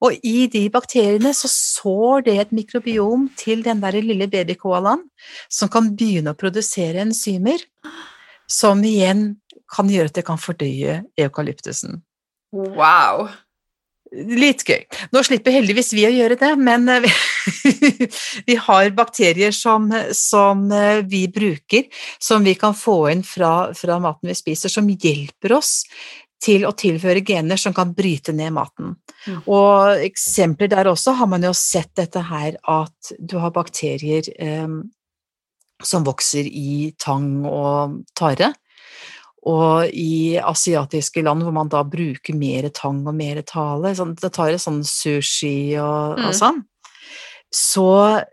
Og 0.00 0.16
i 0.24 0.46
de 0.52 0.62
bakteriene 0.72 1.32
så 1.36 1.50
sår 1.50 2.24
det 2.28 2.36
et 2.40 2.54
mikrobiom 2.56 3.28
til 3.38 3.64
den 3.66 3.82
der 3.82 4.00
lille 4.00 4.30
babykoalaen, 4.32 5.04
som 5.52 5.72
kan 5.72 5.92
begynne 5.96 6.32
å 6.32 6.40
produsere 6.40 7.04
enzymer, 7.04 7.60
som 8.50 8.80
igjen 8.84 9.34
kan 9.70 9.90
gjøre 9.92 10.10
at 10.10 10.18
det 10.18 10.26
kan 10.26 10.40
fordøye 10.40 11.02
eukalyptusen. 11.20 12.00
Wow. 12.50 13.28
Litt 14.10 14.64
gøy. 14.66 14.80
Nå 15.14 15.20
slipper 15.22 15.54
heldigvis 15.54 15.92
vi 15.94 16.02
å 16.08 16.10
gjøre 16.10 16.34
det, 16.40 16.48
men 16.58 16.88
eh, 16.90 17.04
vi, 18.48 18.56
har 18.58 18.90
bakterier 18.96 19.54
som, 19.54 19.86
som 20.16 20.64
eh, 20.74 21.04
vi 21.06 21.28
bruker, 21.30 21.86
som 22.18 22.42
vi 22.42 22.56
kan 22.58 22.74
få 22.74 22.96
inn 23.12 23.22
fra, 23.22 23.70
fra 23.78 24.00
maten 24.02 24.32
vi 24.32 24.34
spiser, 24.34 24.72
som 24.72 24.90
hjelper 24.90 25.54
oss 25.60 25.84
til 26.40 26.64
å 26.64 26.72
tilføre 26.76 27.22
gener 27.26 27.60
som 27.60 27.74
kan 27.76 27.92
bryte 27.96 28.32
ned 28.36 28.54
maten. 28.56 28.94
Mm. 29.26 29.42
Og 29.44 30.04
eksempler 30.06 30.70
der 30.72 30.88
også 30.90 31.14
har 31.18 31.28
man 31.28 31.44
jo 31.44 31.52
sett 31.56 31.92
dette 32.00 32.22
her 32.30 32.56
at 32.64 33.12
du 33.18 33.36
har 33.42 33.52
bakterier 33.52 34.24
eh, 34.40 34.80
som 35.84 36.06
vokser 36.06 36.48
i 36.48 36.94
tang 37.00 37.44
og 37.48 38.00
tare. 38.16 38.54
Og 39.48 39.92
i 39.96 40.36
asiatiske 40.36 41.22
land 41.24 41.44
hvor 41.44 41.54
man 41.56 41.70
da 41.72 41.80
bruker 41.88 42.36
mer 42.36 42.68
tang 42.76 43.06
og 43.08 43.16
mer 43.16 43.40
tale, 43.48 43.94
sånn, 43.96 44.16
det 44.20 44.32
tar 44.36 44.52
en 44.52 44.60
sånn 44.60 44.82
sushi 44.84 45.78
og, 45.80 46.18
Mm. 46.18 46.26
og 46.28 46.34
sånn, 46.36 46.60
så 47.52 48.24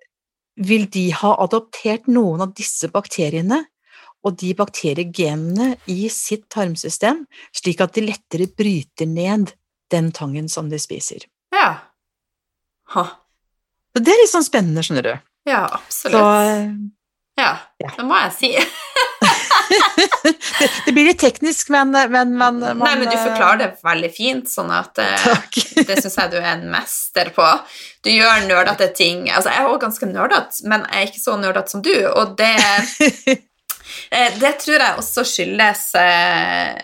vil 0.58 0.88
de 0.92 1.12
ha 1.12 1.36
adoptert 1.44 2.08
noen 2.08 2.42
av 2.42 2.54
disse 2.58 2.90
bakteriene 2.92 3.66
og 4.28 4.36
de 4.42 4.52
bakteriegenene 4.58 5.76
i 5.92 6.10
sitt 6.14 6.48
tarmsystem, 6.54 7.24
slik 7.56 7.82
at 7.84 7.96
de 7.96 8.04
lettere 8.10 8.50
bryter 8.52 9.10
ned 9.10 9.54
den 9.92 10.12
tangen 10.16 10.52
som 10.52 10.72
de 10.72 10.80
spiser. 10.82 11.24
Ja. 11.56 11.70
Ha. 12.96 13.06
Så 13.96 14.04
det 14.04 14.14
er 14.14 14.22
litt 14.22 14.34
sånn 14.34 14.46
spennende, 14.46 14.84
skjønner 14.84 15.08
du. 15.08 15.14
Ja, 15.48 15.64
Så 15.88 16.12
absolutt. 16.12 16.94
Ja, 17.38 17.52
ja. 17.80 17.92
det 17.96 18.04
må 18.04 18.18
jeg 18.26 18.36
si. 18.36 18.52
det, 20.60 20.70
det 20.86 20.92
blir 20.92 21.08
litt 21.10 21.20
teknisk, 21.20 21.70
men, 21.74 21.92
men, 21.92 22.34
men, 22.38 22.60
Nei, 22.60 22.94
men 23.00 23.10
du 23.10 23.16
forklarer 23.16 23.62
det 23.62 23.70
veldig 23.86 24.10
fint, 24.14 24.50
sånn 24.50 24.72
at 24.74 25.00
eh, 25.02 25.28
det 25.88 26.00
syns 26.02 26.18
jeg 26.20 26.34
du 26.34 26.38
er 26.40 26.50
en 26.54 26.68
mester 26.72 27.32
på. 27.36 27.48
Du 28.06 28.12
gjør 28.14 28.46
nerdete 28.48 28.90
ting. 28.96 29.28
Altså, 29.32 29.52
jeg 29.54 29.64
er 29.64 29.70
også 29.70 29.84
ganske 29.88 30.12
nerdete, 30.12 30.64
men 30.70 30.86
jeg 30.88 31.04
er 31.04 31.12
ikke 31.12 31.24
så 31.24 31.38
nerdete 31.42 31.76
som 31.76 31.84
du, 31.86 31.96
og 32.14 32.38
det 32.40 32.54
eh, 32.56 33.46
Det 34.12 34.54
tror 34.64 34.80
jeg 34.80 35.00
også 35.02 35.24
skyldes 35.28 35.82
eh, 36.00 36.78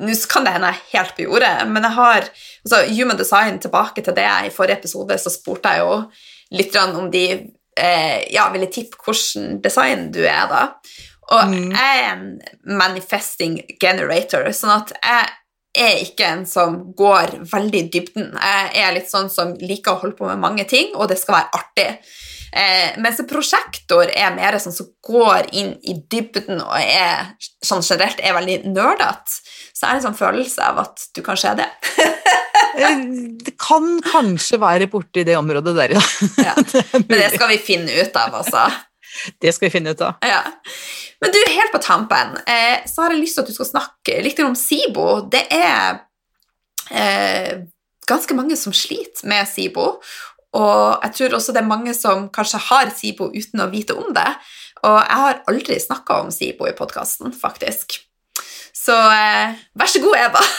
Nå 0.00 0.14
kan 0.30 0.46
det 0.46 0.52
hende 0.54 0.70
jeg 0.70 0.80
er 0.80 0.98
helt 0.98 1.16
på 1.16 1.24
jordet, 1.26 1.54
men 1.68 1.84
jeg 1.84 1.92
har 1.96 2.20
altså, 2.28 2.78
Human 2.94 3.18
design 3.18 3.58
tilbake 3.60 4.04
til 4.04 4.14
det 4.16 4.24
jeg 4.24 4.46
i 4.48 4.52
forrige 4.54 4.78
episode, 4.78 5.18
så 5.20 5.32
spurte 5.34 5.72
jeg 5.74 5.82
jo 5.82 5.96
litt 6.56 6.76
om 6.80 7.10
de 7.12 7.24
eh, 7.76 8.22
ja, 8.32 8.46
ville 8.54 8.70
tippe 8.72 8.96
hvordan 9.04 9.58
design 9.64 10.08
du 10.14 10.22
er, 10.24 10.46
da. 10.50 10.62
Og 11.30 11.52
Mm. 11.52 11.70
jeg 11.70 12.00
er 12.00 12.08
en 12.12 12.40
manifesting 12.78 13.60
generator, 13.80 14.48
sånn 14.56 14.72
at 14.74 14.94
jeg 15.04 15.28
er 15.78 16.00
ikke 16.02 16.26
en 16.26 16.46
som 16.46 16.80
går 16.98 17.36
veldig 17.52 17.82
i 17.84 17.90
dybden. 17.92 18.32
Jeg 18.34 18.82
er 18.82 18.96
litt 18.96 19.10
sånn 19.10 19.30
som 19.30 19.52
liker 19.60 19.92
å 19.94 20.00
holde 20.00 20.16
på 20.18 20.26
med 20.26 20.40
mange 20.42 20.64
ting, 20.66 20.94
og 20.96 21.08
det 21.08 21.18
skal 21.20 21.36
være 21.36 21.60
artig. 21.60 21.90
Eh, 22.52 22.96
mens 22.98 23.20
prosjektor 23.30 24.10
er 24.10 24.32
mer 24.34 24.56
sånn 24.58 24.74
som 24.74 24.88
går 25.06 25.50
inn 25.54 25.72
i 25.86 25.94
dybden 26.10 26.58
og 26.64 26.74
er 26.80 27.30
sånn 27.62 27.84
generelt 27.86 28.18
er 28.24 28.34
veldig 28.34 28.56
nerdete. 28.74 29.38
Så 29.70 29.86
er 29.86 29.94
det 29.94 30.00
en 30.00 30.06
sånn 30.08 30.18
følelse 30.18 30.64
av 30.66 30.80
at 30.82 31.06
du 31.14 31.22
kanskje 31.26 31.54
er 31.54 31.62
det. 31.64 31.70
Eh, 32.80 33.00
Det 33.44 33.56
kan 33.60 33.96
kanskje 34.04 34.56
være 34.62 34.86
borti 34.88 35.24
det 35.26 35.34
området 35.36 35.72
der, 35.76 35.94
ja. 35.96 36.02
Ja. 36.38 36.52
Men 37.08 37.16
det 37.18 37.32
skal 37.34 37.50
vi 37.50 37.56
finne 37.58 37.90
ut 37.98 38.14
av, 38.16 38.36
altså. 38.38 38.62
Det 39.42 39.50
skal 39.52 39.66
vi 39.66 39.72
finne 39.74 39.90
ut 39.92 40.04
av. 40.06 40.20
Ja. 40.24 40.38
Men 41.20 41.34
du, 41.34 41.40
helt 41.50 41.74
på 41.74 41.80
tampen, 41.82 42.38
eh, 42.46 42.86
så 42.88 43.02
har 43.02 43.12
jeg 43.12 43.24
lyst 43.24 43.36
til 43.36 43.42
at 43.44 43.50
du 43.50 43.56
skal 43.56 43.68
snakke 43.72 44.20
litt 44.24 44.38
om 44.44 44.54
SIBO. 44.56 45.08
Det 45.34 45.42
er 45.52 45.98
eh, 46.94 47.66
ganske 48.08 48.38
mange 48.38 48.56
som 48.60 48.72
sliter 48.76 49.26
med 49.28 49.50
SIBO, 49.50 49.96
og 50.56 51.04
jeg 51.04 51.14
tror 51.16 51.36
også 51.38 51.54
det 51.54 51.62
er 51.62 51.70
mange 51.70 51.94
som 51.94 52.28
kanskje 52.34 52.62
har 52.70 52.90
SIBO 52.94 53.30
uten 53.30 53.62
å 53.62 53.70
vite 53.70 53.94
om 53.94 54.10
det. 54.16 54.28
Og 54.82 54.96
jeg 54.98 55.22
har 55.24 55.42
aldri 55.50 55.78
snakka 55.78 56.22
om 56.24 56.32
SIBO 56.34 56.66
i 56.66 56.76
podkasten, 56.76 57.34
faktisk. 57.36 58.00
Så 58.80 58.94
eh, 58.96 59.58
vær 59.76 59.90
så 59.92 60.00
god, 60.00 60.16
Eva. 60.16 60.40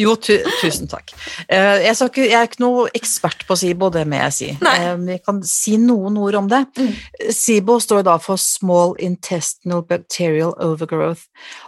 Jo, 0.00 0.14
tu, 0.20 0.32
tusen 0.60 0.88
takk. 0.90 1.12
Eh, 1.48 1.84
Jeg, 1.86 1.94
ikke, 1.94 2.24
jeg 2.26 2.36
er 2.38 2.48
ikke 2.48 2.62
noe 2.62 2.88
ekspert 2.96 3.44
på 3.48 3.56
SIBO, 3.58 3.88
det 3.94 4.02
må 4.10 4.18
jeg 4.20 4.34
si. 4.36 4.48
vi 4.58 4.66
Eh, 4.70 5.04
Jeg 5.14 5.22
kan 5.26 5.40
si 5.46 5.76
noen 5.80 6.18
ord 6.20 6.38
om 6.42 6.48
det. 6.50 6.64
Mm. 6.78 6.90
SIBO 7.34 7.78
står 7.82 8.02
da 8.08 8.16
for 8.22 8.40
Small 8.40 8.96
Intestinal 8.98 9.84
Bacterial 9.86 10.52
Overgrowth, 10.58 11.22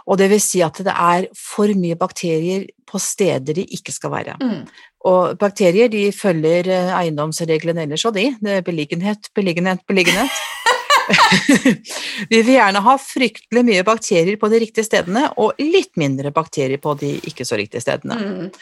og 0.07 0.19
det 0.21 0.29
vil 0.33 0.41
si 0.43 0.61
at 0.65 0.77
det 0.83 0.93
er 0.93 1.27
for 1.37 1.71
mye 1.79 1.95
bakterier 1.99 2.67
på 2.89 2.99
steder 3.01 3.55
de 3.57 3.65
ikke 3.77 3.91
skal 3.95 4.11
være. 4.13 4.35
Mm. 4.43 4.65
Og 5.09 5.37
bakterier 5.39 5.89
de 5.91 6.09
følger 6.15 6.67
eh, 6.71 6.91
eiendomsreglene 6.99 7.87
ellers 7.87 8.05
og 8.05 8.15
de. 8.19 8.29
Det 8.43 8.59
er 8.59 8.67
beliggenhet, 8.67 9.31
beliggenhet, 9.35 9.79
beliggenhet. 9.87 10.29
Vi 12.31 12.41
vil 12.41 12.53
gjerne 12.55 12.83
ha 12.85 12.97
fryktelig 13.01 13.65
mye 13.67 13.87
bakterier 13.87 14.37
på 14.39 14.49
de 14.51 14.61
riktige 14.63 14.87
stedene, 14.87 15.27
og 15.41 15.59
litt 15.61 15.93
mindre 15.99 16.33
bakterier 16.35 16.81
på 16.81 16.95
de 16.99 17.15
ikke 17.29 17.47
så 17.47 17.59
riktige 17.59 17.83
stedene. 17.83 18.19
Mm. 18.19 18.53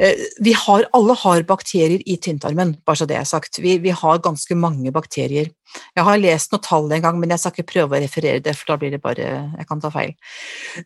Eh, 0.00 0.14
vi 0.40 0.52
har, 0.56 0.86
alle 0.96 1.14
har 1.22 1.42
bakterier 1.48 2.00
i 2.08 2.16
tynntarmen, 2.16 2.76
bare 2.86 3.02
så 3.02 3.08
det 3.08 3.18
er 3.18 3.26
sagt. 3.28 3.58
Vi, 3.60 3.76
vi, 3.82 3.92
har 3.92 4.22
ganske 4.24 4.56
mange 4.56 4.92
bakterier. 4.94 5.50
Jeg 5.96 6.06
har 6.06 6.22
lest 6.22 6.54
noen 6.54 6.64
tall 6.64 6.88
en 6.94 7.04
gang, 7.04 7.18
men 7.20 7.34
jeg 7.34 7.42
skal 7.42 7.54
ikke 7.54 7.72
prøve 7.74 7.98
å 7.98 8.02
referere 8.02 8.44
det, 8.44 8.56
for 8.56 8.72
da 8.72 8.78
blir 8.80 8.94
det 8.94 9.02
bare 9.04 9.28
Jeg 9.58 9.68
kan 9.68 9.82
ta 9.82 9.90
feil. 9.92 10.14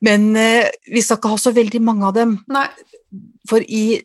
Men 0.05 0.33
uh, 0.35 0.67
vi 0.91 1.05
skal 1.05 1.21
ikke 1.21 1.31
ha 1.31 1.39
så 1.41 1.55
veldig 1.55 1.83
mange 1.85 2.11
av 2.11 2.19
dem. 2.19 2.37
Nei. 2.53 2.67
For 3.49 3.63
i 3.63 4.03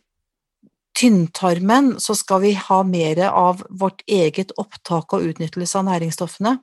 tynntarmen 0.99 1.93
så 2.01 2.13
skal 2.17 2.41
vi 2.43 2.51
ha 2.59 2.79
mer 2.83 3.21
av 3.29 3.61
vårt 3.69 4.01
eget 4.09 4.51
opptak 4.59 5.13
og 5.15 5.23
utnyttelse 5.29 5.77
av 5.79 5.85
næringsstoffene. 5.87 6.55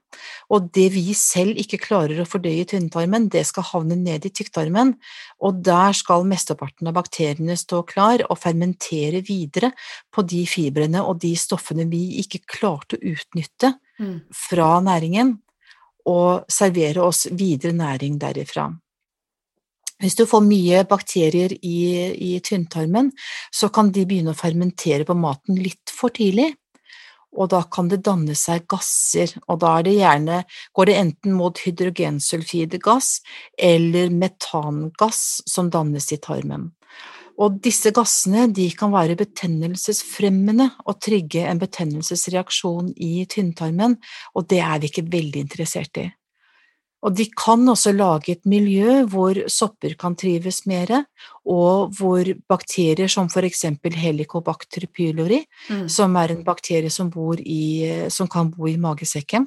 Og 0.53 0.69
det 0.77 0.91
vi 0.93 1.05
selv 1.17 1.57
ikke 1.61 1.81
klarer 1.81 2.21
å 2.21 2.29
fordøye 2.29 2.65
i 2.65 2.69
tynntarmen, 2.69 3.31
det 3.33 3.47
skal 3.49 3.67
havne 3.71 3.97
ned 3.97 4.29
i 4.29 4.33
tykktarmen, 4.37 4.95
og 5.41 5.63
der 5.65 5.97
skal 5.97 6.29
mesteparten 6.29 6.91
av 6.91 6.99
bakteriene 6.99 7.57
stå 7.57 7.83
klar 7.89 8.27
og 8.29 8.41
fermentere 8.43 9.23
videre 9.25 9.73
på 10.13 10.27
de 10.29 10.45
fibrene 10.51 11.05
og 11.05 11.23
de 11.25 11.33
stoffene 11.41 11.89
vi 11.89 12.21
ikke 12.25 12.45
klarte 12.59 13.01
å 13.01 13.15
utnytte 13.15 13.73
mm. 14.01 14.17
fra 14.49 14.77
næringen, 14.85 15.39
og 16.07 16.45
servere 16.53 17.03
oss 17.03 17.25
videre 17.35 17.75
næring 17.75 18.21
derifra. 18.23 18.69
Hvis 20.03 20.17
du 20.19 20.27
får 20.29 20.45
mye 20.45 20.83
bakterier 20.89 21.55
i, 21.65 21.79
i 22.13 22.37
tynntarmen, 22.45 23.09
så 23.55 23.71
kan 23.73 23.93
de 23.95 24.05
begynne 24.09 24.35
å 24.35 24.39
fermentere 24.39 25.07
på 25.09 25.17
maten 25.17 25.57
litt 25.57 25.93
for 25.93 26.13
tidlig, 26.13 26.51
og 27.37 27.51
da 27.53 27.63
kan 27.73 27.89
det 27.91 28.03
danne 28.05 28.37
seg 28.39 28.65
gasser, 28.71 29.33
og 29.49 29.61
da 29.65 29.77
det 29.85 29.97
gjerne, 29.99 30.43
går 30.77 30.89
det 30.89 30.97
enten 31.01 31.37
mot 31.37 31.61
hydrogensulfidgass 31.61 33.11
eller 33.69 34.13
metangass 34.13 35.43
som 35.49 35.71
dannes 35.73 36.09
i 36.13 36.21
tarmen. 36.23 36.71
Og 37.37 37.59
disse 37.61 37.93
gassene 37.93 38.49
kan 38.79 38.95
være 38.95 39.19
betennelsesfremmende 39.21 40.71
og 40.87 41.01
trigge 41.05 41.45
en 41.45 41.61
betennelsesreaksjon 41.61 42.95
i 42.97 43.27
tynntarmen, 43.29 43.99
og 44.33 44.49
det 44.49 44.63
er 44.65 44.81
vi 44.81 44.89
ikke 44.89 45.09
veldig 45.13 45.45
interessert 45.45 46.01
i. 46.01 46.07
Og 47.07 47.15
de 47.15 47.29
kan 47.39 47.63
også 47.71 47.93
lage 47.95 48.35
et 48.35 48.49
miljø 48.51 49.05
hvor 49.07 49.39
sopper 49.53 49.95
kan 49.99 50.17
trives 50.19 50.65
mer, 50.67 51.05
og 51.47 51.95
hvor 51.95 52.27
bakterier 52.51 53.11
som 53.13 53.31
for 53.31 53.47
eksempel 53.47 53.95
Helicobacter 53.95 54.89
pylori, 54.91 55.45
mm. 55.71 55.87
som 55.93 56.19
er 56.19 56.35
en 56.35 56.43
bakterie 56.47 56.91
som, 56.91 57.13
i, 57.39 57.63
som, 58.11 58.27
kan 58.27 58.51
bo 58.51 58.67
i 58.67 58.75
magesekken, 58.81 59.47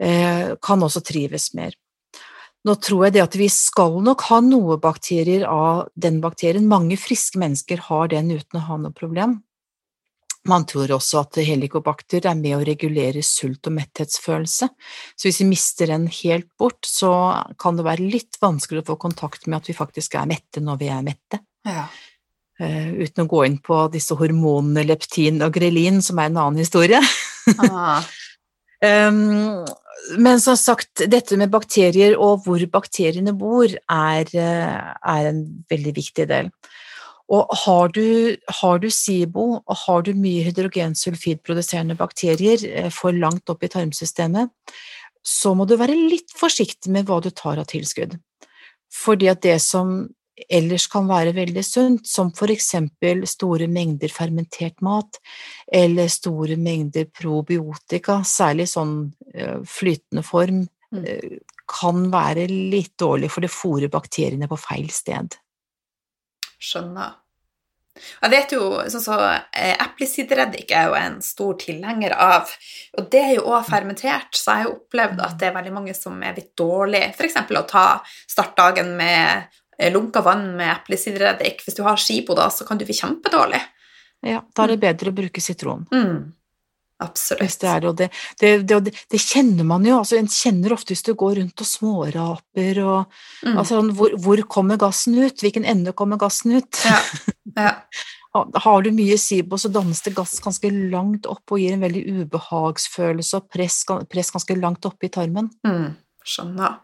eh, 0.00 0.56
kan 0.64 0.88
også 0.88 1.04
trives 1.04 1.52
mer. 1.58 1.76
Nå 2.64 2.76
tror 2.78 3.08
jeg 3.08 3.18
det 3.18 3.24
at 3.24 3.36
vi 3.36 3.50
skal 3.52 3.98
nok 4.06 4.22
ha 4.30 4.40
noe 4.46 4.78
bakterier 4.80 5.44
av 5.50 5.88
den 5.98 6.20
bakterien. 6.22 6.68
Mange 6.70 6.96
friske 6.96 7.40
mennesker 7.42 7.82
har 7.90 8.12
den 8.14 8.30
uten 8.32 8.60
å 8.60 8.66
ha 8.68 8.78
noe 8.78 8.94
problem. 8.96 9.40
Man 10.50 10.64
tror 10.66 10.90
også 10.96 11.20
at 11.22 11.38
helikobakter 11.46 12.24
er 12.26 12.38
med 12.38 12.56
å 12.56 12.64
regulere 12.66 13.22
sult- 13.22 13.68
og 13.70 13.76
metthetsfølelse, 13.76 14.68
så 15.14 15.28
hvis 15.28 15.38
vi 15.44 15.50
mister 15.52 15.92
den 15.92 16.08
helt 16.10 16.48
bort, 16.58 16.80
så 16.88 17.12
kan 17.62 17.78
det 17.78 17.86
være 17.86 18.08
litt 18.10 18.40
vanskelig 18.42 18.82
å 18.82 18.88
få 18.90 18.96
kontakt 19.04 19.46
med 19.46 19.60
at 19.60 19.70
vi 19.70 19.76
faktisk 19.78 20.16
er 20.18 20.26
mette 20.30 20.62
når 20.64 20.80
vi 20.80 20.88
er 20.90 21.04
mette. 21.06 21.42
Ja. 21.68 21.86
Uh, 22.62 22.90
uten 23.06 23.24
å 23.24 23.30
gå 23.30 23.44
inn 23.46 23.60
på 23.62 23.84
disse 23.94 24.18
hormonene 24.18 24.84
leptin 24.86 25.40
og 25.46 25.54
grelin, 25.54 26.02
som 26.02 26.18
er 26.18 26.32
en 26.32 26.42
annen 26.42 26.62
historie. 26.62 26.98
Ah. 27.62 28.02
um, 29.06 29.62
men 30.18 30.40
som 30.42 30.56
sagt, 30.58 31.04
dette 31.10 31.38
med 31.38 31.52
bakterier 31.52 32.16
og 32.18 32.46
hvor 32.46 32.62
bakteriene 32.70 33.34
bor, 33.38 33.70
er, 33.70 34.26
eh, 34.34 34.94
er 35.14 35.28
en 35.30 35.42
veldig 35.70 35.94
viktig 35.94 36.26
del. 36.30 36.50
Og 37.32 37.52
har 37.64 37.92
du, 37.96 38.36
har 38.60 38.80
du 38.82 38.88
SIBO 38.92 39.44
og 39.60 39.76
har 39.86 40.02
du 40.04 40.12
mye 40.18 40.44
hydrogensulfidproduserende 40.48 41.96
bakterier 41.96 42.64
eh, 42.68 42.90
for 42.92 43.16
langt 43.16 43.48
opp 43.52 43.64
i 43.64 43.70
tarmsystemet, 43.72 44.52
så 45.22 45.54
må 45.54 45.64
du 45.68 45.78
være 45.80 45.96
litt 45.96 46.34
forsiktig 46.36 46.90
med 46.92 47.06
hva 47.08 47.20
du 47.22 47.30
tar 47.30 47.60
av 47.62 47.70
tilskudd. 47.70 48.18
Fordi 48.92 49.30
at 49.32 49.40
det 49.46 49.56
som 49.64 50.02
ellers 50.50 50.88
kan 50.90 51.06
være 51.08 51.34
veldig 51.36 51.62
sunt, 51.64 52.08
som 52.08 52.32
for 52.36 52.52
eksempel 52.52 53.24
store 53.28 53.68
mengder 53.70 54.12
fermentert 54.12 54.80
mat 54.84 55.20
eller 55.72 56.10
store 56.12 56.58
mengder 56.60 57.08
probiotika, 57.14 58.20
særlig 58.26 58.68
sånn 58.72 58.96
eh, 59.34 59.60
flytende 59.64 60.26
form, 60.26 60.64
mm. 60.92 61.02
Eh, 61.06 61.40
kan 61.72 62.02
være 62.12 62.44
litt 62.50 62.98
dårlig, 63.00 63.30
for 63.32 63.40
det 63.40 63.48
fôrer 63.48 63.88
bakteriene 63.88 64.48
på 64.50 64.58
feil 64.60 64.90
sted. 64.92 65.38
Skjønner. 66.60 67.21
Jeg 67.94 68.32
vet 68.32 68.52
jo, 68.54 68.66
sånn 68.88 69.04
så 69.04 69.16
eh, 69.28 69.74
Eplesidereddik 69.76 70.70
er 70.72 70.88
jo 70.88 70.96
en 70.96 71.18
stor 71.24 71.58
tilhenger 71.60 72.14
av, 72.16 72.50
og 72.98 73.10
det 73.12 73.20
er 73.20 73.34
jo 73.36 73.48
òg 73.52 73.66
fermentert, 73.68 74.32
så 74.36 74.54
jeg 74.54 74.62
har 74.62 74.70
jo 74.70 74.76
opplevd 74.78 75.20
at 75.26 75.36
det 75.40 75.50
er 75.50 75.56
veldig 75.58 75.74
mange 75.76 75.96
som 75.96 76.16
er 76.24 76.38
litt 76.38 76.54
dårlige, 76.58 77.12
f.eks. 77.12 77.36
å 77.52 77.66
ta 77.68 77.86
startdagen 78.30 78.94
med 78.96 79.60
lunka 79.92 80.22
vann 80.24 80.52
med 80.56 80.70
eplesidereddik. 80.70 81.62
Hvis 81.64 81.76
du 81.76 81.82
har 81.86 82.00
skibo 82.00 82.36
da, 82.38 82.48
så 82.52 82.66
kan 82.68 82.78
du 82.78 82.84
bli 82.86 82.96
kjempedårlig. 82.96 83.60
Ja, 84.22 84.42
da 84.54 84.64
er 84.64 84.74
det 84.74 84.82
bedre 84.82 85.10
å 85.10 85.16
bruke 85.16 85.42
sitron. 85.42 85.86
Mm. 85.92 86.32
Absolutt. 87.02 87.60
Det, 87.60 87.68
er, 87.68 87.86
det, 87.98 88.08
det, 88.40 88.78
det, 88.86 88.94
det, 89.10 89.20
kjenner 89.20 89.66
man 89.66 89.84
jo. 89.86 89.98
Altså, 90.00 90.16
en 90.18 90.30
kjenner 90.30 90.74
ofte 90.76 90.94
hvis 90.94 91.04
du 91.06 91.12
går 91.18 91.40
rundt 91.40 91.64
og 91.64 91.68
småraper 91.68 92.80
og 92.84 92.98
mm. 93.42 93.56
altså, 93.56 93.82
hvor, 93.98 94.16
hvor, 94.22 94.42
kommer 94.56 94.80
gassen 94.80 95.18
ut? 95.18 95.42
Hvilken 95.42 95.66
ende 95.68 95.94
kommer 95.96 96.20
gassen 96.20 96.58
ut? 96.58 96.82
Ja. 96.86 96.98
Ja. 97.56 97.76
Har 98.32 98.80
du 98.80 98.88
mye 98.96 99.18
SIBO, 99.20 99.58
så 99.60 99.68
dannes 99.68 99.98
det 100.06 100.14
gass 100.16 100.38
ganske 100.40 100.70
langt 100.72 101.26
opp 101.28 101.52
og 101.52 101.60
gir 101.60 101.74
en 101.74 101.82
veldig 101.84 102.22
ubehagsfølelse 102.22 103.42
og 103.42 103.50
press, 103.52 103.82
press 104.08 104.32
ganske 104.32 104.56
langt 104.56 104.88
oppe 104.88 105.10
i 105.10 105.12
tarmen. 105.12 105.50
Mm. 105.68 105.90
Skjønner. 106.24 106.78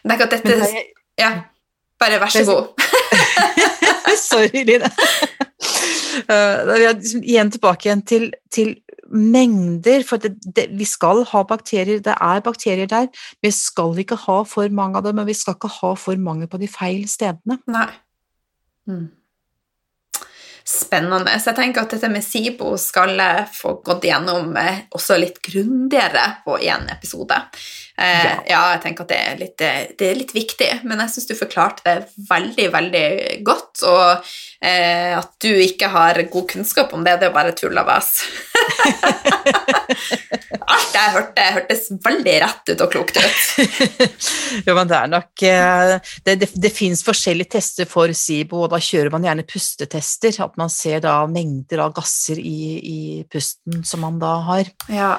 Men 0.00 0.14
det 0.14 0.16
ikke 0.16 0.28
at 0.30 0.38
dette 0.38 0.70
er, 0.70 0.88
Ja, 1.20 1.30
bare 2.00 2.22
vær 2.22 2.32
så 2.32 2.46
god. 2.48 2.86
Sorry, 4.30 4.64
Line. 4.64 4.88
Uh, 6.16 6.72
liksom 6.96 7.20
igjen 7.22 7.50
tilbake 7.52 7.86
igjen 7.86 8.00
til, 8.08 8.22
til 8.50 8.70
mengder, 9.10 10.02
for 10.06 10.22
det, 10.22 10.34
det, 10.56 10.68
vi 10.78 10.86
skal 10.88 11.24
ha 11.30 11.42
bakterier, 11.48 12.00
det 12.04 12.16
er 12.16 12.42
bakterier 12.44 12.88
der. 12.90 13.10
Vi 13.42 13.52
skal 13.54 13.98
ikke 14.02 14.18
ha 14.26 14.40
for 14.48 14.72
mange 14.74 15.00
av 15.00 15.06
dem, 15.06 15.20
men 15.20 15.28
vi 15.28 15.36
skal 15.36 15.56
ikke 15.58 15.72
ha 15.80 15.92
for 16.00 16.18
mange 16.20 16.48
på 16.50 16.60
de 16.62 16.70
feil 16.70 17.06
stedene. 17.10 17.60
Nei. 17.70 17.88
Mm. 18.90 19.06
Spennende. 20.66 21.30
Så 21.38 21.52
jeg 21.52 21.60
tenker 21.60 21.84
at 21.84 21.92
dette 21.94 22.10
med 22.10 22.24
SIBO 22.26 22.72
skal 22.80 23.20
få 23.54 23.76
gått 23.86 24.08
gjennom 24.08 24.50
eh, 24.58 24.86
også 24.98 25.18
litt 25.22 25.38
grundigere 25.44 26.24
på 26.42 26.58
én 26.58 26.88
episode. 26.90 27.38
Eh, 27.98 28.24
ja. 28.24 28.32
ja. 28.44 28.62
jeg 28.74 28.82
tenker 28.84 29.06
at 29.06 29.12
det 29.12 29.18
er, 29.18 29.36
litt, 29.40 29.62
det 29.96 30.08
er 30.10 30.18
litt 30.18 30.34
viktig, 30.36 30.68
men 30.84 31.00
jeg 31.00 31.14
syns 31.14 31.28
du 31.30 31.34
forklarte 31.38 31.84
det 31.86 32.26
veldig, 32.28 32.66
veldig 32.74 33.06
godt. 33.46 33.84
Og 33.88 34.08
eh, 34.60 35.14
at 35.16 35.32
du 35.42 35.48
ikke 35.48 35.88
har 35.94 36.20
god 36.32 36.48
kunnskap 36.52 36.92
om 36.96 37.06
det, 37.06 37.16
det 37.22 37.30
er 37.30 37.36
bare 37.36 37.54
tull 37.56 37.76
og 37.80 37.88
vas. 37.88 38.10
Alt 40.66 40.96
jeg 40.96 41.12
hørte, 41.14 41.44
hørtes 41.56 41.86
veldig 42.04 42.34
rett 42.42 42.72
ut 42.72 42.82
og 42.84 42.90
klokt 42.92 43.20
ut. 43.20 43.40
jo, 44.66 44.74
men 44.74 44.90
det 44.90 44.98
er 44.98 45.12
nok 45.12 45.44
eh, 45.46 45.92
Det, 46.26 46.34
det, 46.42 46.50
det 46.66 46.72
fins 46.74 47.04
forskjellige 47.06 47.54
tester 47.56 47.88
for 47.88 48.12
SIBO, 48.12 48.64
og 48.66 48.74
da 48.74 48.80
kjører 48.82 49.14
man 49.14 49.24
gjerne 49.24 49.46
pustetester. 49.48 50.36
At 50.44 50.58
man 50.60 50.72
ser 50.72 51.00
da 51.04 51.22
mengder 51.30 51.86
av 51.86 51.96
gasser 51.96 52.40
i, 52.42 52.60
i 52.76 53.00
pusten 53.30 53.80
som 53.86 54.04
man 54.04 54.20
da 54.20 54.34
har. 54.50 54.68
Ja. 54.92 55.14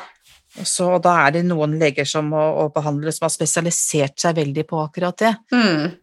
Så 0.66 0.90
da 1.04 1.14
er 1.26 1.38
det 1.38 1.46
noen 1.46 1.76
leger 1.82 2.08
som, 2.08 2.32
må, 2.34 2.42
og 2.64 2.74
behandlere 2.76 3.14
som 3.14 3.28
har 3.28 3.34
spesialisert 3.34 4.18
seg 4.22 4.38
veldig 4.40 4.66
på 4.70 4.82
akkurat 4.82 5.18
det. 5.22 5.34
Mm. 5.54 5.96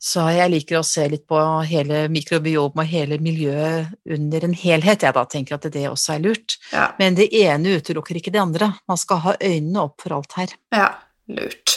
Så 0.00 0.22
jeg 0.32 0.48
liker 0.48 0.78
å 0.78 0.86
se 0.86 1.04
litt 1.12 1.26
på 1.28 1.38
hele 1.68 2.06
mikrobiom 2.08 2.72
og 2.72 2.88
hele 2.88 3.18
miljøet 3.20 3.90
under 4.08 4.46
en 4.46 4.56
helhet. 4.56 5.04
Jeg 5.04 5.16
da 5.16 5.24
tenker 5.28 5.58
at 5.58 5.68
det 5.74 5.84
også 5.90 6.14
er 6.14 6.22
lurt. 6.24 6.56
Ja. 6.72 6.86
Men 6.96 7.18
det 7.18 7.28
ene 7.36 7.76
utelukker 7.76 8.16
ikke 8.16 8.32
det 8.32 8.40
andre. 8.40 8.72
Man 8.88 9.00
skal 9.00 9.20
ha 9.26 9.36
øynene 9.36 9.84
opp 9.84 10.00
for 10.00 10.16
alt 10.16 10.38
her. 10.40 10.56
Ja, 10.72 10.88
lurt. 11.28 11.76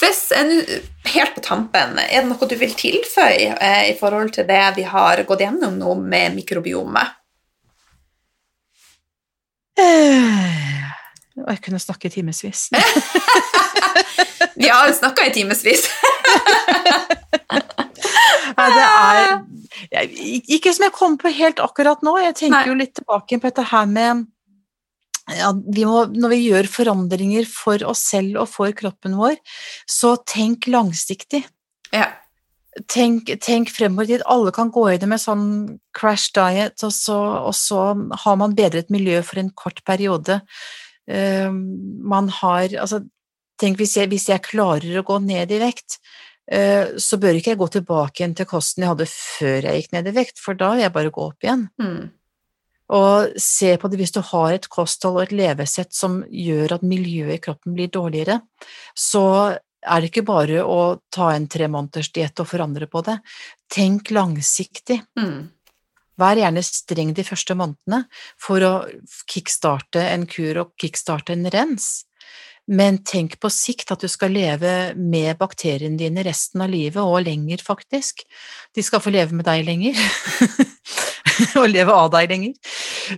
Hvis, 0.00 0.24
helt 1.12 1.34
på 1.36 1.44
tampen, 1.44 1.94
er 2.02 2.24
det 2.24 2.26
noe 2.26 2.50
du 2.50 2.56
vil 2.58 2.74
tilføye 2.74 3.54
eh, 3.54 3.82
i 3.92 3.96
forhold 3.98 4.34
til 4.34 4.48
det 4.48 4.62
vi 4.80 4.88
har 4.90 5.22
gått 5.28 5.44
gjennom 5.44 5.78
nå 5.78 5.94
med 6.00 6.40
mikrobiomet? 6.40 7.18
Eh, 9.78 10.90
jeg 11.46 11.62
kunne 11.64 11.80
snakke 11.82 12.08
i 12.08 12.14
timevis. 12.14 12.68
vi 14.60 14.68
har 14.68 14.92
snakka 14.96 15.28
i 15.28 15.32
timevis. 15.34 15.86
det 18.70 18.84
er 18.86 20.10
Ikke 20.52 20.72
som 20.74 20.86
jeg 20.86 20.94
kommer 20.96 21.20
på 21.22 21.32
helt 21.34 21.62
akkurat 21.62 22.02
nå. 22.06 22.16
Jeg 22.24 22.36
tenker 22.42 22.58
Nei. 22.58 22.68
jo 22.68 22.78
litt 22.78 22.94
tilbake 22.98 23.40
på 23.40 23.50
dette 23.50 23.66
her 23.70 23.88
med 23.90 24.26
ja, 25.30 25.50
vi 25.52 25.84
må, 25.86 26.04
når 26.10 26.32
vi 26.32 26.40
gjør 26.48 26.68
forandringer 26.70 27.46
for 27.46 27.82
oss 27.86 28.02
selv 28.10 28.40
og 28.42 28.48
for 28.50 28.74
kroppen 28.76 29.14
vår, 29.18 29.36
så 29.86 30.16
tenk 30.26 30.66
langsiktig. 30.70 31.44
Ja. 31.94 32.08
tenk, 32.90 33.30
tenk 33.42 33.70
fremover 33.74 34.08
dit. 34.08 34.22
Alle 34.30 34.52
kan 34.54 34.70
gå 34.74 34.86
i 34.92 34.98
det 34.98 35.08
med 35.10 35.22
sånn 35.22 35.46
crash 35.96 36.32
diet, 36.36 36.82
og 36.86 36.94
så, 36.94 37.18
og 37.50 37.54
så 37.58 37.92
har 38.24 38.38
man 38.40 38.56
bedret 38.58 38.90
miljø 38.94 39.22
for 39.26 39.42
en 39.42 39.50
kort 39.54 39.82
periode. 39.86 40.40
Uh, 41.10 41.50
man 41.50 42.28
har 42.40 42.76
Altså, 42.78 43.02
tenk 43.60 43.80
hvis 43.80 43.96
jeg, 43.98 44.10
hvis 44.12 44.28
jeg, 44.30 44.44
klarer 44.46 45.00
å 45.00 45.06
gå 45.06 45.18
ned 45.24 45.50
i 45.52 45.60
vekt, 45.62 45.98
uh, 46.52 46.94
så 47.00 47.18
bør 47.20 47.40
ikke 47.40 47.54
jeg 47.54 47.60
gå 47.60 47.68
tilbake 47.76 48.22
igjen 48.22 48.36
til 48.38 48.48
kosten 48.50 48.86
jeg 48.86 48.92
hadde 48.94 49.10
før 49.10 49.68
jeg 49.68 49.82
gikk 49.82 49.92
ned 49.96 50.10
i 50.12 50.16
vekt, 50.22 50.40
for 50.42 50.58
da 50.58 50.74
vil 50.74 50.84
jeg 50.86 50.96
bare 50.96 51.14
gå 51.14 51.28
opp 51.32 51.46
igjen. 51.46 51.68
Mm. 51.82 52.08
Og 52.90 53.34
se 53.38 53.76
på 53.78 53.88
det 53.90 54.00
hvis 54.00 54.14
du 54.14 54.20
har 54.32 54.52
et 54.54 54.66
kosthold 54.70 55.20
og 55.20 55.24
et 55.28 55.34
levesett 55.38 55.94
som 55.94 56.20
gjør 56.26 56.74
at 56.78 56.86
miljøet 56.86 57.36
i 57.36 57.42
kroppen 57.42 57.76
blir 57.76 57.90
dårligere, 57.92 58.40
så 58.98 59.24
er 59.80 60.02
det 60.02 60.10
ikke 60.10 60.26
bare 60.28 60.64
å 60.66 60.98
ta 61.12 61.30
en 61.32 61.46
tre 61.50 61.68
måneders 61.70 62.10
diett 62.12 62.42
og 62.42 62.48
forandre 62.50 62.88
på 62.90 63.02
det. 63.06 63.16
Tenk 63.70 64.10
langsiktig. 64.12 64.98
Mm. 65.18 65.48
Vær 66.20 66.38
gjerne 66.40 66.62
streng 66.64 67.14
de 67.16 67.24
første 67.26 67.56
månedene 67.56 68.04
for 68.40 68.64
å 68.66 68.74
kickstarte 69.30 70.02
en 70.12 70.26
kur 70.30 70.64
og 70.64 70.72
kickstarte 70.80 71.36
en 71.36 71.48
rens. 71.52 72.06
Men 72.70 73.00
tenk 73.06 73.38
på 73.42 73.50
sikt 73.50 73.90
at 73.90 74.02
du 74.04 74.08
skal 74.10 74.34
leve 74.34 74.92
med 74.94 75.38
bakteriene 75.40 75.98
dine 75.98 76.22
resten 76.22 76.62
av 76.62 76.70
livet, 76.70 77.00
og 77.02 77.24
lenger, 77.26 77.64
faktisk. 77.66 78.22
De 78.76 78.84
skal 78.86 79.02
få 79.02 79.10
leve 79.10 79.34
med 79.34 79.48
deg 79.48 79.64
lenger, 79.66 79.98
og 81.60 81.66
leve 81.72 81.96
av 81.96 82.12
deg 82.14 82.30
lenger. 82.30 82.76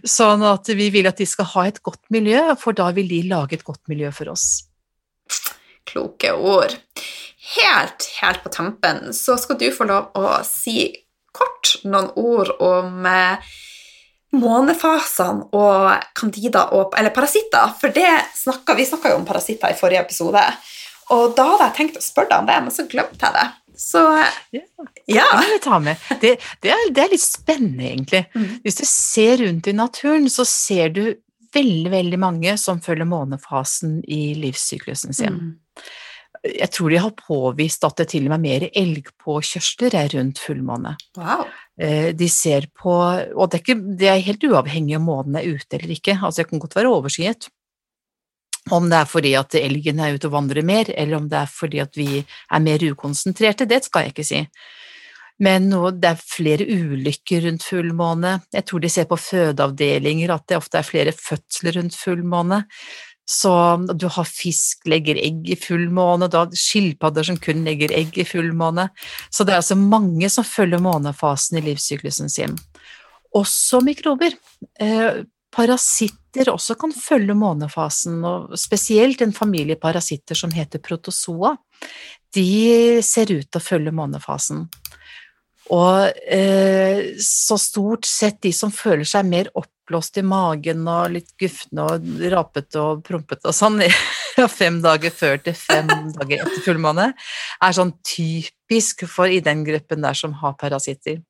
Sånn 0.08 0.46
at 0.48 0.72
vi 0.72 0.88
vil 0.94 1.10
at 1.10 1.20
de 1.20 1.28
skal 1.28 1.50
ha 1.52 1.68
et 1.68 1.82
godt 1.84 2.04
miljø, 2.14 2.46
for 2.60 2.72
da 2.76 2.88
vil 2.96 3.10
de 3.12 3.24
lage 3.28 3.58
et 3.58 3.66
godt 3.66 3.82
miljø 3.92 4.14
for 4.14 4.32
oss 4.32 4.62
kloke 5.92 6.32
ord. 6.32 6.74
Helt, 7.56 8.06
helt 8.20 8.42
på 8.44 8.52
tampen 8.54 9.10
så 9.16 9.36
skal 9.40 9.58
du 9.60 9.68
få 9.74 9.86
lov 9.88 10.12
å 10.18 10.38
si 10.46 10.86
kort 11.32 11.76
noen 11.88 12.10
ord 12.20 12.52
om 12.62 13.06
eh, 13.08 13.52
månefasene 14.36 15.48
og 15.56 16.04
candida 16.18 16.66
og, 16.76 16.94
eller 16.98 17.14
parasitter. 17.14 17.74
For 17.80 17.94
det 17.94 18.10
snakket, 18.38 18.76
vi 18.78 18.88
snakka 18.88 19.12
jo 19.12 19.20
om 19.20 19.26
parasitter 19.28 19.72
i 19.72 19.78
forrige 19.78 20.04
episode. 20.06 20.44
Og 21.12 21.34
da 21.36 21.48
hadde 21.50 21.68
jeg 21.68 21.78
tenkt 21.80 21.98
å 22.00 22.04
spørre 22.04 22.30
deg 22.30 22.44
om 22.44 22.48
det, 22.48 22.60
men 22.64 22.74
så 22.74 22.86
glemte 22.88 23.26
jeg 23.26 23.36
det. 23.36 23.48
Så 23.82 24.00
ja. 24.52 24.62
ja. 25.08 25.26
Det, 25.40 25.96
det, 26.20 26.32
det, 26.60 26.70
er, 26.70 26.88
det, 26.92 27.02
er, 27.02 27.12
litt 27.12 27.24
spennende, 27.24 27.88
egentlig. 27.88 28.24
Mm. 28.36 28.48
Hvis 28.64 28.78
du 28.78 28.84
ser 28.88 29.42
rundt 29.42 29.68
i 29.68 29.76
naturen, 29.76 30.28
så 30.30 30.44
ser 30.48 30.92
du 30.94 31.04
veldig, 31.52 31.90
veldig 31.92 32.20
mange 32.20 32.54
som 32.60 32.80
følger 32.84 33.08
månefasen 33.08 34.00
i 34.08 34.32
livssyklusen 34.40 35.16
sin. 35.16 35.40
Mm. 35.40 35.82
Jeg 36.42 36.70
tror 36.74 36.90
de 36.90 36.98
har 36.98 37.14
påvist 37.14 37.84
at 37.86 38.00
det 38.00 38.08
til 38.10 38.26
og 38.26 38.32
med 38.32 38.38
er 38.40 38.44
mer 38.44 38.64
elgpåkjørsler 38.82 39.94
er 39.94 40.10
rundt 40.16 40.40
fullmåne. 40.42 40.96
Wow. 41.18 41.46
Eh, 41.78 42.10
de 42.18 42.28
ser 42.28 42.66
på 42.74 42.92
Og 42.92 43.50
det 43.50 43.60
er, 43.60 43.62
ikke, 43.62 43.96
det 43.98 44.08
er 44.10 44.24
helt 44.26 44.44
uavhengig 44.50 44.96
om 44.98 45.06
månen 45.08 45.38
er 45.38 45.48
ute 45.54 45.78
eller 45.78 45.94
ikke, 45.94 46.18
altså 46.18 46.42
det 46.42 46.50
kan 46.50 46.62
godt 46.62 46.76
være 46.76 46.90
overskyet. 46.92 47.48
Om 48.70 48.90
det 48.90 48.98
er 48.98 49.08
fordi 49.10 49.32
at 49.34 49.54
elgen 49.58 49.98
er 50.02 50.14
ute 50.14 50.28
og 50.28 50.36
vandrer 50.36 50.62
mer, 50.62 50.90
eller 50.94 51.18
om 51.18 51.26
det 51.30 51.40
er 51.40 51.50
fordi 51.50 51.80
at 51.82 51.96
vi 51.98 52.22
er 52.22 52.62
mer 52.62 52.84
ukonsentrerte, 52.92 53.66
det 53.66 53.82
skal 53.86 54.06
jeg 54.06 54.14
ikke 54.14 54.26
si. 54.26 54.44
Men 55.42 55.66
nå, 55.72 55.80
det 55.98 56.12
er 56.12 56.20
flere 56.20 56.66
ulykker 56.68 57.46
rundt 57.48 57.64
fullmåne. 57.66 58.36
Jeg 58.54 58.66
tror 58.68 58.82
de 58.82 58.90
ser 58.92 59.08
på 59.10 59.18
fødeavdelinger 59.18 60.30
at 60.34 60.44
det 60.50 60.58
ofte 60.60 60.78
er 60.78 60.86
flere 60.86 61.14
fødsler 61.16 61.80
rundt 61.80 61.96
fullmåne. 61.98 62.60
Så 63.28 63.52
du 63.94 64.08
har 64.10 64.26
fisk 64.26 64.86
legger 64.90 65.18
egg 65.20 65.46
i 65.50 65.56
fullmåne, 65.56 66.28
du 66.28 66.36
har 66.40 66.56
skilpadder 66.58 67.28
som 67.28 67.38
kun 67.40 67.62
legger 67.66 67.94
egg 67.94 68.18
i 68.18 68.26
fullmåne. 68.26 68.88
Så 69.30 69.46
det 69.46 69.54
er 69.54 69.62
altså 69.62 69.78
mange 69.78 70.30
som 70.32 70.46
følger 70.46 70.82
månefasen 70.82 71.60
i 71.60 71.64
livssyklusen 71.68 72.32
sin. 72.32 72.56
Også 73.38 73.80
mikrober. 73.84 74.34
Eh, 74.80 75.22
parasitter 75.52 76.50
også 76.52 76.76
kan 76.80 76.94
følge 76.96 77.36
månefasen, 77.36 78.22
og 78.24 78.58
spesielt 78.58 79.22
en 79.22 79.34
familie 79.36 79.76
parasitter 79.80 80.38
som 80.38 80.52
heter 80.52 80.82
protozoa. 80.82 81.54
De 82.32 83.02
ser 83.04 83.32
ut 83.34 83.48
til 83.48 83.60
å 83.60 83.64
følge 83.64 83.92
månefasen. 83.94 84.66
Og 85.70 86.10
eh, 86.26 87.12
så 87.22 87.58
stort 87.60 88.08
sett 88.08 88.40
de 88.42 88.50
som 88.56 88.72
føler 88.74 89.06
seg 89.08 89.28
mer 89.28 89.50
oppblåst 89.54 90.18
i 90.18 90.26
magen 90.26 90.82
og 90.90 91.14
litt 91.14 91.30
gufne 91.40 91.86
og 91.86 92.26
rapete 92.32 92.82
og 92.82 93.04
prompete 93.06 93.50
og 93.50 93.56
sånn 93.56 93.78
fra 94.32 94.48
fem 94.50 94.80
dager 94.82 95.12
før 95.14 95.38
til 95.44 95.54
fem 95.56 95.88
dager 96.16 96.42
etter 96.42 96.64
fullmåne, 96.64 97.10
er 97.62 97.76
sånn 97.76 97.92
typisk 98.06 99.04
for 99.10 99.30
i 99.30 99.42
den 99.44 99.62
gruppen 99.66 100.04
der 100.04 100.16
som 100.18 100.34
har 100.40 100.56
parasitter. 100.60 101.20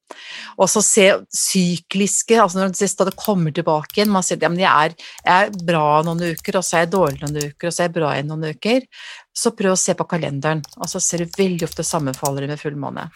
Og 0.57 0.69
så 0.71 0.83
se 0.87 1.07
sykliske, 1.35 2.39
altså 2.39 2.63
når 2.63 2.75
det 2.77 3.17
kommer 3.19 3.55
tilbake 3.55 3.99
igjen, 3.99 4.13
man 4.13 4.25
sier 4.27 4.39
at 4.39 4.61
ja, 4.61 4.75
jeg, 4.87 4.97
jeg 5.27 5.49
er 5.49 5.65
bra 5.67 6.03
noen 6.07 6.23
uker, 6.33 6.61
og 6.61 6.67
så 6.67 6.79
er 6.79 6.87
jeg 6.87 6.95
dårlig 6.95 7.23
noen 7.25 7.51
uker, 7.51 7.69
og 7.69 7.75
så 7.75 7.83
er 7.83 7.91
jeg 7.91 7.97
bra 7.99 8.15
igjen 8.15 8.31
noen 8.31 8.55
uker, 8.55 8.87
så 9.35 9.55
prøv 9.57 9.75
å 9.75 9.81
se 9.81 9.97
på 9.99 10.09
kalenderen, 10.09 10.63
så 10.87 11.03
ser 11.03 11.25
du 11.25 11.37
veldig 11.39 11.67
ofte 11.69 11.87
sammenfallere 11.87 12.51
med 12.51 12.61
fullmåne. 12.61 13.11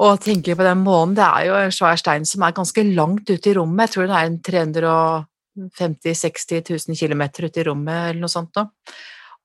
Og 0.00 0.20
tenker 0.24 0.56
på 0.56 0.64
den 0.64 0.80
månen, 0.86 1.14
det 1.18 1.26
er 1.26 1.46
jo 1.50 1.56
en 1.58 1.74
svær 1.74 1.98
stein 2.00 2.24
som 2.28 2.42
er 2.46 2.54
ganske 2.56 2.84
langt 2.94 3.28
ute 3.28 3.50
i 3.50 3.54
rommet. 3.58 3.90
Jeg 3.90 3.94
tror 3.94 4.08
det 4.08 4.18
er 4.18 4.30
en 4.30 4.38
350 4.48 5.28
000-60 6.08 6.70
000 6.88 6.96
km 6.96 7.22
ute 7.44 7.60
i 7.60 7.66
rommet 7.68 8.08
eller 8.08 8.22
noe 8.22 8.32
sånt 8.32 8.56
noe. 8.56 8.70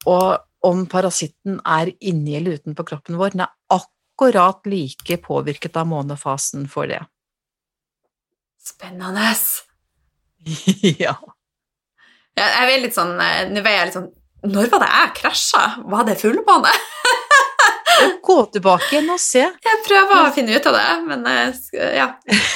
Og 0.08 0.38
om 0.68 0.86
parasitten 0.90 1.60
er 1.68 1.92
inni 2.00 2.38
eller 2.40 2.58
utenpå 2.62 2.86
kroppen 2.88 3.20
vår, 3.20 3.36
den 3.36 3.46
er 3.46 3.54
akkurat 3.76 4.66
like 4.70 5.20
påvirket 5.24 5.78
av 5.78 5.90
månefasen 5.92 6.68
for 6.72 6.90
det. 6.90 7.04
Spennende. 8.64 9.34
ja. 11.04 11.16
Jeg 12.38 12.74
er 12.74 12.82
litt 12.82 12.96
sånn, 12.96 13.16
eh, 13.20 13.48
Nå 13.50 13.64
ble 13.66 13.72
jeg 13.74 13.88
litt 13.88 13.96
sånn 13.96 14.12
Når 14.46 14.68
var 14.70 14.84
det 14.84 14.90
jeg 14.92 15.14
krasja? 15.18 15.64
Var 15.90 16.04
det 16.06 16.20
fullmåne? 16.22 16.74
Gå 18.28 18.38
tilbake 18.54 18.90
igjen 18.92 19.10
og 19.14 19.20
se. 19.22 19.44
Jeg 19.44 19.82
prøver 19.86 20.20
å 20.20 20.34
finne 20.36 20.58
ut 20.58 20.70
av 20.70 20.76
det, 20.76 20.86
men 21.08 21.28
eh, 21.32 21.60
ja. 21.96 22.08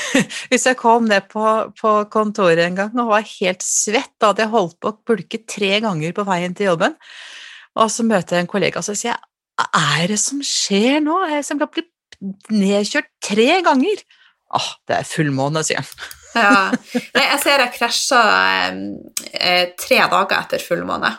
Hvis 0.52 0.68
jeg 0.68 0.80
kom 0.80 1.08
ned 1.10 1.30
på, 1.32 1.46
på, 1.80 1.94
kontoret 2.12 2.64
en 2.66 2.80
gang 2.80 3.02
og 3.02 3.14
var 3.14 3.28
helt 3.28 3.66
svett, 3.66 4.12
da 4.20 4.32
hadde 4.32 4.46
jeg 4.46 4.54
holdt 4.54 4.78
på 4.84 4.92
å 4.92 5.00
pulke 5.08 5.42
tre 5.48 5.78
ganger 5.84 6.16
på 6.18 6.26
veien 6.28 6.56
til 6.58 6.72
jobben, 6.74 6.98
og 7.80 7.92
så 7.94 8.06
møter 8.08 8.38
jeg 8.38 8.46
en 8.46 8.52
kollega 8.52 8.82
og 8.82 8.88
så 8.88 8.98
sier 8.98 9.14
jeg, 9.14 9.22
er 9.62 10.08
det 10.10 10.20
som 10.20 10.42
skjer 10.46 11.00
nå? 11.06 11.18
Jeg 11.30 11.46
har 11.50 11.70
blitt 11.70 11.92
nedkjørt 12.52 13.10
tre 13.24 13.50
ganger. 13.66 14.02
Åh, 14.58 14.72
det 14.90 14.98
er 15.00 15.08
fullmåne, 15.08 15.64
sier 15.66 15.82
han. 15.82 16.10
ja. 16.44 17.02
Jeg 17.16 17.40
ser 17.44 17.64
jeg 17.64 17.76
krasja 17.76 18.22
eh, 18.72 19.72
tre 19.80 20.02
dager 20.12 20.38
etter 20.40 20.64
fullmåne. 20.64 21.14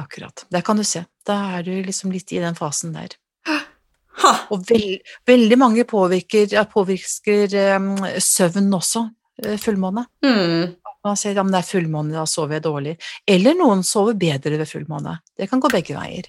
Akkurat. 0.00 0.46
Der 0.52 0.64
kan 0.64 0.80
du 0.80 0.84
se. 0.86 1.04
Da 1.26 1.36
er 1.56 1.66
du 1.66 1.72
liksom 1.84 2.12
litt 2.14 2.32
i 2.32 2.42
den 2.42 2.58
fasen 2.58 2.96
der. 2.96 3.16
Ha. 4.20 4.34
Og 4.52 4.66
veld, 4.68 5.06
veldig 5.24 5.56
mange 5.56 5.84
påvirker, 5.88 6.50
påvirker 6.68 7.54
um, 7.78 7.94
søvn 8.20 8.66
også, 8.76 9.06
uh, 9.46 9.54
fullmåne. 9.56 10.02
Mm. 10.26 10.74
Man 11.06 11.16
sier 11.16 11.40
om 11.40 11.48
det 11.48 11.62
er 11.62 11.68
fullmåne, 11.70 12.12
da 12.12 12.26
sover 12.28 12.58
jeg 12.58 12.66
dårlig. 12.66 12.92
Eller 13.24 13.56
noen 13.56 13.80
sover 13.86 14.18
bedre 14.20 14.58
ved 14.60 14.68
fullmåne. 14.68 15.14
Det 15.32 15.48
kan 15.48 15.62
gå 15.62 15.70
begge 15.72 15.96
veier. 15.96 16.28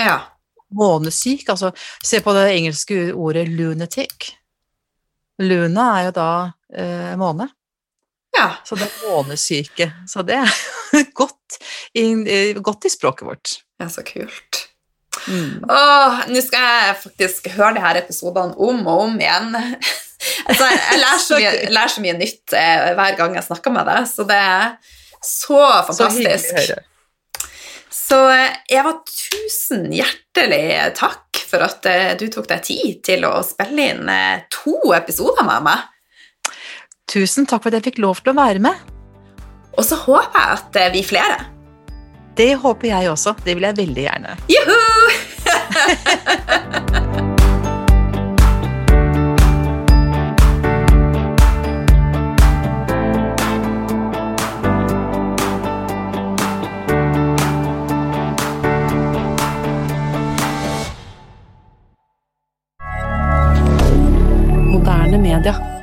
Ja. 0.00 0.16
Månesyk, 0.72 1.44
altså 1.52 1.74
se 1.76 2.22
på 2.24 2.32
det 2.38 2.46
engelske 2.54 3.10
ordet 3.12 3.44
lunatic. 3.52 4.30
Luna 5.44 5.90
er 5.98 6.08
jo 6.08 6.16
da 6.16 6.30
uh, 6.48 7.12
måne. 7.20 7.50
Ja. 8.38 8.54
Så 8.64 8.78
det 8.78 8.88
er 8.88 9.04
månesyke. 9.04 9.92
Så 10.08 10.24
det 10.24 10.40
godt 11.20 11.60
i, 11.94 12.06
godt 12.60 12.88
i 12.88 12.92
språket 12.92 13.28
vårt. 13.28 13.54
Ja, 13.78 13.88
så 13.92 14.02
kult. 14.06 14.64
Mm. 15.26 15.64
Åh, 15.68 16.20
nå 16.30 16.42
skal 16.44 16.64
jeg 16.64 16.98
faktisk 17.02 17.48
høre 17.56 17.74
de 17.76 17.82
her 17.82 17.98
episodene 18.00 18.54
om 18.54 18.84
og 18.86 19.06
om 19.06 19.16
igjen. 19.20 19.56
altså, 20.48 20.68
jeg 20.68 21.00
lærer 21.02 21.24
så, 21.24 21.40
mye, 21.40 21.54
lærer 21.74 21.94
så 21.94 22.04
mye 22.04 22.18
nytt 22.18 22.56
eh, 22.56 22.90
hver 22.98 23.18
gang 23.18 23.38
jeg 23.38 23.48
snakker 23.48 23.74
med 23.74 23.88
deg, 23.90 24.06
så 24.10 24.26
det 24.28 24.38
er 24.38 24.76
så 25.24 25.62
fantastisk. 25.88 26.60
Så, 26.68 26.78
så 27.94 28.20
eh, 28.34 28.58
Eva, 28.78 28.94
tusen 29.08 29.88
hjertelig 29.94 30.66
takk 30.98 31.42
for 31.48 31.64
at 31.64 31.88
eh, 31.88 32.12
du 32.20 32.28
tok 32.32 32.50
deg 32.50 32.66
tid 32.66 33.00
til 33.08 33.26
å 33.28 33.38
spille 33.46 33.90
inn 33.94 34.12
to 34.54 34.94
episoder 34.96 35.46
med 35.48 35.66
meg. 35.70 36.54
Tusen 37.08 37.48
takk 37.48 37.64
for 37.64 37.72
at 37.72 37.80
jeg 37.80 37.90
fikk 37.90 38.04
lov 38.04 38.20
til 38.22 38.34
å 38.34 38.38
være 38.38 38.62
med. 38.62 38.97
Og 39.78 39.84
så 39.86 39.96
håper 39.96 40.34
jeg 40.34 40.58
at 40.58 40.80
eh, 40.82 40.92
vi 40.92 41.04
er 41.04 41.06
flere. 41.06 41.38
Det 42.38 42.56
håper 42.58 42.88
jeg 42.88 43.10
også. 43.10 43.34
Det 43.44 43.56
vil 43.56 43.62
jeg 43.62 43.76
veldig 43.76 44.02
gjerne. 44.02 44.36
Juhu! 44.50 44.78
moderne 64.78 65.18
media. 65.18 65.77